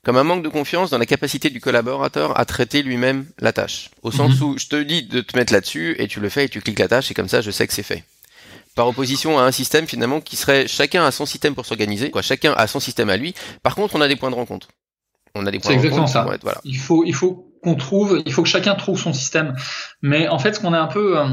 comme 0.03 0.17
un 0.17 0.23
manque 0.23 0.43
de 0.43 0.49
confiance 0.49 0.89
dans 0.89 0.97
la 0.97 1.05
capacité 1.05 1.49
du 1.49 1.61
collaborateur 1.61 2.37
à 2.39 2.45
traiter 2.45 2.81
lui-même 2.83 3.25
la 3.39 3.53
tâche. 3.53 3.89
Au 4.01 4.11
sens 4.11 4.39
Mhm. 4.39 4.43
où 4.43 4.57
je 4.57 4.67
te 4.67 4.81
dis 4.81 5.03
de 5.03 5.21
te 5.21 5.37
mettre 5.37 5.53
là-dessus 5.53 5.95
et 5.99 6.07
tu 6.07 6.19
le 6.19 6.29
fais 6.29 6.45
et 6.45 6.49
tu 6.49 6.59
cliques 6.61 6.79
la 6.79 6.87
tâche 6.87 7.11
et 7.11 7.13
comme 7.13 7.29
ça 7.29 7.41
je 7.41 7.51
sais 7.51 7.67
que 7.67 7.73
c'est 7.73 7.83
fait. 7.83 8.03
Par 8.75 8.87
opposition 8.87 9.37
à 9.37 9.43
un 9.43 9.51
système 9.51 9.85
finalement 9.85 10.21
qui 10.21 10.35
serait 10.35 10.67
chacun 10.67 11.03
a 11.05 11.11
son 11.11 11.25
système 11.25 11.55
pour 11.55 11.65
s'organiser, 11.65 12.09
quoi. 12.09 12.21
Chacun 12.21 12.53
a 12.53 12.67
son 12.67 12.79
système 12.79 13.09
à 13.09 13.17
lui. 13.17 13.33
Par 13.63 13.75
contre, 13.75 13.95
on 13.95 14.01
a 14.01 14.07
des 14.07 14.15
points 14.15 14.29
de 14.31 14.35
rencontre. 14.35 14.69
On 15.35 15.45
a 15.45 15.51
des 15.51 15.59
points 15.59 15.71
C'est 15.71 15.77
de 15.77 15.85
exactement 15.85 16.05
rencontre 16.05 16.07
qui 16.07 16.13
ça. 16.13 16.23
vont 16.23 16.33
être- 16.33 16.43
voilà. 16.43 16.61
Il 16.63 16.77
faut, 16.77 17.03
il 17.05 17.13
faut 17.13 17.47
qu'on 17.63 17.75
trouve, 17.75 18.21
il 18.25 18.31
faut 18.33 18.43
que 18.43 18.49
chacun 18.49 18.73
trouve 18.75 18.97
son 18.99 19.13
système. 19.13 19.55
Mais 20.01 20.27
en 20.29 20.39
fait, 20.39 20.53
ce 20.55 20.59
qu'on 20.61 20.73
a 20.73 20.79
un 20.79 20.87
peu, 20.87 21.19
euh, 21.19 21.25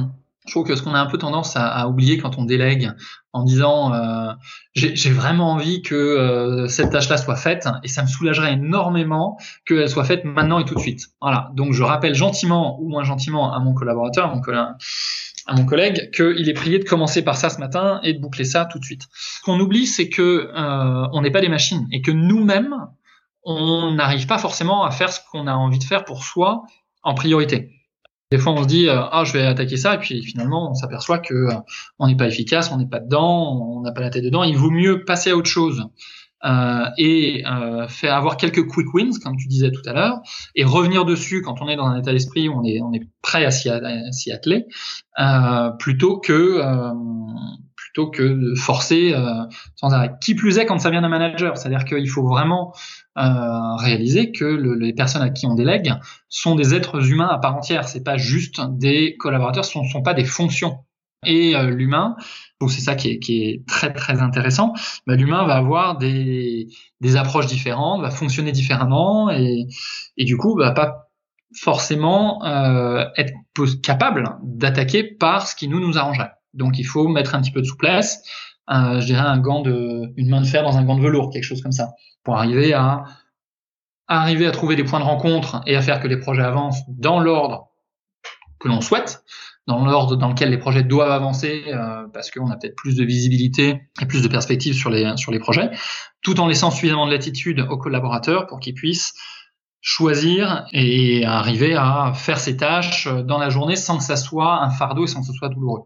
je 0.49 0.53
trouve 0.53 0.67
que 0.67 0.75
ce 0.75 0.83
qu'on 0.83 0.95
a 0.95 0.99
un 0.99 1.07
peu 1.07 1.19
tendance 1.19 1.57
à, 1.57 1.67
à 1.69 1.87
oublier 1.87 2.19
quand 2.19 2.39
on 2.39 2.45
délègue, 2.45 2.91
en 3.33 3.45
disant, 3.45 3.93
euh, 3.95 4.33
j'ai 4.75 5.11
vraiment 5.11 5.53
envie 5.53 5.83
que 5.83 5.95
euh, 5.95 6.67
cette 6.67 6.91
tâche-là 6.91 7.19
soit 7.19 7.37
faite, 7.37 7.69
et 7.85 7.89
ça 7.89 8.03
me 8.03 8.09
soulagerait 8.09 8.55
énormément 8.55 9.39
qu'elle 9.67 9.89
soit 9.89 10.05
faite 10.05 10.25
maintenant 10.25 10.59
et 10.59 10.65
tout 10.65 10.75
de 10.75 10.81
suite. 10.81 11.03
Voilà. 11.21 11.51
Donc, 11.55 11.73
je 11.73 11.83
rappelle 11.83 12.15
gentiment 12.15 12.81
ou 12.81 12.89
moins 12.89 13.05
gentiment 13.05 13.53
à 13.55 13.61
mon 13.61 13.75
collaborateur, 13.75 14.31
à 14.31 14.35
mon, 14.35 14.41
colla- 14.41 14.77
à 15.47 15.55
mon 15.55 15.67
collègue, 15.67 16.11
qu'il 16.11 16.49
est 16.49 16.55
prié 16.55 16.79
de 16.79 16.85
commencer 16.85 17.23
par 17.23 17.37
ça 17.37 17.51
ce 17.51 17.59
matin 17.61 18.01
et 18.03 18.15
de 18.15 18.19
boucler 18.19 18.45
ça 18.45 18.65
tout 18.65 18.79
de 18.79 18.85
suite. 18.85 19.03
Ce 19.13 19.43
qu'on 19.45 19.61
oublie, 19.61 19.87
c'est 19.87 20.09
que 20.09 20.51
euh, 20.55 21.09
on 21.13 21.21
n'est 21.21 21.31
pas 21.31 21.41
des 21.41 21.49
machines 21.49 21.87
et 21.93 22.03
que 22.03 22.11
nous-mêmes 22.11 22.75
on 23.45 23.93
n'arrive 23.93 24.27
pas 24.27 24.37
forcément 24.37 24.85
à 24.85 24.91
faire 24.91 25.11
ce 25.11 25.21
qu'on 25.31 25.47
a 25.47 25.55
envie 25.55 25.79
de 25.79 25.85
faire 25.85 26.05
pour 26.05 26.25
soi 26.25 26.65
en 27.03 27.15
priorité. 27.15 27.71
Des 28.31 28.37
fois, 28.37 28.53
on 28.53 28.63
se 28.63 28.69
dit 28.69 28.89
euh, 28.89 29.01
ah 29.11 29.25
je 29.25 29.33
vais 29.33 29.43
attaquer 29.43 29.79
ça 29.79 29.95
et 29.95 29.99
puis 29.99 30.23
finalement 30.23 30.71
on 30.71 30.75
s'aperçoit 30.75 31.19
que 31.19 31.35
euh, 31.35 31.55
on 31.99 32.09
n'est 32.09 32.17
pas 32.17 32.27
efficace, 32.27 32.71
on 32.71 32.77
n'est 32.77 32.89
pas 32.89 33.01
dedans, 33.01 33.77
on 33.77 33.81
n'a 33.81 33.93
pas 33.93 34.03
la 34.03 34.11
tête 34.11 34.25
dedans. 34.25 34.45
Il 34.45 34.57
vaut 34.57 34.71
mieux 34.71 35.05
passer 35.05 35.31
à 35.31 35.37
autre 35.37 35.49
chose 35.49 35.89
euh, 36.45 36.85
et 36.99 37.45
euh, 37.47 37.89
faire 37.89 38.15
avoir 38.15 38.37
quelques 38.37 38.65
quick 38.69 38.93
wins 38.95 39.19
comme 39.25 39.37
tu 39.37 39.49
disais 39.49 39.73
tout 39.73 39.83
à 39.87 39.93
l'heure 39.93 40.21
et 40.55 40.65
revenir 40.65 41.05
dessus 41.05 41.43
quand 41.43 41.61
on 41.61 41.69
est 41.69 41.75
dans 41.75 41.87
un 41.87 41.99
état 41.99 42.13
d'esprit 42.13 42.49
où 42.49 42.53
on 42.53 42.65
est 42.65 42.81
on 42.81 42.93
est 42.93 43.09
prêt 43.23 43.45
à 43.45 43.51
s'y 43.51 43.71
atteler 44.31 44.67
euh, 45.19 45.71
plutôt 45.71 46.19
que 46.19 46.61
euh, 46.63 46.93
plutôt 47.89 48.11
que 48.11 48.23
de 48.23 48.55
forcer 48.55 49.13
euh, 49.15 49.45
sans 49.77 49.93
arrêt. 49.93 50.13
Qui 50.21 50.35
plus 50.35 50.59
est 50.59 50.67
quand 50.67 50.79
ça 50.79 50.91
vient 50.91 51.03
d'un 51.03 51.09
manager, 51.09 51.57
c'est-à-dire 51.57 51.85
qu'il 51.85 52.09
faut 52.09 52.27
vraiment 52.27 52.75
euh, 53.17 53.75
réaliser 53.77 54.33
que 54.33 54.45
le, 54.45 54.75
les 54.75 54.93
personnes 54.93 55.23
à 55.23 55.31
qui 55.31 55.47
on 55.47 55.55
délègue 55.55 55.93
sont 56.29 56.55
des 56.55 56.75
êtres 56.75 57.11
humains 57.11 57.29
à 57.29 57.39
part 57.39 57.57
entière. 57.57 57.89
C'est 57.89 58.05
pas 58.05 58.17
juste 58.17 58.61
des 58.71 59.17
collaborateurs, 59.17 59.65
ce 59.65 59.73
sont, 59.73 59.85
sont 59.85 60.03
pas 60.03 60.15
des 60.15 60.25
fonctions. 60.25 60.79
Et 61.27 61.57
euh, 61.57 61.71
l'humain, 61.71 62.15
c'est 62.69 62.81
ça 62.81 62.95
qui 62.95 63.11
est, 63.11 63.19
qui 63.19 63.43
est 63.43 63.67
très 63.67 63.93
très 63.93 64.21
intéressant. 64.21 64.73
Bah, 65.07 65.17
l'humain 65.17 65.45
va 65.47 65.57
avoir 65.57 65.99
des, 65.99 66.69
des 67.01 67.17
approches 67.17 67.47
différentes, 67.47 68.03
va 68.03 68.11
fonctionner 68.11 68.53
différemment 68.53 69.31
et, 69.31 69.67
et 70.17 70.25
du 70.25 70.37
coup 70.37 70.57
va 70.57 70.71
pas 70.71 71.09
forcément 71.57 72.45
euh, 72.45 73.05
être 73.17 73.33
capable 73.83 74.37
d'attaquer 74.43 75.03
par 75.03 75.49
ce 75.49 75.57
qui 75.57 75.69
nous 75.69 75.81
nous 75.81 75.99
arrangerait. 75.99 76.31
Donc 76.59 76.79
il 76.79 76.85
faut 76.85 77.09
mettre 77.09 77.35
un 77.35 77.41
petit 77.41 77.51
peu 77.51 77.61
de 77.61 77.67
souplesse, 77.67 78.23
je 78.69 79.05
dirais 79.05 79.21
un 79.21 79.39
gant 79.39 79.63
de, 79.63 80.13
une 80.17 80.29
main 80.29 80.41
de 80.41 80.47
fer 80.47 80.63
dans 80.63 80.77
un 80.77 80.85
gant 80.85 80.97
de 80.97 81.03
velours, 81.03 81.31
quelque 81.31 81.45
chose 81.45 81.63
comme 81.63 81.73
ça, 81.73 81.93
pour 82.23 82.37
arriver 82.37 82.75
à 82.75 83.05
arriver 84.09 84.47
à 84.47 84.51
trouver 84.51 84.75
des 84.75 84.85
points 84.85 85.01
de 85.01 85.05
rencontre 85.05 85.61
et 85.67 85.77
à 85.77 85.83
faire 85.83 86.01
que 86.01 86.09
les 86.09 86.19
projets 86.19 86.43
avancent 86.43 86.83
dans 86.89 87.21
l'ordre 87.21 87.69
que 88.59 88.69
l'on 88.69 88.81
souhaite, 88.81 89.23
dans 89.67 89.85
l'ordre 89.85 90.17
dans 90.17 90.31
lequel 90.31 90.51
les 90.51 90.59
projets 90.59 90.83
doivent 90.83 91.13
avancer, 91.13 91.65
euh, 91.69 92.07
parce 92.13 92.31
qu'on 92.31 92.51
a 92.51 92.57
peut-être 92.57 92.75
plus 92.75 92.97
de 92.97 93.05
visibilité 93.05 93.83
et 94.01 94.07
plus 94.07 94.23
de 94.23 94.29
perspectives 94.29 94.75
sur 94.75 94.91
les 94.91 95.17
sur 95.17 95.31
les 95.31 95.39
projets, 95.39 95.71
tout 96.23 96.41
en 96.41 96.47
laissant 96.47 96.71
suffisamment 96.71 97.07
de 97.07 97.13
latitude 97.13 97.61
aux 97.69 97.77
collaborateurs 97.77 98.47
pour 98.47 98.59
qu'ils 98.61 98.75
puissent 98.75 99.15
choisir 99.81 100.67
et 100.73 101.25
arriver 101.25 101.75
à 101.75 102.13
faire 102.15 102.41
ses 102.41 102.57
tâches 102.57 103.07
dans 103.07 103.39
la 103.39 103.51
journée 103.51 103.77
sans 103.77 103.99
que 103.99 104.05
ça 104.05 104.17
soit 104.17 104.63
un 104.63 104.71
fardeau 104.71 105.05
et 105.05 105.07
sans 105.07 105.21
que 105.21 105.27
ce 105.27 105.33
soit 105.33 105.51
douloureux. 105.51 105.83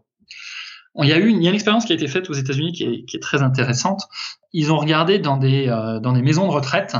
Il 1.01 1.09
y 1.09 1.13
a 1.13 1.17
eu 1.17 1.27
une, 1.27 1.37
il 1.37 1.43
y 1.43 1.47
a 1.47 1.49
une 1.49 1.55
expérience 1.55 1.85
qui 1.85 1.91
a 1.91 1.95
été 1.95 2.07
faite 2.07 2.29
aux 2.29 2.33
États-Unis 2.33 2.71
qui 2.71 2.83
est, 2.83 3.05
qui 3.05 3.17
est 3.17 3.19
très 3.19 3.41
intéressante. 3.41 4.03
Ils 4.51 4.71
ont 4.71 4.77
regardé 4.77 5.17
dans 5.17 5.37
des 5.37 5.67
euh, 5.67 5.99
dans 5.99 6.13
des 6.13 6.21
maisons 6.21 6.45
de 6.45 6.51
retraite 6.51 6.95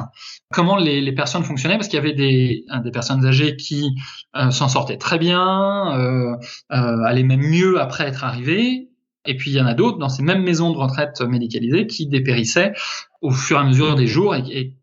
comment 0.51 0.77
les, 0.77 0.99
les 0.99 1.12
personnes 1.12 1.43
fonctionnaient 1.43 1.75
parce 1.75 1.88
qu'il 1.88 1.97
y 1.97 2.01
avait 2.01 2.13
des 2.13 2.65
des 2.84 2.91
personnes 2.91 3.23
âgées 3.23 3.56
qui 3.56 3.91
euh, 4.36 4.49
s'en 4.49 4.67
sortaient 4.67 4.97
très 4.97 5.19
bien, 5.19 5.95
euh, 5.95 6.36
allaient 6.69 7.21
même 7.23 7.41
mieux 7.41 7.79
après 7.79 8.06
être 8.06 8.23
arrivées, 8.23 8.89
et 9.25 9.38
puis 9.38 9.51
il 9.51 9.58
y 9.58 9.62
en 9.62 9.67
a 9.67 9.75
d'autres 9.75 9.99
dans 9.99 10.10
ces 10.10 10.23
mêmes 10.23 10.41
maisons 10.41 10.71
de 10.71 10.77
retraite 10.77 11.21
médicalisées 11.21 11.86
qui 11.86 12.08
dépérissaient 12.08 12.73
au 13.21 13.29
fur 13.29 13.58
et 13.58 13.62
à 13.62 13.63
mesure 13.63 13.93
des 13.95 14.08
jours 14.08 14.36
et, 14.36 14.43
et 14.49 14.75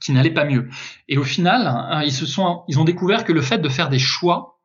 qui 0.00 0.12
n'allaient 0.12 0.30
pas 0.30 0.44
mieux. 0.44 0.68
Et 1.08 1.18
au 1.18 1.24
final, 1.24 2.02
ils 2.04 2.12
se 2.12 2.26
sont 2.26 2.62
ils 2.68 2.78
ont 2.78 2.84
découvert 2.84 3.24
que 3.24 3.32
le 3.32 3.42
fait 3.42 3.58
de 3.58 3.68
faire 3.68 3.88
des 3.88 3.98
choix 3.98 4.55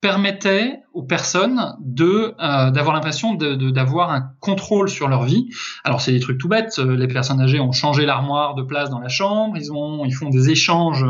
permettait 0.00 0.80
aux 0.92 1.02
personnes 1.02 1.74
de 1.80 2.34
euh, 2.40 2.70
d'avoir 2.70 2.94
l'impression 2.94 3.34
de, 3.34 3.54
de, 3.56 3.70
d'avoir 3.70 4.12
un 4.12 4.30
contrôle 4.40 4.88
sur 4.88 5.08
leur 5.08 5.24
vie. 5.24 5.48
Alors 5.82 6.00
c'est 6.00 6.12
des 6.12 6.20
trucs 6.20 6.38
tout 6.38 6.48
bêtes. 6.48 6.78
Les 6.78 7.08
personnes 7.08 7.40
âgées 7.40 7.58
ont 7.58 7.72
changé 7.72 8.06
l'armoire 8.06 8.54
de 8.54 8.62
place 8.62 8.90
dans 8.90 9.00
la 9.00 9.08
chambre. 9.08 9.56
Ils 9.56 9.72
ont 9.72 10.04
ils 10.04 10.12
font 10.12 10.28
des 10.28 10.50
échanges 10.50 11.04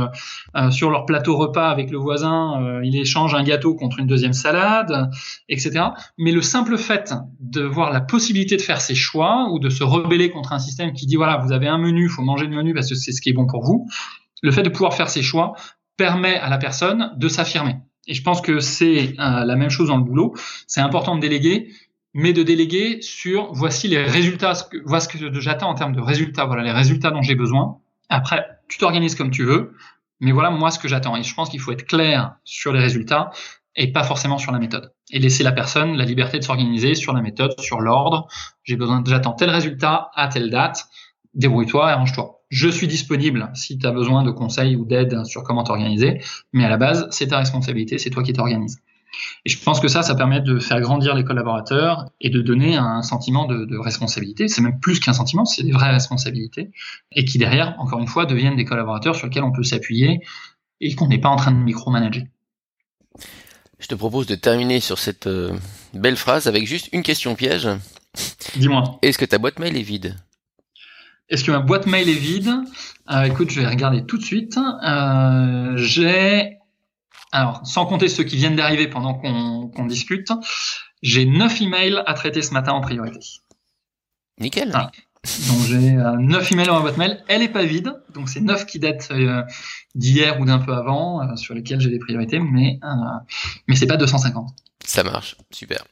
euh, 0.56 0.70
sur 0.70 0.90
leur 0.90 1.04
plateau 1.04 1.36
repas 1.36 1.68
avec 1.68 1.90
le 1.90 1.98
voisin. 1.98 2.62
Euh, 2.62 2.80
ils 2.82 2.96
échangent 2.96 3.34
un 3.34 3.42
gâteau 3.42 3.74
contre 3.74 3.98
une 3.98 4.06
deuxième 4.06 4.32
salade, 4.32 5.10
etc. 5.50 5.86
Mais 6.16 6.32
le 6.32 6.40
simple 6.40 6.78
fait 6.78 7.12
de 7.40 7.62
voir 7.62 7.92
la 7.92 8.00
possibilité 8.00 8.56
de 8.56 8.62
faire 8.62 8.80
ses 8.80 8.94
choix 8.94 9.48
ou 9.52 9.58
de 9.58 9.68
se 9.68 9.84
rebeller 9.84 10.30
contre 10.30 10.54
un 10.54 10.58
système 10.58 10.94
qui 10.94 11.06
dit 11.06 11.16
voilà 11.16 11.36
vous 11.38 11.52
avez 11.52 11.68
un 11.68 11.78
menu, 11.78 12.08
faut 12.08 12.22
manger 12.22 12.46
le 12.46 12.56
menu 12.56 12.72
parce 12.72 12.88
que 12.88 12.94
c'est 12.94 13.12
ce 13.12 13.20
qui 13.20 13.28
est 13.28 13.34
bon 13.34 13.46
pour 13.46 13.64
vous. 13.64 13.86
Le 14.42 14.50
fait 14.50 14.62
de 14.62 14.70
pouvoir 14.70 14.94
faire 14.94 15.10
ses 15.10 15.22
choix 15.22 15.52
permet 15.98 16.36
à 16.36 16.48
la 16.48 16.56
personne 16.56 17.12
de 17.16 17.28
s'affirmer. 17.28 17.76
Et 18.08 18.14
je 18.14 18.22
pense 18.22 18.40
que 18.40 18.58
c'est 18.58 19.14
euh, 19.20 19.44
la 19.44 19.54
même 19.54 19.70
chose 19.70 19.88
dans 19.88 19.98
le 19.98 20.02
boulot. 20.02 20.34
C'est 20.66 20.80
important 20.80 21.14
de 21.14 21.20
déléguer, 21.20 21.72
mais 22.14 22.32
de 22.32 22.42
déléguer 22.42 23.00
sur 23.02 23.52
voici 23.52 23.86
les 23.86 24.02
résultats, 24.02 24.54
ce 24.54 24.64
voici 24.84 25.08
ce 25.18 25.26
que 25.26 25.40
j'attends 25.40 25.68
en 25.68 25.74
termes 25.74 25.94
de 25.94 26.00
résultats, 26.00 26.46
voilà 26.46 26.62
les 26.62 26.72
résultats 26.72 27.10
dont 27.10 27.22
j'ai 27.22 27.34
besoin. 27.34 27.78
Après, 28.08 28.44
tu 28.68 28.78
t'organises 28.78 29.14
comme 29.14 29.30
tu 29.30 29.44
veux, 29.44 29.74
mais 30.20 30.32
voilà 30.32 30.50
moi 30.50 30.70
ce 30.70 30.78
que 30.78 30.88
j'attends. 30.88 31.16
Et 31.16 31.22
je 31.22 31.34
pense 31.34 31.50
qu'il 31.50 31.60
faut 31.60 31.70
être 31.70 31.86
clair 31.86 32.34
sur 32.44 32.72
les 32.72 32.80
résultats 32.80 33.30
et 33.76 33.92
pas 33.92 34.02
forcément 34.02 34.38
sur 34.38 34.52
la 34.52 34.58
méthode. 34.58 34.92
Et 35.10 35.18
laisser 35.18 35.44
la 35.44 35.52
personne 35.52 35.96
la 35.96 36.04
liberté 36.04 36.38
de 36.38 36.44
s'organiser 36.44 36.94
sur 36.94 37.12
la 37.12 37.20
méthode, 37.20 37.60
sur 37.60 37.80
l'ordre. 37.80 38.26
J'ai 38.64 38.76
besoin, 38.76 39.04
j'attends 39.06 39.34
tel 39.34 39.50
résultat 39.50 40.10
à 40.14 40.28
telle 40.28 40.50
date. 40.50 40.86
Débrouille-toi 41.34 41.90
et 41.90 41.92
arrange-toi 41.92 42.37
je 42.50 42.68
suis 42.68 42.86
disponible 42.86 43.50
si 43.54 43.78
tu 43.78 43.86
as 43.86 43.90
besoin 43.90 44.22
de 44.22 44.30
conseils 44.30 44.76
ou 44.76 44.84
d'aide 44.84 45.24
sur 45.24 45.42
comment 45.42 45.64
t'organiser, 45.64 46.20
mais 46.52 46.64
à 46.64 46.68
la 46.68 46.76
base, 46.76 47.06
c'est 47.10 47.28
ta 47.28 47.38
responsabilité, 47.38 47.98
c'est 47.98 48.10
toi 48.10 48.22
qui 48.22 48.32
t'organises. 48.32 48.80
Et 49.44 49.50
je 49.50 49.58
pense 49.62 49.80
que 49.80 49.88
ça, 49.88 50.02
ça 50.02 50.14
permet 50.14 50.40
de 50.40 50.58
faire 50.58 50.80
grandir 50.80 51.14
les 51.14 51.24
collaborateurs 51.24 52.06
et 52.20 52.30
de 52.30 52.40
donner 52.40 52.76
un 52.76 53.02
sentiment 53.02 53.46
de, 53.46 53.64
de 53.64 53.76
responsabilité. 53.76 54.48
C'est 54.48 54.60
même 54.60 54.78
plus 54.80 55.00
qu'un 55.00 55.12
sentiment, 55.12 55.44
c'est 55.44 55.62
des 55.62 55.72
vraies 55.72 55.90
responsabilités. 55.90 56.70
Et 57.12 57.24
qui 57.24 57.38
derrière, 57.38 57.74
encore 57.78 58.00
une 58.00 58.06
fois, 58.06 58.26
deviennent 58.26 58.56
des 58.56 58.64
collaborateurs 58.64 59.16
sur 59.16 59.26
lesquels 59.26 59.42
on 59.42 59.52
peut 59.52 59.64
s'appuyer 59.64 60.20
et 60.80 60.94
qu'on 60.94 61.08
n'est 61.08 61.18
pas 61.18 61.30
en 61.30 61.36
train 61.36 61.52
de 61.52 61.56
micromanager. 61.56 62.24
Je 63.78 63.86
te 63.86 63.94
propose 63.94 64.26
de 64.26 64.34
terminer 64.34 64.80
sur 64.80 64.98
cette 64.98 65.26
euh, 65.26 65.52
belle 65.94 66.16
phrase 66.16 66.46
avec 66.46 66.66
juste 66.66 66.88
une 66.92 67.02
question 67.02 67.34
piège. 67.34 67.68
Dis-moi. 68.56 68.98
Est-ce 69.02 69.18
que 69.18 69.24
ta 69.24 69.38
boîte 69.38 69.58
mail 69.58 69.76
est 69.76 69.82
vide? 69.82 70.16
Est-ce 71.28 71.44
que 71.44 71.50
ma 71.50 71.60
boîte 71.60 71.86
mail 71.86 72.08
est 72.08 72.12
vide? 72.14 72.52
Euh, 73.10 73.22
Écoute, 73.24 73.50
je 73.50 73.60
vais 73.60 73.66
regarder 73.66 74.04
tout 74.04 74.18
de 74.18 74.24
suite. 74.24 74.58
Euh, 74.58 75.72
j'ai, 75.76 76.58
alors, 77.32 77.60
sans 77.64 77.86
compter 77.86 78.08
ceux 78.08 78.24
qui 78.24 78.36
viennent 78.36 78.56
d'arriver 78.56 78.88
pendant 78.88 79.14
qu'on 79.14 79.68
qu 79.68 79.86
discute, 79.86 80.30
j'ai 81.02 81.26
neuf 81.26 81.60
emails 81.60 82.02
à 82.06 82.14
traiter 82.14 82.42
ce 82.42 82.52
matin 82.52 82.72
en 82.72 82.80
priorité. 82.80 83.20
Nickel. 84.40 84.70
Ah. 84.74 84.90
Donc 85.48 85.60
j'ai 85.66 85.96
euh, 85.96 86.16
neuf 86.16 86.50
emails 86.52 86.66
dans 86.66 86.76
ma 86.76 86.80
boîte 86.80 86.96
mail. 86.96 87.22
Elle 87.28 87.42
est 87.42 87.48
pas 87.48 87.64
vide, 87.64 87.92
donc 88.14 88.28
c'est 88.28 88.40
neuf 88.40 88.66
qui 88.66 88.78
datent 88.78 89.08
euh, 89.10 89.42
d'hier 89.94 90.40
ou 90.40 90.44
d'un 90.44 90.58
peu 90.58 90.72
avant, 90.72 91.20
euh, 91.22 91.36
sur 91.36 91.54
lesquels 91.54 91.80
j'ai 91.80 91.90
des 91.90 91.98
priorités, 91.98 92.38
mais 92.38 92.78
mais 93.66 93.74
c'est 93.74 93.86
pas 93.86 93.96
250. 93.96 94.48
Ça 94.84 95.02
marche, 95.02 95.36
super. 95.50 95.84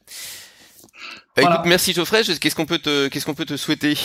Bah, 1.35 1.41
voilà. 1.41 1.55
Écoute, 1.55 1.67
merci 1.67 1.93
Geoffrey. 1.93 2.23
Qu'est-ce 2.23 2.55
qu'on 2.55 2.65
peut 2.65 2.79
te, 2.79 3.09
qu'est-ce 3.09 3.25
qu'on 3.25 3.35
peut 3.35 3.45
te 3.45 3.57
souhaiter? 3.57 3.97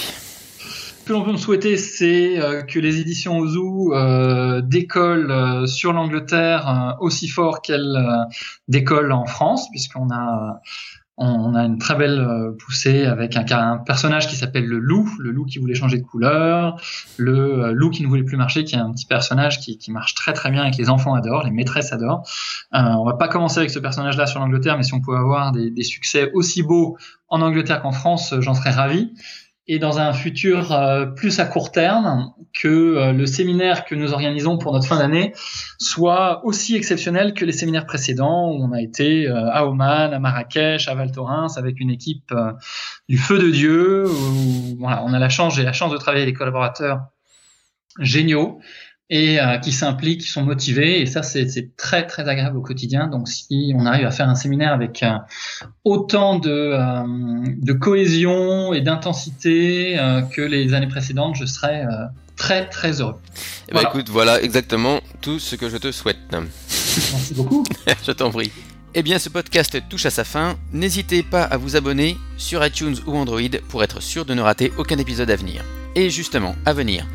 Ce 1.02 1.08
que 1.08 1.14
l'on 1.14 1.24
peut 1.24 1.32
me 1.32 1.36
souhaiter, 1.36 1.76
c'est 1.78 2.38
euh, 2.38 2.62
que 2.62 2.78
les 2.78 3.00
éditions 3.00 3.36
Ozu 3.38 3.90
euh, 3.90 4.60
décollent 4.60 5.32
euh, 5.32 5.66
sur 5.66 5.92
l'Angleterre 5.92 6.96
aussi 7.00 7.26
fort 7.26 7.60
qu'elles 7.60 7.98
décollent 8.68 9.10
en 9.10 9.26
France, 9.26 9.68
puisqu'on 9.70 10.10
a 10.12 10.60
On 11.18 11.54
a 11.54 11.64
une 11.64 11.78
très 11.78 11.94
belle 11.94 12.26
poussée 12.58 13.04
avec 13.04 13.36
un, 13.36 13.78
personnage 13.78 14.28
qui 14.28 14.36
s'appelle 14.36 14.64
le 14.64 14.78
loup, 14.78 15.08
le 15.18 15.30
loup 15.30 15.44
qui 15.44 15.58
voulait 15.58 15.74
changer 15.74 15.98
de 15.98 16.04
couleur, 16.04 16.80
le 17.16 17.72
loup 17.72 17.90
qui 17.90 18.02
ne 18.02 18.08
voulait 18.08 18.24
plus 18.24 18.36
marcher, 18.36 18.64
qui 18.64 18.76
est 18.76 18.78
un 18.78 18.92
petit 18.92 19.06
personnage 19.06 19.60
qui, 19.60 19.78
qui 19.78 19.90
marche 19.92 20.14
très 20.14 20.32
très 20.32 20.50
bien 20.50 20.64
et 20.64 20.70
que 20.70 20.78
les 20.78 20.88
enfants 20.88 21.14
adorent, 21.14 21.44
les 21.44 21.50
maîtresses 21.50 21.92
adorent. 21.92 22.22
Euh, 22.74 22.78
on 22.78 23.04
va 23.04 23.14
pas 23.14 23.28
commencer 23.28 23.58
avec 23.58 23.70
ce 23.70 23.78
personnage-là 23.78 24.26
sur 24.26 24.40
l'Angleterre, 24.40 24.76
mais 24.76 24.84
si 24.84 24.94
on 24.94 25.00
pouvait 25.00 25.18
avoir 25.18 25.52
des, 25.52 25.70
des 25.70 25.84
succès 25.84 26.30
aussi 26.32 26.62
beaux 26.62 26.96
en 27.28 27.42
Angleterre 27.42 27.82
qu'en 27.82 27.92
France, 27.92 28.34
j'en 28.40 28.54
serais 28.54 28.70
ravi 28.70 29.12
et 29.72 29.78
dans 29.78 29.98
un 29.98 30.12
futur 30.12 30.70
euh, 30.70 31.06
plus 31.06 31.40
à 31.40 31.46
court 31.46 31.72
terme, 31.72 32.34
que 32.52 32.68
euh, 32.68 33.12
le 33.14 33.24
séminaire 33.24 33.86
que 33.86 33.94
nous 33.94 34.12
organisons 34.12 34.58
pour 34.58 34.74
notre 34.74 34.86
fin 34.86 34.98
d'année 34.98 35.32
soit 35.78 36.44
aussi 36.44 36.76
exceptionnel 36.76 37.32
que 37.32 37.46
les 37.46 37.52
séminaires 37.52 37.86
précédents 37.86 38.50
où 38.50 38.62
on 38.62 38.72
a 38.72 38.82
été 38.82 39.26
euh, 39.26 39.50
à 39.50 39.66
Oman, 39.66 40.12
à 40.12 40.18
Marrakech, 40.18 40.88
à 40.88 40.94
Val 40.94 41.10
Thorens 41.10 41.56
avec 41.56 41.80
une 41.80 41.88
équipe 41.88 42.34
du 43.08 43.16
feu 43.16 43.38
de 43.38 43.48
Dieu. 43.50 44.04
Où, 44.06 44.76
voilà, 44.78 45.02
on 45.06 45.14
a 45.14 45.18
la 45.18 45.30
chance, 45.30 45.56
j'ai 45.56 45.64
la 45.64 45.72
chance 45.72 45.90
de 45.90 45.96
travailler 45.96 46.24
avec 46.24 46.34
des 46.34 46.38
collaborateurs 46.38 47.00
géniaux 47.98 48.60
et 49.12 49.38
euh, 49.38 49.58
qui 49.58 49.72
s'impliquent, 49.72 50.22
qui 50.22 50.28
sont 50.28 50.42
motivés. 50.42 51.02
Et 51.02 51.06
ça, 51.06 51.22
c'est 51.22 51.76
très 51.76 52.06
très 52.06 52.28
agréable 52.28 52.56
au 52.56 52.62
quotidien. 52.62 53.08
Donc, 53.08 53.28
si 53.28 53.74
on 53.76 53.84
arrive 53.84 54.06
à 54.06 54.10
faire 54.10 54.28
un 54.28 54.34
séminaire 54.34 54.72
avec 54.72 55.02
euh, 55.02 55.12
autant 55.84 56.38
de, 56.38 56.50
euh, 56.50 57.02
de 57.58 57.72
cohésion 57.74 58.72
et 58.72 58.80
d'intensité 58.80 59.98
que 60.34 60.40
les 60.40 60.72
années 60.72 60.88
précédentes, 60.88 61.36
je 61.36 61.44
serais 61.44 61.84
très 62.36 62.68
très 62.70 63.02
heureux. 63.02 63.16
Eh 63.68 63.74
ben, 63.74 63.82
écoute, 63.82 64.08
voilà 64.08 64.40
exactement 64.40 65.00
tout 65.20 65.38
ce 65.38 65.56
que 65.56 65.68
je 65.68 65.76
te 65.76 65.92
souhaite. 65.92 66.16
Merci 66.32 67.34
beaucoup. 67.34 67.64
je 68.06 68.12
t'en 68.12 68.30
prie. 68.30 68.50
Eh 68.94 69.02
bien, 69.02 69.18
ce 69.18 69.28
podcast 69.28 69.78
touche 69.90 70.06
à 70.06 70.10
sa 70.10 70.24
fin. 70.24 70.56
N'hésitez 70.72 71.22
pas 71.22 71.44
à 71.44 71.58
vous 71.58 71.76
abonner 71.76 72.16
sur 72.38 72.64
iTunes 72.64 72.96
ou 73.06 73.14
Android 73.14 73.40
pour 73.68 73.84
être 73.84 74.00
sûr 74.00 74.24
de 74.24 74.32
ne 74.32 74.40
rater 74.40 74.72
aucun 74.78 74.96
épisode 74.96 75.30
à 75.30 75.36
venir. 75.36 75.62
Et 75.94 76.10
justement, 76.10 76.56
à 76.64 76.72
venir, 76.72 77.06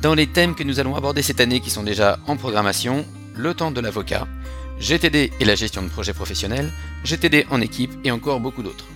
dans 0.00 0.14
les 0.14 0.26
thèmes 0.26 0.54
que 0.54 0.64
nous 0.64 0.80
allons 0.80 0.96
aborder 0.96 1.20
cette 1.22 1.40
année 1.40 1.60
qui 1.60 1.70
sont 1.70 1.82
déjà 1.82 2.18
en 2.26 2.36
programmation, 2.36 3.04
le 3.36 3.52
temps 3.54 3.70
de 3.70 3.80
l'avocat, 3.80 4.26
GTD 4.78 5.32
et 5.38 5.44
la 5.44 5.54
gestion 5.54 5.82
de 5.82 5.88
projets 5.88 6.14
professionnels, 6.14 6.72
GTD 7.04 7.46
en 7.50 7.60
équipe 7.60 7.92
et 8.04 8.10
encore 8.10 8.40
beaucoup 8.40 8.62
d'autres. 8.62 8.86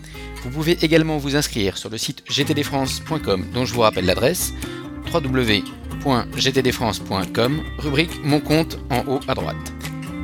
Vous 0.43 0.51
pouvez 0.51 0.78
également 0.82 1.18
vous 1.18 1.37
inscrire 1.37 1.76
sur 1.76 1.91
le 1.91 1.99
site 1.99 2.24
gtdfrance.com 2.30 3.45
dont 3.53 3.64
je 3.64 3.74
vous 3.74 3.82
rappelle 3.82 4.07
l'adresse 4.07 4.53
www.gtdfrance.com, 5.12 7.62
rubrique 7.78 8.24
Mon 8.24 8.41
compte 8.41 8.78
en 8.91 9.05
haut 9.07 9.20
à 9.28 9.34
droite. 9.34 9.76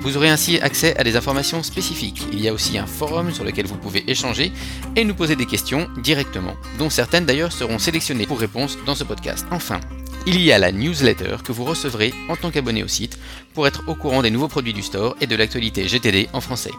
Vous 0.03 0.17
aurez 0.17 0.31
ainsi 0.31 0.59
accès 0.59 0.97
à 0.97 1.05
des 1.05 1.15
informations 1.15 1.63
spécifiques. 1.63 2.27
Il 2.33 2.41
y 2.41 2.49
a 2.49 2.53
aussi 2.53 2.77
un 2.77 2.87
forum 2.87 3.33
sur 3.33 3.45
lequel 3.45 3.67
vous 3.67 3.77
pouvez 3.77 4.03
échanger 4.11 4.51
et 4.97 5.05
nous 5.05 5.15
poser 5.15 5.37
des 5.37 5.47
questions 5.47 5.89
directement, 6.03 6.57
dont 6.77 6.91
certaines 6.91 7.25
d'ailleurs 7.25 7.53
seront 7.53 7.79
sélectionnées 7.79 8.27
pour 8.27 8.41
réponse 8.41 8.77
dans 8.85 8.97
ce 8.97 9.05
podcast. 9.05 9.47
Enfin, 9.53 9.79
il 10.27 10.41
y 10.41 10.51
a 10.51 10.59
la 10.59 10.73
newsletter 10.73 11.37
que 11.45 11.53
vous 11.53 11.65
recevrez 11.65 12.13
en 12.29 12.35
tant 12.35 12.51
qu'abonné 12.51 12.83
au 12.83 12.89
site 12.89 13.17
pour 13.55 13.69
être 13.69 13.85
au 13.87 13.95
courant 13.95 14.23
des 14.23 14.31
nouveaux 14.31 14.49
produits 14.49 14.73
du 14.75 14.83
store 14.83 15.17
et 15.21 15.29
de 15.29 15.37
l'actualité 15.37 15.87
GTD 15.87 16.29
en 16.33 16.41
français. 16.41 16.73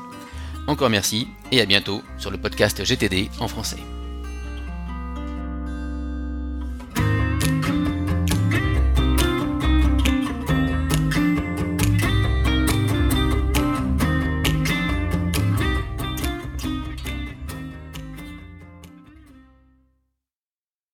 Encore 0.68 0.90
merci 0.90 1.30
et 1.54 1.62
à 1.62 1.66
bientôt 1.66 2.02
sur 2.18 2.30
le 2.30 2.38
podcast 2.38 2.84
GTD 2.84 3.30
en 3.40 3.48
français. 3.48 3.80